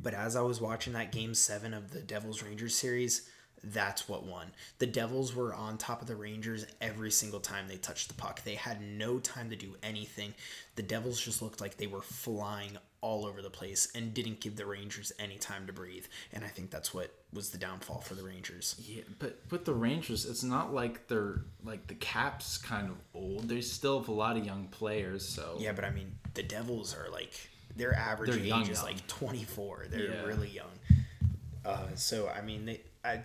but 0.00 0.14
as 0.14 0.36
I 0.36 0.42
was 0.42 0.60
watching 0.60 0.92
that 0.92 1.12
game 1.12 1.34
seven 1.34 1.74
of 1.74 1.92
the 1.92 2.00
Devils 2.00 2.42
Rangers 2.42 2.74
series, 2.74 3.28
that's 3.64 4.08
what 4.08 4.24
won. 4.24 4.48
The 4.78 4.86
Devils 4.86 5.34
were 5.34 5.54
on 5.54 5.78
top 5.78 6.00
of 6.02 6.08
the 6.08 6.16
Rangers 6.16 6.66
every 6.80 7.10
single 7.10 7.40
time 7.40 7.66
they 7.68 7.76
touched 7.76 8.08
the 8.08 8.14
puck. 8.14 8.42
They 8.44 8.54
had 8.54 8.80
no 8.80 9.18
time 9.18 9.50
to 9.50 9.56
do 9.56 9.76
anything. 9.82 10.34
The 10.76 10.82
Devils 10.82 11.20
just 11.20 11.42
looked 11.42 11.60
like 11.60 11.76
they 11.76 11.86
were 11.86 12.02
flying 12.02 12.78
all 13.00 13.24
over 13.26 13.42
the 13.42 13.50
place 13.50 13.88
and 13.94 14.12
didn't 14.12 14.40
give 14.40 14.56
the 14.56 14.66
Rangers 14.66 15.12
any 15.20 15.36
time 15.36 15.66
to 15.68 15.72
breathe. 15.72 16.04
And 16.32 16.44
I 16.44 16.48
think 16.48 16.70
that's 16.70 16.92
what 16.92 17.14
was 17.32 17.50
the 17.50 17.58
downfall 17.58 18.00
for 18.00 18.14
the 18.14 18.22
Rangers. 18.24 18.74
Yeah, 18.84 19.02
but 19.20 19.38
with 19.50 19.64
the 19.64 19.74
Rangers, 19.74 20.26
it's 20.26 20.42
not 20.42 20.74
like 20.74 21.06
they're 21.08 21.42
like 21.64 21.86
the 21.86 21.94
Caps 21.94 22.58
kind 22.58 22.88
of 22.90 22.96
old. 23.14 23.48
They 23.48 23.60
still 23.60 24.00
have 24.00 24.08
a 24.08 24.12
lot 24.12 24.36
of 24.36 24.44
young 24.44 24.66
players, 24.68 25.28
so 25.28 25.56
Yeah, 25.60 25.72
but 25.72 25.84
I 25.84 25.90
mean, 25.90 26.12
the 26.34 26.42
Devils 26.42 26.96
are 26.96 27.08
like 27.10 27.32
their 27.76 27.94
average 27.94 28.30
They're 28.30 28.40
age 28.40 28.46
young, 28.46 28.62
is 28.62 28.78
young. 28.78 28.84
like 28.86 29.06
24. 29.06 29.86
They're 29.90 30.00
Yeah. 30.10 30.22
really 30.24 30.48
young. 30.48 30.70
Uh, 31.64 31.86
so 31.94 32.28
I 32.28 32.40
mean, 32.40 32.64
they, 32.66 32.80
I 33.04 33.22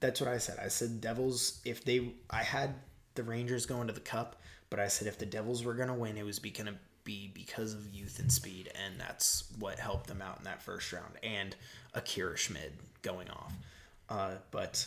that's 0.00 0.20
what 0.20 0.28
I 0.28 0.38
said. 0.38 0.58
I 0.62 0.68
said 0.68 1.00
Devils. 1.00 1.60
If 1.64 1.84
they, 1.84 2.14
I 2.28 2.42
had 2.42 2.74
the 3.14 3.22
Rangers 3.22 3.66
going 3.66 3.86
to 3.86 3.92
the 3.92 4.00
Cup, 4.00 4.42
but 4.68 4.80
I 4.80 4.88
said 4.88 5.08
if 5.08 5.18
the 5.18 5.26
Devils 5.26 5.64
were 5.64 5.74
gonna 5.74 5.94
win, 5.94 6.16
it 6.16 6.24
was 6.24 6.38
be 6.38 6.50
gonna 6.50 6.74
be 7.04 7.30
because 7.34 7.72
of 7.72 7.88
youth 7.88 8.18
and 8.18 8.30
speed, 8.30 8.72
and 8.84 9.00
that's 9.00 9.44
what 9.58 9.78
helped 9.78 10.08
them 10.08 10.20
out 10.20 10.38
in 10.38 10.44
that 10.44 10.62
first 10.62 10.92
round, 10.92 11.14
and 11.22 11.56
Akira 11.94 12.36
Schmid 12.36 12.72
going 13.02 13.30
off. 13.30 13.52
Uh, 14.08 14.34
but 14.50 14.86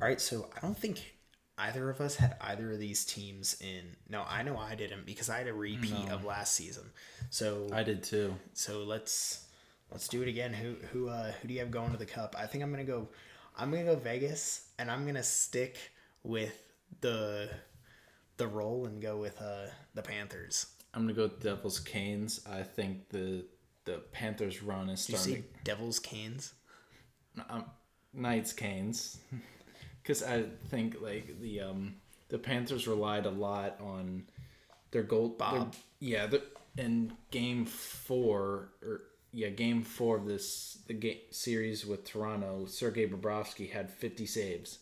all 0.00 0.08
right, 0.08 0.20
so 0.20 0.48
I 0.56 0.60
don't 0.60 0.76
think 0.76 1.14
either 1.58 1.88
of 1.90 2.00
us 2.00 2.16
had 2.16 2.36
either 2.40 2.72
of 2.72 2.78
these 2.78 3.04
teams 3.04 3.56
in. 3.60 3.96
No, 4.08 4.24
I 4.28 4.42
know 4.42 4.56
I 4.56 4.74
didn't 4.74 5.06
because 5.06 5.30
I 5.30 5.38
had 5.38 5.48
a 5.48 5.54
repeat 5.54 6.08
of 6.10 6.24
last 6.24 6.54
season. 6.54 6.84
So 7.30 7.68
I 7.72 7.82
did 7.82 8.02
too. 8.02 8.34
so 8.52 8.84
let's 8.84 9.45
let's 9.90 10.08
do 10.08 10.22
it 10.22 10.28
again. 10.28 10.52
Who 10.52 10.74
who 10.92 11.08
uh 11.08 11.32
who 11.40 11.48
do 11.48 11.54
you 11.54 11.60
have 11.60 11.70
going 11.70 11.90
to 11.92 11.96
the 11.98 12.06
cup? 12.06 12.34
I 12.38 12.46
think 12.46 12.62
I'm 12.64 12.70
gonna 12.70 12.84
go. 12.84 13.08
I'm 13.56 13.70
gonna 13.70 13.84
go 13.84 13.96
Vegas, 13.96 14.68
and 14.78 14.90
I'm 14.90 15.06
gonna 15.06 15.22
stick 15.22 15.76
with 16.22 16.62
the 17.00 17.50
the 18.36 18.46
roll 18.46 18.86
and 18.86 19.00
go 19.00 19.16
with 19.18 19.40
uh 19.40 19.66
the 19.94 20.02
Panthers. 20.02 20.66
I'm 20.94 21.02
gonna 21.02 21.12
go 21.14 21.24
with 21.24 21.42
Devils 21.42 21.80
Canes. 21.80 22.40
I 22.50 22.62
think 22.62 23.08
the 23.10 23.44
the 23.84 23.98
Panthers 24.12 24.62
run 24.62 24.88
is 24.90 25.06
Did 25.06 25.12
you 25.12 25.18
starting. 25.18 25.42
say 25.42 25.48
Devils 25.64 25.98
Canes? 26.00 26.52
um, 27.50 27.64
Knights 28.14 28.52
Canes, 28.54 29.18
because 30.02 30.22
I 30.22 30.44
think 30.68 30.96
like 31.00 31.40
the 31.40 31.60
um 31.60 31.96
the 32.28 32.38
Panthers 32.38 32.86
relied 32.88 33.26
a 33.26 33.30
lot 33.30 33.78
on 33.80 34.24
their 34.90 35.02
goal. 35.02 35.28
Bob. 35.30 35.72
their- 35.72 35.80
yeah, 35.98 36.26
the, 36.26 36.42
in 36.76 37.12
game 37.30 37.64
four 37.64 38.68
or 38.82 39.02
yeah, 39.32 39.48
game 39.48 39.82
four 39.82 40.16
of 40.16 40.26
this 40.26 40.78
the 40.86 40.94
game 40.94 41.18
series 41.30 41.86
with 41.86 42.04
Toronto, 42.04 42.66
Sergei 42.66 43.06
Bobrovsky 43.06 43.70
had 43.70 43.90
50 43.90 44.26
saves. 44.26 44.78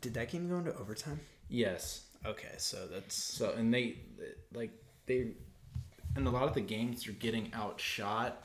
Did 0.00 0.14
that 0.14 0.30
game 0.30 0.48
go 0.48 0.58
into 0.58 0.74
overtime? 0.76 1.20
Yes. 1.48 2.04
Okay, 2.24 2.54
so 2.56 2.86
that's 2.86 3.14
So 3.14 3.52
and 3.52 3.72
they 3.72 3.98
like 4.54 4.70
they 5.06 5.32
and 6.16 6.26
a 6.26 6.30
lot 6.30 6.44
of 6.44 6.54
the 6.54 6.60
games 6.60 7.04
they're 7.04 7.14
getting 7.14 7.52
outshot 7.54 8.42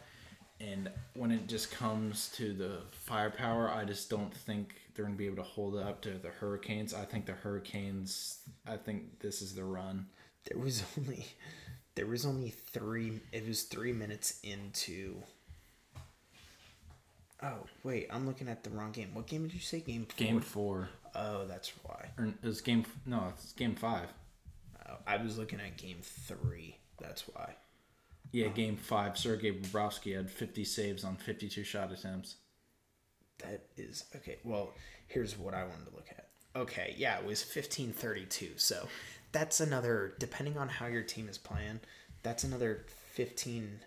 and 0.59 0.91
when 1.15 1.31
it 1.31 1.47
just 1.47 1.71
comes 1.71 2.29
to 2.35 2.53
the 2.53 2.81
firepower, 2.91 3.69
I 3.69 3.83
just 3.83 4.09
don't 4.11 4.31
think 4.31 4.75
they're 4.93 5.05
gonna 5.05 5.17
be 5.17 5.25
able 5.25 5.37
to 5.37 5.43
hold 5.43 5.75
up 5.75 6.01
to 6.01 6.11
the 6.11 6.29
Hurricanes. 6.29 6.93
I 6.93 7.05
think 7.05 7.25
the 7.25 7.33
Hurricanes 7.33 8.39
I 8.67 8.77
think 8.77 9.19
this 9.19 9.41
is 9.41 9.55
the 9.55 9.63
run. 9.63 10.07
there 10.45 10.59
was 10.59 10.83
only 10.97 11.25
there 11.95 12.05
was 12.07 12.25
only 12.25 12.49
three. 12.49 13.19
It 13.31 13.47
was 13.47 13.63
three 13.63 13.93
minutes 13.93 14.39
into. 14.43 15.15
Oh 17.43 17.65
wait, 17.83 18.07
I'm 18.11 18.25
looking 18.25 18.47
at 18.47 18.63
the 18.63 18.69
wrong 18.69 18.91
game. 18.91 19.09
What 19.13 19.27
game 19.27 19.43
did 19.43 19.53
you 19.53 19.59
say? 19.59 19.79
Game 19.79 20.05
four. 20.05 20.17
Game 20.17 20.41
four. 20.41 20.89
Oh, 21.15 21.45
that's 21.45 21.71
why. 21.83 22.09
Or 22.17 22.25
it 22.25 22.33
was 22.43 22.61
game 22.61 22.85
no, 23.05 23.25
it's 23.29 23.53
game 23.53 23.75
five. 23.75 24.07
Oh, 24.87 24.95
I 25.07 25.17
was 25.17 25.37
looking 25.37 25.59
at 25.59 25.77
game 25.77 25.99
three. 26.01 26.77
That's 26.99 27.27
why. 27.27 27.55
Yeah, 28.31 28.47
oh. 28.47 28.55
game 28.55 28.77
five. 28.77 29.17
Sergei 29.17 29.51
Bobrovsky 29.51 30.15
had 30.15 30.29
fifty 30.29 30.63
saves 30.63 31.03
on 31.03 31.15
fifty 31.17 31.49
two 31.49 31.63
shot 31.63 31.91
attempts. 31.91 32.35
That 33.39 33.65
is 33.75 34.05
okay. 34.15 34.37
Well, 34.43 34.71
here's 35.07 35.37
what 35.37 35.53
I 35.53 35.63
wanted 35.63 35.89
to 35.89 35.95
look 35.95 36.07
at. 36.09 36.27
Okay, 36.55 36.95
yeah, 36.97 37.17
it 37.17 37.25
was 37.25 37.41
1532. 37.41 38.57
So 38.57 38.87
that's 39.31 39.59
another 39.59 40.13
depending 40.19 40.57
on 40.57 40.67
how 40.69 40.87
your 40.87 41.03
team 41.03 41.27
is 41.29 41.37
playing, 41.37 41.79
that's 42.23 42.43
another 42.43 42.85
15 43.13 43.79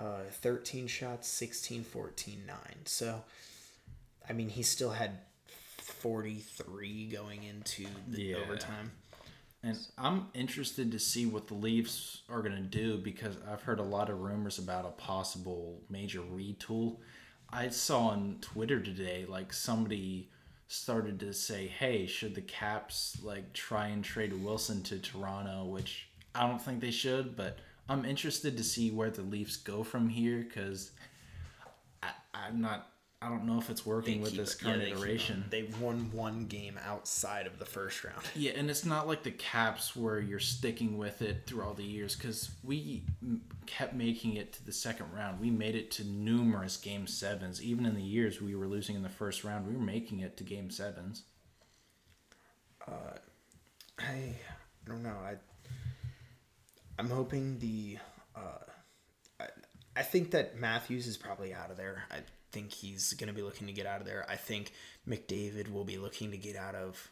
uh 0.00 0.20
13 0.30 0.86
shots, 0.86 1.28
16 1.28 1.84
14 1.84 2.42
9. 2.46 2.56
So 2.84 3.22
I 4.28 4.32
mean, 4.32 4.48
he 4.48 4.62
still 4.62 4.90
had 4.90 5.18
43 5.78 7.08
going 7.12 7.42
into 7.44 7.86
the 8.08 8.22
Yeah. 8.22 8.36
overtime. 8.38 8.92
And 9.62 9.78
I'm 9.96 10.28
interested 10.34 10.92
to 10.92 10.98
see 10.98 11.24
what 11.24 11.48
the 11.48 11.54
Leafs 11.54 12.22
are 12.28 12.42
going 12.42 12.54
to 12.56 12.60
do 12.60 12.98
because 12.98 13.36
I've 13.50 13.62
heard 13.62 13.80
a 13.80 13.84
lot 13.84 14.10
of 14.10 14.20
rumors 14.20 14.58
about 14.58 14.84
a 14.84 14.90
possible 14.90 15.80
major 15.88 16.20
retool. 16.20 16.98
I 17.50 17.68
saw 17.70 18.08
on 18.08 18.38
Twitter 18.42 18.80
today, 18.80 19.24
like 19.26 19.52
somebody 19.54 20.30
started 20.74 21.20
to 21.20 21.32
say, 21.32 21.66
"Hey, 21.66 22.06
should 22.06 22.34
the 22.34 22.42
Caps 22.42 23.18
like 23.22 23.52
try 23.52 23.88
and 23.88 24.04
trade 24.04 24.32
Wilson 24.32 24.82
to 24.84 24.98
Toronto?" 24.98 25.64
Which 25.64 26.08
I 26.34 26.46
don't 26.48 26.60
think 26.60 26.80
they 26.80 26.90
should, 26.90 27.36
but 27.36 27.58
I'm 27.88 28.04
interested 28.04 28.56
to 28.56 28.64
see 28.64 28.90
where 28.90 29.10
the 29.10 29.22
Leafs 29.22 29.56
go 29.56 29.84
from 29.84 30.08
here 30.08 30.42
because 30.42 30.90
I'm 32.32 32.60
not. 32.60 32.90
I 33.24 33.30
don't 33.30 33.44
know 33.46 33.58
if 33.58 33.70
it's 33.70 33.86
working 33.86 34.20
with 34.20 34.32
Keep 34.32 34.40
this 34.40 34.54
it- 34.56 34.66
yeah, 34.66 34.76
they 34.76 34.90
iteration. 34.92 35.44
They've 35.48 35.80
won 35.80 36.10
one 36.12 36.44
game 36.44 36.78
outside 36.86 37.46
of 37.46 37.58
the 37.58 37.64
first 37.64 38.04
round. 38.04 38.20
Yeah, 38.34 38.52
and 38.56 38.68
it's 38.68 38.84
not 38.84 39.06
like 39.06 39.22
the 39.22 39.30
caps 39.30 39.96
where 39.96 40.20
you're 40.20 40.38
sticking 40.38 40.98
with 40.98 41.22
it 41.22 41.44
through 41.46 41.62
all 41.62 41.72
the 41.72 41.84
years 41.84 42.14
because 42.16 42.50
we 42.62 43.04
m- 43.22 43.40
kept 43.64 43.94
making 43.94 44.34
it 44.36 44.52
to 44.54 44.66
the 44.66 44.72
second 44.72 45.06
round. 45.14 45.40
We 45.40 45.50
made 45.50 45.74
it 45.74 45.90
to 45.92 46.04
numerous 46.04 46.76
game 46.76 47.06
sevens. 47.06 47.62
Even 47.62 47.86
in 47.86 47.94
the 47.94 48.02
years 48.02 48.42
we 48.42 48.54
were 48.54 48.66
losing 48.66 48.94
in 48.94 49.02
the 49.02 49.08
first 49.08 49.42
round, 49.42 49.66
we 49.66 49.72
were 49.74 49.82
making 49.82 50.20
it 50.20 50.36
to 50.36 50.44
game 50.44 50.68
sevens. 50.70 51.22
I 52.86 52.92
I 53.98 54.34
don't 54.86 55.02
know. 55.02 55.16
I 55.24 55.36
I'm 56.98 57.08
hoping 57.08 57.58
the 57.58 57.98
uh 58.36 58.40
I, 59.40 59.46
I 59.96 60.02
think 60.02 60.32
that 60.32 60.58
Matthews 60.58 61.06
is 61.06 61.16
probably 61.16 61.54
out 61.54 61.70
of 61.70 61.76
there. 61.76 62.04
I 62.10 62.16
think 62.54 62.72
he's 62.72 63.12
going 63.14 63.28
to 63.28 63.34
be 63.34 63.42
looking 63.42 63.66
to 63.66 63.72
get 63.72 63.86
out 63.86 64.00
of 64.00 64.06
there. 64.06 64.24
I 64.28 64.36
think 64.36 64.72
McDavid 65.08 65.70
will 65.72 65.84
be 65.84 65.98
looking 65.98 66.30
to 66.30 66.36
get 66.38 66.56
out 66.56 66.74
of 66.74 67.10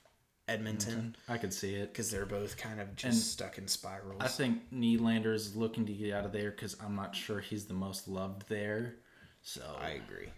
Edmonton 0.48 1.14
I 1.28 1.38
could 1.38 1.52
see 1.54 1.74
it. 1.74 1.92
because 1.92 2.10
they're 2.10 2.26
both 2.26 2.56
kind 2.56 2.80
of 2.80 2.94
just 2.96 3.04
And 3.04 3.14
stuck 3.16 3.58
in 3.58 3.68
spirals. 3.68 4.20
I 4.20 4.28
think 4.28 4.70
Nylander 4.72 5.34
is 5.34 5.54
looking 5.56 5.86
to 5.86 5.92
get 5.92 6.12
out 6.12 6.24
of 6.24 6.32
there 6.32 6.50
because 6.50 6.76
I'm 6.84 6.96
not 6.96 7.14
sure 7.14 7.40
he's 7.40 7.66
the 7.66 7.74
most 7.74 8.08
loved 8.08 8.48
there. 8.48 8.96
So 9.42 9.62
I 9.80 9.90
agree. 9.90 10.28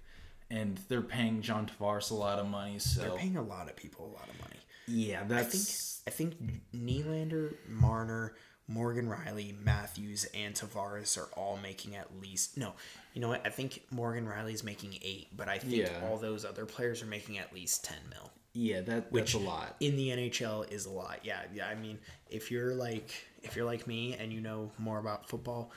and 0.50 0.78
they're 0.88 1.00
paying 1.02 1.40
John 1.42 1.66
Tavares 1.66 2.10
a 2.10 2.14
lot 2.14 2.38
of 2.38 2.46
money. 2.46 2.78
So 2.78 3.00
They're 3.02 3.10
paying 3.18 3.36
a 3.36 3.42
lot 3.42 3.68
of 3.68 3.76
people 3.76 4.06
a 4.06 4.12
lot 4.18 4.28
of 4.28 4.38
money. 4.40 4.60
yeah, 4.86 5.22
I 5.22 5.24
that's 5.24 6.00
think 6.04 6.06
I 6.06 6.10
think 6.16 6.34
Nylander, 6.74 7.54
Marner, 7.68 8.34
Morgan 8.66 9.06
Rielly, 9.08 9.54
Matthews, 9.62 10.26
and 10.34 10.54
Tavares 10.54 11.18
are 11.18 11.28
all 11.38 11.58
making 11.62 11.96
at 11.96 12.08
least 12.20 12.56
no. 12.56 12.72
You 13.12 13.20
know 13.20 13.28
what? 13.28 13.46
I 13.46 13.50
think 13.50 13.82
Morgan 13.90 14.26
Rielly's 14.26 14.64
making 14.64 14.98
eight, 15.02 15.28
but 15.36 15.48
I 15.48 15.58
think 15.58 15.74
Yeah. 15.74 16.00
all 16.04 16.16
those 16.16 16.44
other 16.44 16.64
players 16.66 17.02
are 17.02 17.06
making 17.06 17.38
at 17.38 17.52
least 17.54 17.84
ten 17.84 17.98
mil. 18.10 18.30
yeah 18.54 18.80
that 18.82 19.10
Which 19.12 19.32
that's 19.32 19.44
a 19.44 19.46
lot. 19.46 19.76
in 19.80 19.96
the 19.96 20.08
NHL 20.10 20.70
is 20.72 20.86
a 20.86 20.90
lot. 20.90 21.20
Yeah, 21.24 21.42
yeah. 21.52 21.66
I 21.68 21.74
mean, 21.74 21.98
if 22.30 22.50
you're 22.50 22.74
like 22.74 23.12
if 23.42 23.54
you're 23.56 23.66
like 23.66 23.86
me 23.86 24.14
and 24.14 24.32
you 24.32 24.40
know 24.40 24.70
more 24.78 24.98
about 24.98 25.28
football, 25.28 25.70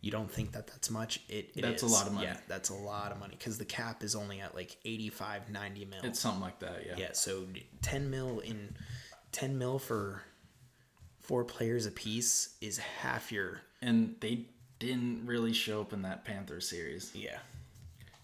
you 0.00 0.10
don't 0.10 0.28
think 0.30 0.50
that 0.52 0.66
that's 0.66 0.90
much. 0.90 1.20
It, 1.28 1.50
it 1.54 1.62
That's 1.62 1.84
a 1.84 1.86
lot 1.86 2.08
of 2.08 2.12
money. 2.14 2.26
Yeah, 2.26 2.36
that's 2.48 2.70
a 2.70 2.74
lot 2.74 3.12
of 3.12 3.20
money 3.20 3.36
because 3.38 3.56
the 3.58 3.64
cap 3.64 4.02
is 4.02 4.16
only 4.16 4.40
at 4.40 4.52
like 4.52 4.76
85, 4.84 5.48
90 5.48 5.84
mil. 5.84 6.00
It's 6.02 6.18
something 6.18 6.40
like 6.42 6.58
that. 6.58 6.84
Yeah. 6.84 6.94
Yeah, 6.98 7.12
so 7.12 7.46
ten 7.82 8.10
mil 8.10 8.40
in 8.40 8.74
ten 9.30 9.56
mil 9.58 9.78
for 9.78 10.22
four 11.32 11.44
players 11.44 11.86
apiece 11.86 12.58
is 12.60 12.76
half 12.76 13.32
your 13.32 13.62
And 13.80 14.16
they 14.20 14.44
didn't 14.78 15.24
really 15.24 15.54
show 15.54 15.80
up 15.80 15.94
in 15.94 16.02
that 16.02 16.26
Panther 16.26 16.60
series. 16.60 17.10
yeah. 17.14 17.38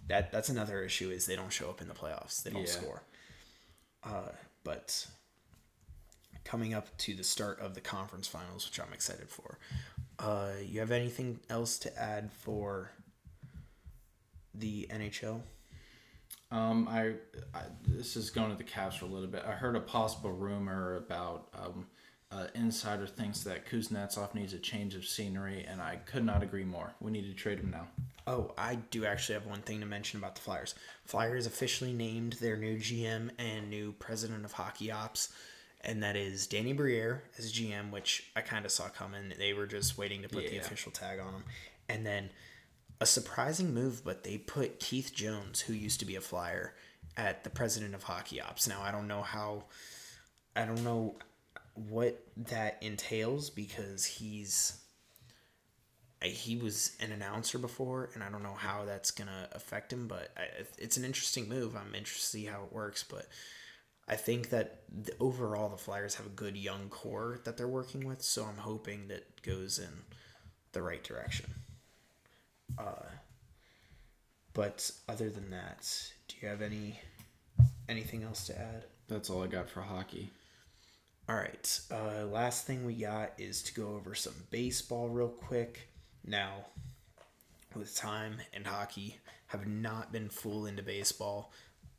That 0.08 0.30
that's 0.30 0.50
another 0.50 0.82
issue 0.82 1.08
is 1.08 1.24
they 1.24 1.34
don't 1.34 1.50
show 1.50 1.70
up 1.70 1.80
in 1.80 1.88
the 1.88 1.94
playoffs. 1.94 2.42
They 2.42 2.50
don't 2.50 2.66
Yeah. 2.66 2.66
score. 2.80 3.02
Uh, 4.04 4.32
but 4.62 5.06
coming 6.44 6.74
up 6.74 6.94
to 6.98 7.14
the 7.14 7.24
start 7.24 7.60
of 7.60 7.74
the 7.74 7.80
conference 7.80 8.28
finals, 8.28 8.68
which 8.68 8.78
I'm 8.78 8.92
excited 8.92 9.30
for. 9.30 9.58
Uh, 10.18 10.50
you 10.62 10.80
have 10.80 10.90
anything 10.90 11.40
else 11.48 11.78
to 11.78 11.98
add 11.98 12.30
for 12.30 12.90
the 14.54 14.86
NHL? 14.90 15.40
Um, 16.50 16.86
I, 16.88 17.14
I 17.54 17.62
this 17.86 18.16
is 18.16 18.28
going 18.28 18.50
to 18.50 18.56
the 18.58 18.64
Caps 18.64 18.96
for 18.96 19.06
a 19.06 19.08
little 19.08 19.28
bit. 19.30 19.44
I 19.46 19.52
heard 19.52 19.76
a 19.76 19.80
possible 19.80 20.30
rumor 20.30 20.96
about 20.96 21.48
um, 21.54 21.86
uh, 22.30 22.46
insider 22.54 23.06
thinks 23.06 23.42
that 23.44 23.66
Kuznetsov 23.66 24.34
needs 24.34 24.52
a 24.52 24.58
change 24.58 24.94
of 24.94 25.06
scenery, 25.06 25.64
and 25.66 25.80
I 25.80 25.96
could 25.96 26.24
not 26.24 26.42
agree 26.42 26.64
more. 26.64 26.94
We 27.00 27.10
need 27.10 27.26
to 27.28 27.34
trade 27.34 27.58
him 27.58 27.70
now. 27.70 27.88
Oh, 28.26 28.52
I 28.58 28.74
do 28.90 29.06
actually 29.06 29.34
have 29.34 29.46
one 29.46 29.62
thing 29.62 29.80
to 29.80 29.86
mention 29.86 30.18
about 30.18 30.34
the 30.34 30.42
Flyers. 30.42 30.74
Flyers 31.06 31.46
officially 31.46 31.94
named 31.94 32.34
their 32.34 32.56
new 32.58 32.76
GM 32.76 33.30
and 33.38 33.70
new 33.70 33.92
president 33.92 34.44
of 34.44 34.52
hockey 34.52 34.92
ops, 34.92 35.30
and 35.80 36.02
that 36.02 36.16
is 36.16 36.46
Danny 36.46 36.74
Briere 36.74 37.22
as 37.38 37.50
GM, 37.52 37.90
which 37.90 38.30
I 38.36 38.42
kind 38.42 38.66
of 38.66 38.72
saw 38.72 38.88
coming. 38.88 39.32
They 39.38 39.54
were 39.54 39.66
just 39.66 39.96
waiting 39.96 40.20
to 40.22 40.28
put 40.28 40.46
the 40.46 40.56
Yeah. 40.56 40.60
official 40.60 40.92
tag 40.92 41.20
on 41.20 41.32
him. 41.32 41.44
And 41.88 42.04
then 42.04 42.30
a 43.00 43.06
surprising 43.06 43.72
move, 43.72 44.04
but 44.04 44.24
they 44.24 44.36
put 44.36 44.80
Keith 44.80 45.12
Jones, 45.14 45.60
who 45.62 45.72
used 45.72 46.00
to 46.00 46.06
be 46.06 46.16
a 46.16 46.20
Flyer, 46.20 46.74
at 47.16 47.44
the 47.44 47.50
president 47.50 47.94
of 47.94 48.02
hockey 48.02 48.40
ops. 48.40 48.66
Now, 48.68 48.82
I 48.82 48.90
don't 48.90 49.08
know 49.08 49.22
how, 49.22 49.64
I 50.54 50.66
don't 50.66 50.84
know 50.84 51.16
what 51.78 52.20
that 52.36 52.78
entails 52.82 53.50
because 53.50 54.04
he's 54.04 54.80
he 56.20 56.56
was 56.56 56.96
an 57.00 57.12
announcer 57.12 57.58
before, 57.58 58.10
and 58.14 58.24
I 58.24 58.28
don't 58.28 58.42
know 58.42 58.54
how 58.54 58.84
that's 58.84 59.12
gonna 59.12 59.48
affect 59.52 59.92
him. 59.92 60.08
But 60.08 60.30
I, 60.36 60.64
it's 60.76 60.96
an 60.96 61.04
interesting 61.04 61.48
move. 61.48 61.76
I'm 61.76 61.94
interested 61.94 62.38
to 62.38 62.38
see 62.38 62.44
how 62.46 62.64
it 62.64 62.72
works. 62.72 63.04
But 63.08 63.26
I 64.08 64.16
think 64.16 64.50
that 64.50 64.82
the, 64.90 65.12
overall 65.20 65.68
the 65.68 65.76
Flyers 65.76 66.16
have 66.16 66.26
a 66.26 66.30
good 66.30 66.56
young 66.56 66.88
core 66.88 67.40
that 67.44 67.56
they're 67.56 67.68
working 67.68 68.06
with, 68.06 68.22
so 68.22 68.44
I'm 68.44 68.58
hoping 68.58 69.08
that 69.08 69.42
goes 69.42 69.78
in 69.78 70.04
the 70.72 70.82
right 70.82 71.02
direction. 71.04 71.46
Uh, 72.76 73.06
but 74.54 74.90
other 75.08 75.30
than 75.30 75.50
that, 75.50 75.88
do 76.26 76.34
you 76.40 76.48
have 76.48 76.62
any 76.62 76.98
anything 77.88 78.24
else 78.24 78.46
to 78.46 78.58
add? 78.58 78.84
That's 79.06 79.30
all 79.30 79.42
I 79.42 79.46
got 79.46 79.70
for 79.70 79.82
hockey. 79.82 80.30
All 81.28 81.36
right. 81.36 81.80
Uh, 81.90 82.24
last 82.26 82.66
thing 82.66 82.84
we 82.86 82.94
got 82.94 83.32
is 83.38 83.62
to 83.64 83.74
go 83.74 83.94
over 83.94 84.14
some 84.14 84.34
baseball 84.50 85.08
real 85.08 85.28
quick. 85.28 85.88
Now, 86.24 86.66
with 87.74 87.94
time 87.94 88.36
and 88.54 88.66
hockey, 88.66 89.18
have 89.48 89.66
not 89.66 90.12
been 90.12 90.28
full 90.30 90.66
into 90.66 90.82
baseball. 90.82 91.52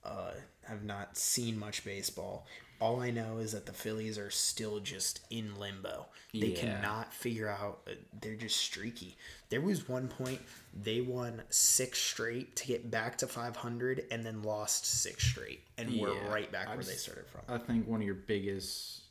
Uh, 0.04 0.32
have 0.68 0.84
not 0.84 1.18
seen 1.18 1.60
much 1.60 1.84
baseball. 1.84 2.48
All 2.82 3.02
I 3.02 3.12
know 3.12 3.38
is 3.40 3.52
that 3.52 3.66
the 3.66 3.74
Phillies 3.74 4.18
are 4.18 4.30
still 4.30 4.80
just 4.80 5.20
in 5.30 5.60
limbo. 5.60 6.08
They 6.34 6.48
Yeah. 6.48 6.62
cannot 6.62 7.14
figure 7.14 7.50
out. 7.50 7.82
Uh, 7.86 7.96
they're 8.22 8.36
just 8.38 8.56
streaky. 8.58 9.18
There 9.50 9.60
was 9.62 9.90
one 9.90 10.08
point 10.08 10.42
they 10.74 11.02
won 11.02 11.44
six 11.50 12.00
straight 12.00 12.56
to 12.56 12.68
get 12.68 12.90
back 12.90 13.18
to 13.18 13.28
500, 13.28 14.08
and 14.10 14.26
then 14.26 14.42
lost 14.42 14.86
six 14.86 15.26
straight, 15.26 15.68
and 15.78 16.00
we're 16.00 16.14
right 16.30 16.50
back 16.52 16.70
I've 16.70 16.78
where 16.78 16.86
they 16.86 16.94
started 16.94 17.28
from. 17.28 17.42
I 17.50 17.58
think 17.58 17.86
one 17.86 18.00
of 18.00 18.06
your 18.06 18.16
biggest 18.16 19.02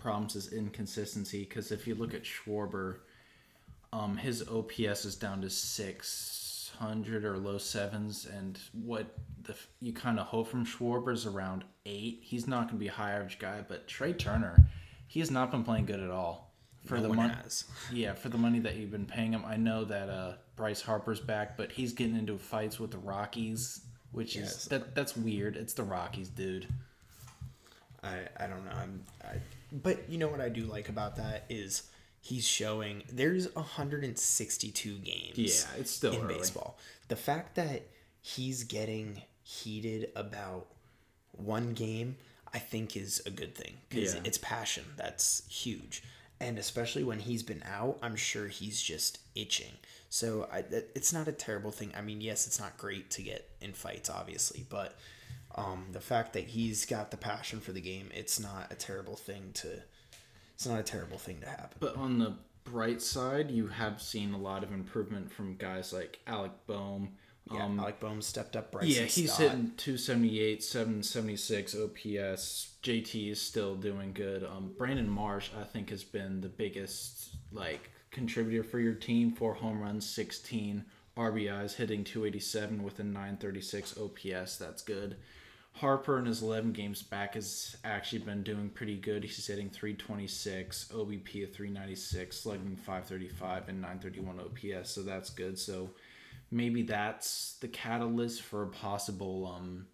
problems 0.00 0.34
is 0.36 0.52
inconsistency 0.52 1.40
because 1.44 1.70
if 1.70 1.86
you 1.86 1.94
look 1.94 2.14
at 2.14 2.24
Schwarber, 2.24 2.96
um, 3.92 4.16
his 4.16 4.46
OPS 4.48 5.04
is 5.04 5.14
down 5.16 5.40
to 5.42 5.50
600 5.50 7.24
or 7.24 7.38
low 7.38 7.58
sevens, 7.58 8.26
and 8.26 8.58
what 8.72 9.14
the 9.42 9.54
you 9.80 9.92
kind 9.92 10.18
of 10.18 10.26
hope 10.26 10.48
from 10.48 10.64
Schwarber 10.64 11.12
is 11.12 11.26
around 11.26 11.64
eight. 11.86 12.20
He's 12.22 12.46
not 12.46 12.62
going 12.68 12.74
to 12.76 12.80
be 12.80 12.88
a 12.88 12.92
high 12.92 13.12
average 13.12 13.38
guy, 13.38 13.62
but 13.66 13.86
Trey 13.88 14.12
Turner, 14.12 14.68
he 15.06 15.20
has 15.20 15.30
not 15.30 15.50
been 15.50 15.64
playing 15.64 15.86
good 15.86 16.00
at 16.00 16.10
all. 16.10 16.48
For 16.86 16.96
No 16.96 17.02
the 17.02 17.08
money, 17.14 17.34
yeah, 17.92 18.14
for 18.14 18.30
the 18.30 18.38
money 18.38 18.58
that 18.60 18.76
you've 18.76 18.90
been 18.90 19.04
paying 19.06 19.32
him, 19.32 19.44
I 19.44 19.56
know 19.56 19.84
that 19.84 20.08
uh, 20.08 20.32
Bryce 20.56 20.82
Harper's 20.82 21.20
back, 21.20 21.56
but 21.58 21.70
he's 21.72 21.92
getting 21.92 22.16
into 22.16 22.38
fights 22.38 22.80
with 22.80 22.90
the 22.90 22.98
Rockies, 22.98 23.82
which 24.12 24.34
Yes. 24.36 24.62
is 24.62 24.64
that 24.66 24.94
that's 24.94 25.14
weird. 25.16 25.56
It's 25.56 25.74
the 25.74 25.82
Rockies, 25.82 26.28
dude. 26.30 26.66
I 28.02 28.20
I 28.38 28.46
don't 28.46 28.64
know. 28.64 28.70
I'm 28.72 29.02
I, 29.22 29.34
but 29.72 30.08
you 30.08 30.18
know 30.18 30.28
what 30.28 30.40
I 30.40 30.48
do 30.48 30.64
like 30.64 30.88
about 30.88 31.16
that 31.16 31.44
is 31.48 31.84
he's 32.20 32.46
showing 32.46 33.02
there's 33.12 33.52
162 33.54 34.98
games. 34.98 35.36
Yeah, 35.36 35.80
it's 35.80 35.90
still 35.90 36.12
in 36.14 36.20
early. 36.22 36.34
baseball. 36.38 36.78
The 37.08 37.16
fact 37.16 37.56
that 37.56 37.82
he's 38.20 38.64
getting 38.64 39.22
heated 39.42 40.10
about 40.14 40.66
one 41.32 41.72
game, 41.72 42.16
I 42.52 42.58
think 42.58 42.96
is 42.96 43.22
a 43.26 43.30
good 43.30 43.54
thing 43.54 43.78
because 43.88 44.14
Yeah. 44.14 44.20
it's 44.24 44.38
passion. 44.38 44.84
That's 44.96 45.42
huge, 45.48 46.02
and 46.40 46.58
especially 46.58 47.04
when 47.04 47.20
he's 47.20 47.42
been 47.42 47.62
out, 47.64 47.98
I'm 48.02 48.16
sure 48.16 48.48
he's 48.48 48.80
just 48.82 49.18
itching. 49.34 49.72
So 50.08 50.48
I, 50.52 50.64
it's 50.94 51.12
not 51.12 51.28
a 51.28 51.32
terrible 51.32 51.70
thing. 51.70 51.92
I 51.96 52.00
mean, 52.00 52.20
yes, 52.20 52.46
it's 52.48 52.58
not 52.58 52.76
great 52.76 53.10
to 53.12 53.22
get 53.22 53.48
in 53.60 53.72
fights, 53.72 54.10
obviously, 54.10 54.66
but 54.68 54.98
um, 55.54 55.86
the 55.92 56.00
fact 56.00 56.32
that 56.34 56.44
he's 56.44 56.86
got 56.86 57.10
the 57.10 57.16
passion 57.16 57.60
for 57.60 57.72
the 57.72 57.80
game, 57.80 58.08
it's 58.14 58.38
not 58.40 58.70
a 58.70 58.74
terrible 58.74 59.16
thing 59.16 59.50
to. 59.54 59.80
It's 60.54 60.66
not 60.66 60.78
a 60.80 60.82
terrible 60.82 61.18
thing 61.18 61.40
to 61.40 61.48
happen. 61.48 61.78
But 61.80 61.96
on 61.96 62.18
the 62.18 62.34
bright 62.64 63.00
side, 63.00 63.50
you 63.50 63.66
have 63.68 64.00
seen 64.02 64.34
a 64.34 64.38
lot 64.38 64.62
of 64.62 64.72
improvement 64.72 65.32
from 65.32 65.56
guys 65.56 65.92
like 65.92 66.18
Alec 66.26 66.52
Bohm. 66.66 67.10
Yeah, 67.50 67.64
Um, 67.64 67.80
Alec 67.80 67.98
Bohm 67.98 68.20
stepped 68.22 68.56
up. 68.56 68.70
Bryson 68.70 68.90
yeah, 68.90 69.02
he's 69.08 69.32
Stott. 69.32 69.40
hitting 69.50 69.72
278, 69.78 70.62
776 70.62 71.74
OPS. 71.74 72.74
JT 72.82 73.30
is 73.30 73.40
still 73.40 73.74
doing 73.74 74.12
good. 74.12 74.44
Um, 74.44 74.74
Brandon 74.76 75.08
Marsh, 75.08 75.48
I 75.58 75.64
think, 75.64 75.90
has 75.90 76.04
been 76.04 76.42
the 76.42 76.48
biggest 76.48 77.36
like 77.50 77.90
contributor 78.10 78.62
for 78.62 78.78
your 78.78 78.94
team. 78.94 79.32
Four 79.32 79.54
home 79.54 79.80
runs, 79.80 80.06
16 80.08 80.84
RBIs, 81.16 81.74
hitting 81.74 82.04
287 82.04 82.82
with 82.82 82.98
a 83.00 83.04
936 83.04 83.98
OPS. 83.98 84.56
That's 84.56 84.82
good. 84.82 85.16
Harper 85.72 86.18
in 86.18 86.26
his 86.26 86.42
11 86.42 86.72
games 86.72 87.02
back 87.02 87.34
has 87.34 87.76
actually 87.84 88.18
been 88.18 88.42
doing 88.42 88.68
pretty 88.70 88.96
good. 88.96 89.24
He's 89.24 89.46
hitting 89.46 89.70
326, 89.70 90.90
OBP 90.92 91.44
of 91.44 91.52
396, 91.54 92.36
slugging 92.38 92.76
535, 92.76 93.68
and 93.68 93.80
931 93.80 94.40
OPS. 94.40 94.90
So 94.90 95.02
that's 95.02 95.30
good. 95.30 95.58
So 95.58 95.90
maybe 96.50 96.82
that's 96.82 97.56
the 97.60 97.68
catalyst 97.68 98.42
for 98.42 98.64
a 98.64 98.68
possible 98.68 99.54
um 99.56 99.86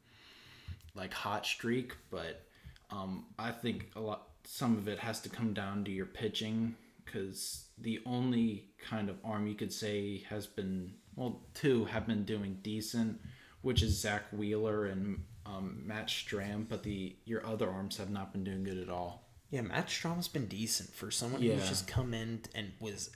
like 0.94 1.12
hot 1.12 1.46
streak. 1.46 1.94
But 2.10 2.42
um, 2.90 3.26
I 3.38 3.52
think 3.52 3.90
a 3.94 4.00
lot 4.00 4.28
some 4.44 4.76
of 4.76 4.88
it 4.88 4.98
has 4.98 5.20
to 5.20 5.28
come 5.28 5.52
down 5.52 5.84
to 5.84 5.90
your 5.90 6.06
pitching 6.06 6.74
because 7.04 7.66
the 7.78 8.00
only 8.06 8.68
kind 8.78 9.08
of 9.08 9.16
arm 9.24 9.46
you 9.46 9.54
could 9.54 9.72
say 9.72 10.24
has 10.28 10.46
been 10.46 10.92
well 11.14 11.42
two 11.54 11.84
have 11.84 12.06
been 12.06 12.24
doing 12.24 12.58
decent, 12.62 13.20
which 13.62 13.82
is 13.82 14.00
Zack 14.00 14.24
Wheeler 14.32 14.86
and 14.86 15.22
um, 15.46 15.82
Matt 15.84 16.08
Strahm, 16.08 16.66
but 16.68 16.82
the 16.82 17.16
your 17.24 17.44
other 17.46 17.70
arms 17.70 17.96
have 17.98 18.10
not 18.10 18.32
been 18.32 18.44
doing 18.44 18.64
good 18.64 18.78
at 18.78 18.88
all. 18.88 19.22
Yeah, 19.50 19.60
Matt 19.62 19.86
Strahm's 19.88 20.28
been 20.28 20.46
decent 20.46 20.92
for 20.94 21.10
someone 21.10 21.42
Yeah. 21.42 21.54
who's 21.54 21.68
just 21.68 21.86
come 21.86 22.12
in 22.14 22.40
and 22.54 22.72
was 22.80 23.10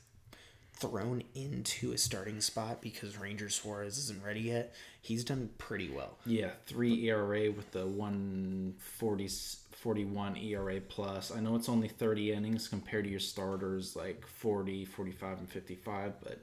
thrown 0.72 1.22
into 1.34 1.92
a 1.92 1.98
starting 1.98 2.40
spot 2.40 2.80
because 2.80 3.18
Ranger 3.18 3.50
Suarez 3.50 3.98
isn't 3.98 4.22
ready 4.24 4.40
yet, 4.40 4.74
he's 5.02 5.24
done 5.24 5.50
pretty 5.58 5.90
well. 5.90 6.16
Yeah, 6.24 6.50
three 6.66 7.04
ERA 7.08 7.50
with 7.50 7.70
the 7.72 7.86
140, 7.86 9.28
41 9.72 10.36
ERA 10.38 10.80
plus. 10.80 11.30
I 11.34 11.40
know 11.40 11.56
it's 11.56 11.68
only 11.68 11.88
30 11.88 12.32
innings 12.32 12.68
compared 12.68 13.04
to 13.04 13.10
your 13.10 13.20
starters 13.20 13.94
like 13.96 14.26
40, 14.26 14.84
45, 14.86 15.38
and 15.40 15.48
55, 15.50 16.14
but 16.22 16.38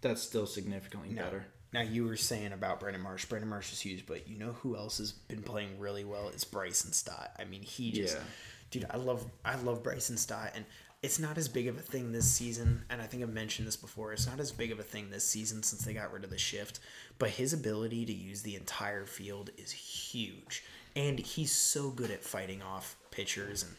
that's 0.00 0.22
still 0.22 0.46
significantly 0.46 1.10
better. 1.14 1.46
Now 1.72 1.80
you 1.82 2.04
were 2.04 2.16
saying 2.16 2.52
about 2.52 2.80
Brandon 2.80 3.02
Marsh. 3.02 3.24
Brandon 3.24 3.48
Marsh 3.48 3.72
is 3.72 3.80
huge, 3.80 4.04
but 4.06 4.28
you 4.28 4.38
know 4.38 4.52
who 4.62 4.76
else 4.76 4.98
has 4.98 5.12
been 5.12 5.42
playing 5.42 5.78
really 5.78 6.04
well? 6.04 6.28
It's 6.28 6.44
Bryson 6.44 6.92
Stott. 6.92 7.30
I 7.38 7.44
mean, 7.44 7.62
he 7.62 7.92
just, 7.92 8.16
Yeah. 8.16 8.22
dude, 8.70 8.86
I 8.90 8.96
love, 8.98 9.24
I 9.44 9.54
love 9.56 9.82
Bryson 9.82 10.16
Stott, 10.18 10.52
and 10.54 10.66
it's 11.02 11.18
not 11.18 11.38
as 11.38 11.48
big 11.48 11.66
of 11.68 11.76
a 11.78 11.80
thing 11.82 12.12
this 12.12 12.30
season. 12.30 12.84
And 12.90 13.00
I 13.00 13.06
think 13.06 13.22
I've 13.22 13.32
mentioned 13.32 13.66
this 13.66 13.76
before. 13.76 14.12
It's 14.12 14.26
not 14.26 14.38
as 14.38 14.52
big 14.52 14.70
of 14.70 14.78
a 14.78 14.82
thing 14.84 15.10
this 15.10 15.26
season 15.26 15.62
since 15.62 15.82
they 15.84 15.94
got 15.94 16.12
rid 16.12 16.24
of 16.24 16.30
the 16.30 16.38
shift. 16.38 16.78
But 17.18 17.30
his 17.30 17.52
ability 17.54 18.04
to 18.06 18.12
use 18.12 18.42
the 18.42 18.54
entire 18.54 19.06
field 19.06 19.50
is 19.56 19.72
huge, 19.72 20.62
and 20.94 21.18
he's 21.18 21.52
so 21.52 21.90
good 21.90 22.10
at 22.10 22.22
fighting 22.22 22.60
off 22.62 22.96
pitchers 23.10 23.62
and 23.62 23.74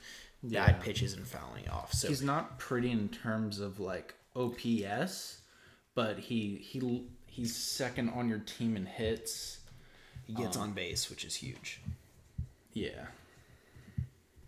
Yeah. 0.51 0.65
bad 0.65 0.81
pitches 0.81 1.13
and 1.13 1.25
fouling 1.27 1.69
off. 1.69 1.93
So 1.93 2.07
He's 2.09 2.21
not 2.23 2.57
pretty 2.59 2.89
in 2.91 3.07
terms 3.09 3.59
of 3.59 3.79
like 3.79 4.15
OPS, 4.35 5.37
but 5.95 6.17
he 6.19 6.55
he 6.57 7.07
he's 7.33 7.55
second 7.55 8.09
on 8.09 8.29
your 8.29 8.39
team 8.39 8.77
in 8.77 8.85
hits. 8.85 9.59
he 10.25 10.33
gets 10.33 10.55
on 10.55 10.71
base, 10.71 11.09
which 11.09 11.25
is 11.25 11.35
huge. 11.35 11.81
Yeah. 12.73 13.07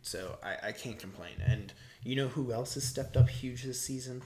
So 0.03 0.37
I, 0.43 0.67
I 0.67 0.71
can't 0.71 0.99
complain. 0.99 1.33
And 1.43 1.73
you 2.03 2.15
know 2.15 2.27
who 2.27 2.51
else 2.53 2.75
has 2.75 2.83
stepped 2.83 3.17
up 3.17 3.27
huge 3.27 3.63
this 3.63 3.81
season 3.81 4.21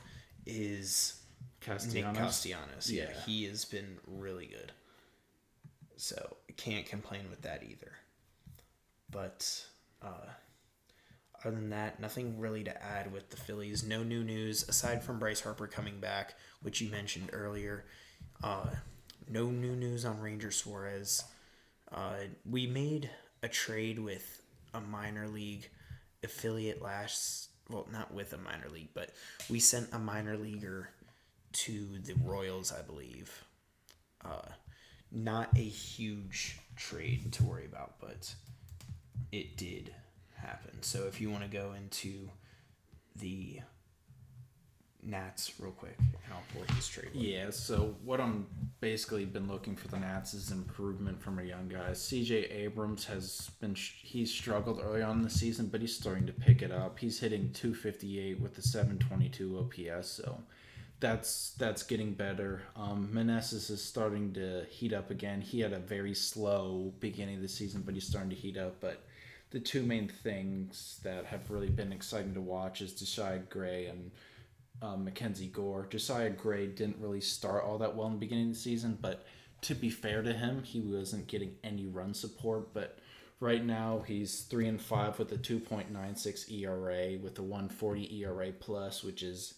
is 0.45 1.21
Nick 1.65 1.77
Castellanos. 1.77 2.17
Castellanos. 2.17 2.91
Yeah. 2.91 3.03
Yeah. 3.03 3.21
he 3.25 3.45
has 3.45 3.63
been 3.63 3.97
really 4.05 4.45
good. 4.45 4.73
So 5.95 6.35
I 6.49 6.51
can't 6.53 6.85
complain 6.85 7.29
with 7.29 7.41
that 7.43 7.63
either. 7.63 7.93
But 9.09 9.65
uh, 10.01 10.27
other 11.45 11.55
than 11.55 11.69
that, 11.69 11.99
nothing 12.01 12.37
really 12.39 12.65
to 12.65 12.83
add 12.83 13.13
with 13.13 13.29
the 13.29 13.37
Phillies. 13.37 13.83
No 13.85 14.03
new 14.03 14.23
news 14.23 14.67
aside 14.67 15.01
from 15.01 15.17
Bryce 15.17 15.41
Harper 15.41 15.67
coming 15.67 15.99
back, 16.01 16.35
which 16.61 16.81
you 16.81 16.89
mentioned 16.89 17.29
earlier. 17.31 17.85
Uh, 18.43 18.67
no 19.27 19.47
new 19.47 19.75
news 19.75 20.05
on 20.05 20.19
Ranger 20.19 20.51
Suarez. 20.51 21.23
Uh, 21.91 22.15
we 22.49 22.67
made 22.67 23.09
a 23.43 23.47
trade 23.47 23.99
with 23.99 24.41
a 24.73 24.81
minor 24.81 25.27
league 25.27 25.69
affiliate 26.23 26.81
last. 26.81 27.49
Well, 27.69 27.87
not 27.91 28.13
with 28.13 28.33
a 28.33 28.37
minor 28.37 28.69
league, 28.69 28.89
but 28.93 29.11
we 29.49 29.59
sent 29.59 29.89
a 29.93 29.99
minor 29.99 30.37
leaguer 30.37 30.89
to 31.51 31.99
the 31.99 32.15
Royals, 32.23 32.73
I 32.73 32.81
believe. 32.81 33.43
Uh, 34.25 34.49
not 35.11 35.49
a 35.55 35.63
huge 35.63 36.57
trade 36.75 37.31
to 37.33 37.43
worry 37.43 37.65
about, 37.65 37.99
but 37.99 38.33
it 39.31 39.57
did 39.57 39.93
happen. 40.35 40.81
So 40.81 41.05
if 41.07 41.21
you 41.21 41.29
want 41.29 41.43
to 41.43 41.49
go 41.49 41.73
into 41.73 42.29
the 43.15 43.59
Nats 45.03 45.53
real 45.59 45.71
quick, 45.71 45.95
and 45.97 46.33
I'll 46.33 46.43
pull 46.53 46.63
this 46.75 46.87
trade. 46.87 47.09
Yeah, 47.13 47.49
so 47.51 47.95
what 48.03 48.19
I'm 48.19 48.47
basically 48.81 49.25
been 49.25 49.47
looking 49.47 49.75
for 49.75 49.87
the 49.87 49.97
Nats 49.97 50.33
is 50.33 50.51
improvement 50.51 51.21
from 51.21 51.37
our 51.37 51.43
young 51.43 51.67
guys. 51.67 51.99
CJ 51.99 52.51
Abrams 52.51 53.05
has 53.05 53.49
been 53.61 53.75
he's 53.75 54.31
struggled 54.31 54.81
early 54.83 55.01
on 55.01 55.17
in 55.17 55.23
the 55.23 55.29
season, 55.29 55.67
but 55.67 55.81
he's 55.81 55.95
starting 55.95 56.25
to 56.27 56.33
pick 56.33 56.61
it 56.61 56.71
up. 56.71 56.99
He's 56.99 57.19
hitting 57.19 57.51
258 57.53 58.39
with 58.39 58.55
the 58.55 58.61
722 58.61 59.57
OPS, 59.57 60.07
so 60.07 60.39
that's 60.99 61.51
that's 61.57 61.83
getting 61.83 62.13
better. 62.13 62.61
Um, 62.75 63.09
is 63.17 63.83
starting 63.83 64.33
to 64.33 64.65
heat 64.69 64.93
up 64.93 65.11
again. 65.11 65.41
He 65.41 65.61
had 65.61 65.73
a 65.73 65.79
very 65.79 66.13
slow 66.13 66.93
beginning 66.99 67.37
of 67.37 67.41
the 67.41 67.47
season, 67.47 67.83
but 67.85 67.93
he's 67.93 68.07
starting 68.07 68.29
to 68.31 68.35
heat 68.35 68.57
up. 68.57 68.75
But 68.81 69.03
the 69.51 69.59
two 69.59 69.83
main 69.83 70.07
things 70.07 70.99
that 71.03 71.25
have 71.25 71.49
really 71.49 71.69
been 71.69 71.91
exciting 71.91 72.33
to 72.33 72.41
watch 72.41 72.81
is 72.81 72.93
Deshaun 72.93 73.49
Gray 73.49 73.87
and 73.87 74.11
um, 74.81 75.03
Mackenzie 75.03 75.47
Gore. 75.47 75.87
Josiah 75.89 76.29
Gray 76.29 76.67
didn't 76.67 76.99
really 76.99 77.21
start 77.21 77.63
all 77.63 77.77
that 77.79 77.95
well 77.95 78.07
in 78.07 78.13
the 78.13 78.19
beginning 78.19 78.49
of 78.49 78.53
the 78.53 78.59
season, 78.59 78.97
but 79.01 79.25
to 79.61 79.75
be 79.75 79.89
fair 79.89 80.21
to 80.21 80.33
him, 80.33 80.63
he 80.63 80.79
wasn't 80.79 81.27
getting 81.27 81.55
any 81.63 81.85
run 81.85 82.13
support. 82.13 82.73
But 82.73 82.99
right 83.39 83.63
now, 83.63 84.03
he's 84.07 84.41
three 84.41 84.67
and 84.67 84.81
five 84.81 85.19
with 85.19 85.31
a 85.31 85.37
two 85.37 85.59
point 85.59 85.91
nine 85.91 86.15
six 86.15 86.49
ERA 86.49 87.17
with 87.21 87.37
a 87.39 87.43
one 87.43 87.69
forty 87.69 88.21
ERA 88.21 88.51
plus, 88.51 89.03
which 89.03 89.21
is 89.21 89.55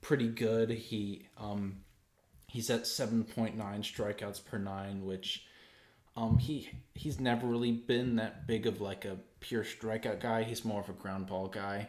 pretty 0.00 0.28
good. 0.28 0.70
He 0.70 1.28
um, 1.38 1.76
he's 2.48 2.70
at 2.70 2.86
seven 2.86 3.24
point 3.24 3.56
nine 3.56 3.82
strikeouts 3.82 4.44
per 4.44 4.58
nine, 4.58 5.04
which 5.04 5.46
um, 6.16 6.38
he 6.38 6.68
he's 6.94 7.20
never 7.20 7.46
really 7.46 7.72
been 7.72 8.16
that 8.16 8.46
big 8.46 8.66
of 8.66 8.80
like 8.80 9.04
a 9.04 9.18
pure 9.40 9.64
strikeout 9.64 10.20
guy. 10.20 10.42
He's 10.42 10.64
more 10.64 10.80
of 10.80 10.88
a 10.88 10.92
ground 10.92 11.26
ball 11.26 11.48
guy. 11.48 11.88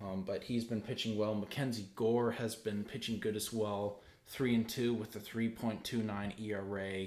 Um, 0.00 0.22
but 0.22 0.44
he's 0.44 0.64
been 0.64 0.80
pitching 0.82 1.16
well. 1.16 1.34
Mackenzie 1.34 1.88
Gore 1.96 2.32
has 2.32 2.54
been 2.54 2.84
pitching 2.84 3.18
good 3.18 3.36
as 3.36 3.52
well. 3.52 4.00
Three 4.26 4.54
and 4.54 4.68
two 4.68 4.92
with 4.92 5.16
a 5.16 5.20
3.29 5.20 6.40
ERA, 6.40 7.06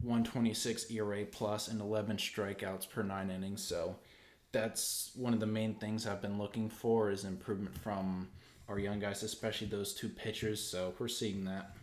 126 0.00 0.90
ERA 0.90 1.24
plus, 1.26 1.68
and 1.68 1.80
11 1.80 2.16
strikeouts 2.16 2.88
per 2.88 3.02
nine 3.02 3.30
innings. 3.30 3.62
So 3.62 3.96
that's 4.52 5.10
one 5.16 5.34
of 5.34 5.40
the 5.40 5.46
main 5.46 5.74
things 5.74 6.06
I've 6.06 6.22
been 6.22 6.38
looking 6.38 6.70
for 6.70 7.10
is 7.10 7.24
improvement 7.24 7.76
from 7.78 8.28
our 8.68 8.78
young 8.78 9.00
guys, 9.00 9.22
especially 9.22 9.66
those 9.66 9.92
two 9.92 10.08
pitchers. 10.08 10.62
So 10.62 10.94
we're 10.98 11.08
seeing 11.08 11.44
that. 11.44 11.76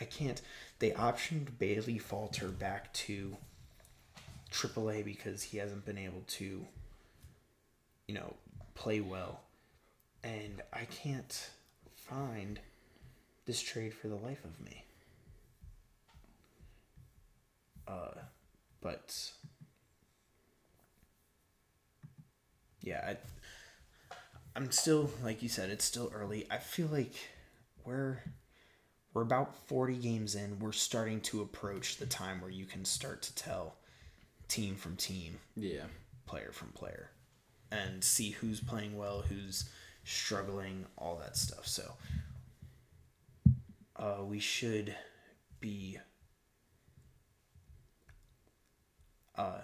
I 0.00 0.04
can't. 0.04 0.40
They 0.78 0.90
optioned 0.90 1.58
Bailey 1.58 1.98
Falter 1.98 2.48
back 2.48 2.92
to 2.94 3.36
AAA 4.52 5.04
because 5.04 5.42
he 5.42 5.58
hasn't 5.58 5.84
been 5.84 5.98
able 5.98 6.22
to, 6.26 6.64
you 8.06 8.14
know, 8.14 8.34
play 8.74 9.00
well, 9.00 9.40
and 10.22 10.62
I 10.72 10.84
can't 10.84 11.50
find 11.94 12.58
this 13.46 13.60
trade 13.60 13.94
for 13.94 14.08
the 14.08 14.16
life 14.16 14.44
of 14.44 14.60
me. 14.64 14.84
Uh, 17.86 18.20
but 18.80 19.30
yeah, 22.82 23.14
I, 24.10 24.14
I'm 24.54 24.70
still 24.70 25.10
like 25.22 25.42
you 25.42 25.48
said, 25.48 25.70
it's 25.70 25.84
still 25.84 26.10
early. 26.14 26.46
I 26.50 26.58
feel 26.58 26.88
like 26.88 27.14
we're 27.84 28.18
we're 29.14 29.22
about 29.22 29.56
40 29.66 29.96
games 29.96 30.34
in. 30.34 30.58
We're 30.58 30.72
starting 30.72 31.20
to 31.22 31.40
approach 31.40 31.96
the 31.96 32.06
time 32.06 32.40
where 32.40 32.50
you 32.50 32.66
can 32.66 32.84
start 32.84 33.22
to 33.22 33.34
tell 33.34 33.76
team 34.48 34.76
from 34.76 34.96
team, 34.96 35.38
Yeah. 35.54 35.86
player 36.26 36.50
from 36.52 36.72
player, 36.72 37.10
and 37.70 38.02
see 38.02 38.30
who's 38.30 38.60
playing 38.60 38.96
well, 38.96 39.22
who's 39.22 39.68
struggling, 40.04 40.86
all 40.96 41.16
that 41.18 41.36
stuff. 41.36 41.66
So 41.66 41.92
uh, 43.96 44.24
we 44.24 44.38
should 44.38 44.94
be. 45.60 45.98
Uh, 49.36 49.60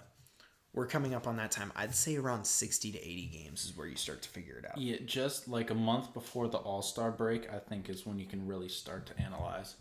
we're 0.73 0.87
coming 0.87 1.13
up 1.13 1.25
on 1.27 1.37
that 1.37 1.51
time. 1.51 1.71
I'd 1.75 1.95
say 1.95 2.15
around 2.17 2.45
60 2.45 2.91
to 2.93 2.97
80 2.99 3.25
games 3.27 3.65
is 3.65 3.75
where 3.77 3.87
you 3.87 3.95
start 3.95 4.21
to 4.23 4.29
figure 4.29 4.57
it 4.57 4.65
out. 4.69 4.77
Yeah, 4.77 4.97
just 5.05 5.47
like 5.47 5.69
a 5.69 5.75
month 5.75 6.13
before 6.13 6.47
the 6.49 6.57
All 6.57 6.81
Star 6.81 7.11
break, 7.11 7.51
I 7.51 7.59
think 7.59 7.89
is 7.89 8.05
when 8.05 8.19
you 8.19 8.25
can 8.25 8.45
really 8.45 8.69
start 8.69 9.05
to 9.07 9.19
analyze. 9.21 9.75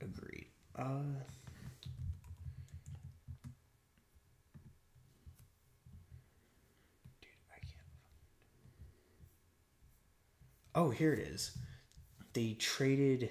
Agreed. 0.00 0.46
Uh, 0.76 1.02
dude, 7.20 7.30
I 7.50 7.58
can't. 7.60 7.74
Oh, 10.78 10.90
here 10.90 11.12
it 11.12 11.18
is. 11.18 11.58
They 12.34 12.52
traded 12.52 13.30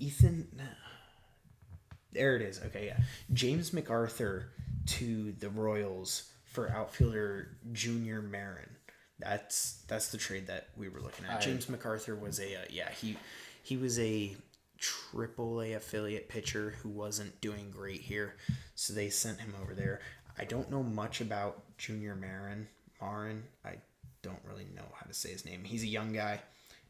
Ethan. 0.00 0.48
There 2.12 2.34
it 2.34 2.42
is. 2.42 2.60
Okay, 2.66 2.86
yeah. 2.86 2.98
James 3.32 3.70
McArthur 3.70 4.46
to 4.86 5.30
the 5.38 5.48
Royals 5.50 6.32
for 6.46 6.68
outfielder 6.72 7.56
Junior 7.72 8.20
Marin. 8.22 8.70
That's 9.20 9.84
that's 9.86 10.10
the 10.10 10.18
trade 10.18 10.48
that 10.48 10.70
we 10.76 10.88
were 10.88 11.00
looking 11.00 11.26
at. 11.26 11.36
I- 11.36 11.40
James 11.40 11.66
McArthur 11.66 12.18
was 12.18 12.40
a 12.40 12.56
uh, 12.56 12.64
yeah 12.70 12.90
he 12.90 13.16
he 13.62 13.76
was 13.76 13.96
a 14.00 14.34
triple 14.78 15.62
A 15.62 15.74
affiliate 15.74 16.28
pitcher 16.28 16.74
who 16.82 16.88
wasn't 16.88 17.40
doing 17.40 17.70
great 17.70 18.00
here, 18.00 18.34
so 18.74 18.92
they 18.92 19.10
sent 19.10 19.38
him 19.38 19.54
over 19.62 19.74
there. 19.74 20.00
I 20.36 20.44
don't 20.44 20.72
know 20.72 20.82
much 20.82 21.20
about 21.20 21.62
Junior 21.78 22.16
Marin. 22.16 22.66
Marin, 23.00 23.44
I 23.64 23.76
don't 24.22 24.40
really 24.44 24.66
know 24.74 24.86
how 24.94 25.06
to 25.06 25.14
say 25.14 25.30
his 25.30 25.44
name. 25.44 25.64
He's 25.64 25.82
a 25.82 25.86
young 25.88 26.12
guy, 26.12 26.40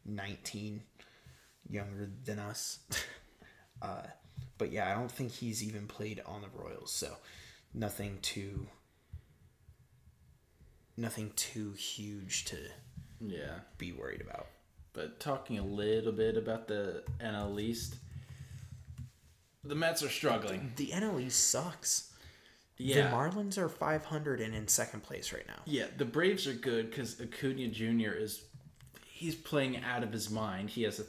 nineteen, 0.04 0.82
younger 1.68 2.10
than 2.24 2.38
us. 2.38 2.80
uh, 3.82 4.02
but 4.58 4.72
yeah, 4.72 4.90
I 4.90 4.94
don't 4.98 5.10
think 5.10 5.32
he's 5.32 5.62
even 5.62 5.86
played 5.86 6.20
on 6.26 6.42
the 6.42 6.48
Royals, 6.54 6.92
so 6.92 7.16
nothing 7.74 8.18
to 8.22 8.66
nothing 10.96 11.32
too 11.36 11.72
huge 11.72 12.44
to 12.46 12.56
Yeah. 13.20 13.60
be 13.78 13.92
worried 13.92 14.20
about. 14.20 14.46
But 14.92 15.20
talking 15.20 15.58
a 15.58 15.64
little 15.64 16.12
bit 16.12 16.36
about 16.36 16.66
the 16.68 17.04
NL 17.20 17.58
East, 17.60 17.96
the 19.62 19.74
Mets 19.74 20.02
are 20.02 20.08
struggling. 20.10 20.72
The 20.76 20.88
NL 20.92 21.20
East 21.20 21.48
sucks. 21.50 22.09
Yeah. 22.80 23.08
The 23.08 23.16
Marlins 23.16 23.58
are 23.58 23.68
500 23.68 24.40
and 24.40 24.54
in 24.54 24.66
second 24.68 25.02
place 25.02 25.32
right 25.32 25.46
now. 25.46 25.62
Yeah, 25.66 25.86
the 25.96 26.04
Braves 26.04 26.46
are 26.46 26.54
good 26.54 26.90
because 26.90 27.20
Acuna 27.20 27.68
Jr. 27.68 28.12
is 28.12 28.44
he's 29.06 29.34
playing 29.34 29.82
out 29.84 30.02
of 30.02 30.12
his 30.12 30.30
mind. 30.30 30.70
He 30.70 30.82
has 30.84 31.00
a 31.00 31.04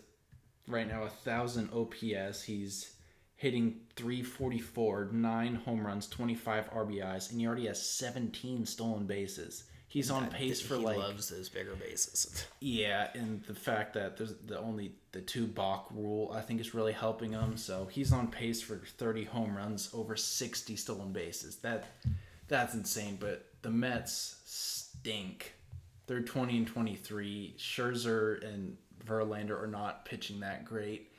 right 0.67 0.87
now 0.87 1.03
a 1.03 1.09
thousand 1.09 1.69
OPS. 1.73 2.43
He's 2.43 2.95
hitting 3.35 3.81
344, 3.95 5.09
nine 5.11 5.55
home 5.55 5.85
runs, 5.85 6.07
25 6.07 6.69
RBIs, 6.71 7.31
and 7.31 7.39
he 7.39 7.47
already 7.47 7.65
has 7.65 7.81
17 7.89 8.65
stolen 8.67 9.07
bases. 9.07 9.63
He's 9.91 10.09
on 10.09 10.27
pace 10.27 10.61
for 10.61 10.77
he 10.77 10.85
like 10.85 10.97
loves 10.97 11.27
those 11.27 11.49
bigger 11.49 11.75
bases. 11.75 12.45
yeah, 12.61 13.09
and 13.13 13.43
the 13.43 13.53
fact 13.53 13.93
that 13.95 14.15
there's 14.15 14.33
the 14.45 14.57
only 14.57 14.93
the 15.11 15.19
two 15.19 15.45
balk 15.45 15.87
rule 15.91 16.31
I 16.33 16.39
think 16.39 16.61
is 16.61 16.73
really 16.73 16.93
helping 16.93 17.33
him. 17.33 17.57
So 17.57 17.89
he's 17.91 18.13
on 18.13 18.29
pace 18.29 18.61
for 18.61 18.77
30 18.77 19.25
home 19.25 19.53
runs, 19.53 19.89
over 19.93 20.15
60 20.15 20.77
stolen 20.77 21.11
bases. 21.11 21.57
That 21.57 21.87
that's 22.47 22.73
insane. 22.73 23.17
But 23.19 23.45
the 23.63 23.69
Mets 23.69 24.37
stink. 24.45 25.55
They're 26.07 26.21
20 26.21 26.59
and 26.59 26.67
23. 26.67 27.55
Scherzer 27.57 28.47
and 28.47 28.77
Verlander 29.05 29.61
are 29.61 29.67
not 29.67 30.05
pitching 30.05 30.39
that 30.39 30.63
great. 30.63 31.11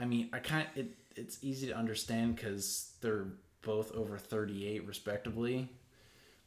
I 0.00 0.06
mean, 0.06 0.30
I 0.32 0.38
kind 0.38 0.66
it 0.74 0.88
it's 1.16 1.36
easy 1.42 1.66
to 1.66 1.76
understand 1.76 2.36
because 2.36 2.92
they're 3.02 3.26
both 3.60 3.92
over 3.92 4.16
38 4.16 4.86
respectively. 4.86 5.68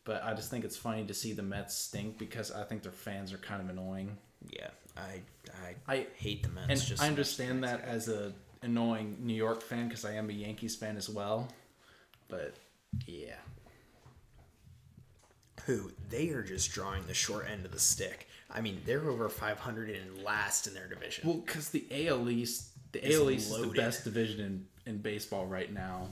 But 0.10 0.24
I 0.24 0.34
just 0.34 0.49
think 0.49 0.66
it's 0.66 0.76
funny 0.76 1.05
to 1.05 1.14
see 1.14 1.34
the 1.34 1.43
Mets 1.43 1.76
stink 1.76 2.18
because 2.18 2.51
I 2.51 2.64
think 2.64 2.82
their 2.82 2.91
fans 2.91 3.32
are 3.32 3.38
kind 3.38 3.62
of 3.62 3.70
annoying. 3.70 4.18
Yeah, 4.49 4.70
I 4.97 5.22
I, 5.64 5.76
I 5.88 6.07
hate 6.16 6.41
the 6.41 6.49
Mets. 6.49 6.68
and 6.68 6.82
just 6.82 7.03
I 7.03 7.05
understand 7.05 7.64
that 7.64 7.82
as 7.82 8.10
a 8.10 8.34
annoying 8.64 9.18
New 9.20 9.36
York 9.36 9.62
fan 9.62 9.88
because 9.88 10.05
I 10.05 10.16
am 10.16 10.32
a 10.32 10.34
Yankees 10.34 10.76
fan 10.76 10.97
as 10.97 11.10
well. 11.10 11.47
But 12.28 12.55
yeah, 13.05 13.36
Who 15.68 15.91
they 16.10 16.30
are 16.30 16.41
just 16.41 16.72
drawing 16.72 17.05
the 17.05 17.14
short 17.14 17.45
end 17.47 17.64
of 17.66 17.72
the 17.72 17.80
stick. 17.80 18.28
I 18.49 18.62
mean, 18.62 18.82
they're 18.88 19.07
over 19.12 19.30
500 19.30 19.91
and 19.91 20.24
last 20.24 20.66
in 20.66 20.74
their 20.74 20.88
division. 20.88 21.30
well, 21.30 21.38
because 21.38 21.70
the 21.70 21.86
AL 22.07 22.28
East, 22.32 22.70
the 22.93 23.14
AL 23.14 23.30
East 23.30 23.51
is 23.51 23.62
the 23.62 23.68
best 23.68 24.05
division 24.05 24.39
in, 24.88 24.91
in 24.91 24.97
baseball 25.03 25.45
right 25.45 25.72
now. 25.72 26.07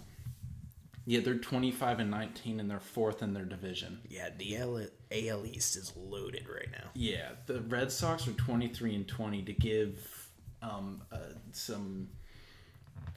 Yeah, 1.07 1.21
they're 1.21 1.35
twenty 1.35 1.71
five 1.71 1.99
and 1.99 2.11
nineteen, 2.11 2.59
and 2.59 2.69
they're 2.69 2.81
fourth 2.81 3.23
in 3.23 3.33
their 3.33 3.45
division. 3.45 4.01
yeah, 4.09 4.27
the 4.37 4.57
AL, 4.57 4.81
AL 5.11 5.45
East 5.45 5.77
is 5.77 5.93
loaded 5.95 6.47
right 6.49 6.67
now. 6.71 6.89
Yeah, 6.93 7.29
the 7.45 7.61
Red 7.61 7.91
Sox 7.93 8.27
are 8.27 8.33
23 8.33 8.93
and 8.93 9.07
20 9.07 9.43
to 9.43 9.53
give 9.53 10.29
um, 10.61 11.01
uh, 11.11 11.19
some 11.53 12.09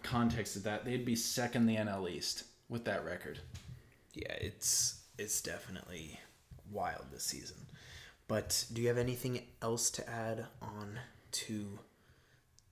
context 0.04 0.52
to 0.52 0.58
that. 0.60 0.84
They'd 0.84 1.04
be 1.04 1.16
second 1.16 1.68
in 1.68 1.84
the 1.84 1.90
NL 1.90 2.08
East 2.08 2.44
with 2.68 2.84
that 2.84 3.04
record. 3.04 3.40
Yeah, 4.14 4.34
it's 4.34 5.00
it's 5.18 5.40
definitely 5.40 6.20
wild 6.70 7.06
this 7.12 7.24
season. 7.24 7.56
But 8.28 8.66
do 8.72 8.80
you 8.82 8.86
have 8.86 8.98
anything 8.98 9.42
else 9.60 9.90
to 9.90 10.08
add 10.08 10.46
on 10.62 11.00
to 11.32 11.80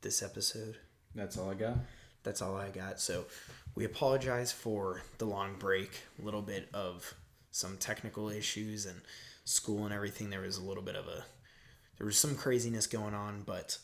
this 0.02 0.22
episode? 0.22 0.76
That's 1.16 1.36
all 1.36 1.50
I 1.50 1.54
got. 1.54 1.78
That's 2.22 2.40
all 2.40 2.56
I 2.56 2.68
got. 2.68 3.00
So 3.00 3.24
we 3.78 3.84
apologize 3.84 4.50
for 4.50 5.02
the 5.18 5.24
long 5.24 5.54
break, 5.56 6.00
a 6.20 6.24
little 6.24 6.42
bit 6.42 6.68
of 6.74 7.14
some 7.52 7.76
technical 7.76 8.28
issues 8.28 8.86
and 8.86 9.00
school 9.44 9.84
and 9.84 9.94
everything. 9.94 10.30
There 10.30 10.40
was 10.40 10.56
a 10.56 10.64
little 10.64 10.82
bit 10.82 10.96
of 10.96 11.06
a 11.06 11.24
there 11.96 12.04
was 12.04 12.18
some 12.18 12.34
craziness 12.34 12.88
going 12.88 13.14
on, 13.14 13.44
but 13.46 13.78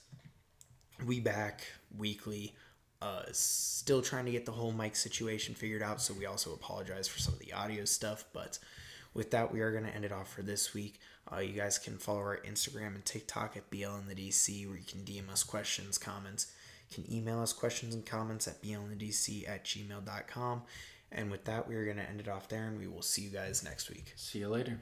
we 1.07 1.20
back 1.20 1.62
weekly. 1.97 2.57
Uh, 3.01 3.22
still 3.30 4.03
trying 4.03 4.24
to 4.24 4.32
get 4.32 4.47
the 4.47 4.53
whole 4.53 4.72
mic 4.72 4.97
situation 4.97 5.55
figured 5.55 5.82
out, 5.82 6.03
so 6.03 6.12
we 6.12 6.26
also 6.26 6.53
apologize 6.53 7.07
for 7.07 7.20
some 7.20 7.34
of 7.34 7.38
the 7.38 7.53
audio 7.53 7.84
stuff. 7.84 8.24
But 8.32 8.59
with 9.14 9.30
that, 9.30 9.53
we 9.53 9.61
are 9.61 9.70
going 9.70 9.84
to 9.84 9.95
end 9.95 10.05
it 10.05 10.11
off 10.11 10.32
for 10.32 10.42
this 10.42 10.74
week. 10.74 10.99
Uh, 11.32 11.38
you 11.38 11.53
guys 11.53 11.78
can 11.78 11.99
follow 11.99 12.18
our 12.18 12.40
Instagram 12.45 12.97
and 12.97 13.05
TikTok 13.05 13.57
at 13.57 13.70
BL 13.70 13.95
in 14.01 14.09
the 14.09 14.16
DC, 14.16 14.66
where 14.66 14.76
you 14.76 14.84
can 14.84 15.03
DM 15.03 15.30
us 15.30 15.45
questions, 15.45 15.99
comments. 15.99 16.49
Can 16.95 17.11
email 17.12 17.40
us 17.40 17.53
questions 17.53 17.95
and 17.95 18.07
comments 18.07 18.47
at 18.47 18.62
blindc 18.62 19.49
at 19.49 19.64
gmail.com. 19.64 20.62
And 21.12 21.30
with 21.30 21.45
that, 21.45 21.68
we 21.68 21.74
are 21.76 21.84
going 21.84 21.97
to 21.97 22.09
end 22.09 22.20
it 22.20 22.28
off 22.28 22.49
there, 22.49 22.66
and 22.66 22.78
we 22.78 22.86
will 22.86 23.03
see 23.03 23.22
you 23.22 23.30
guys 23.30 23.62
next 23.62 23.88
week. 23.88 24.12
See 24.16 24.40
you 24.40 24.49
later. 24.49 24.80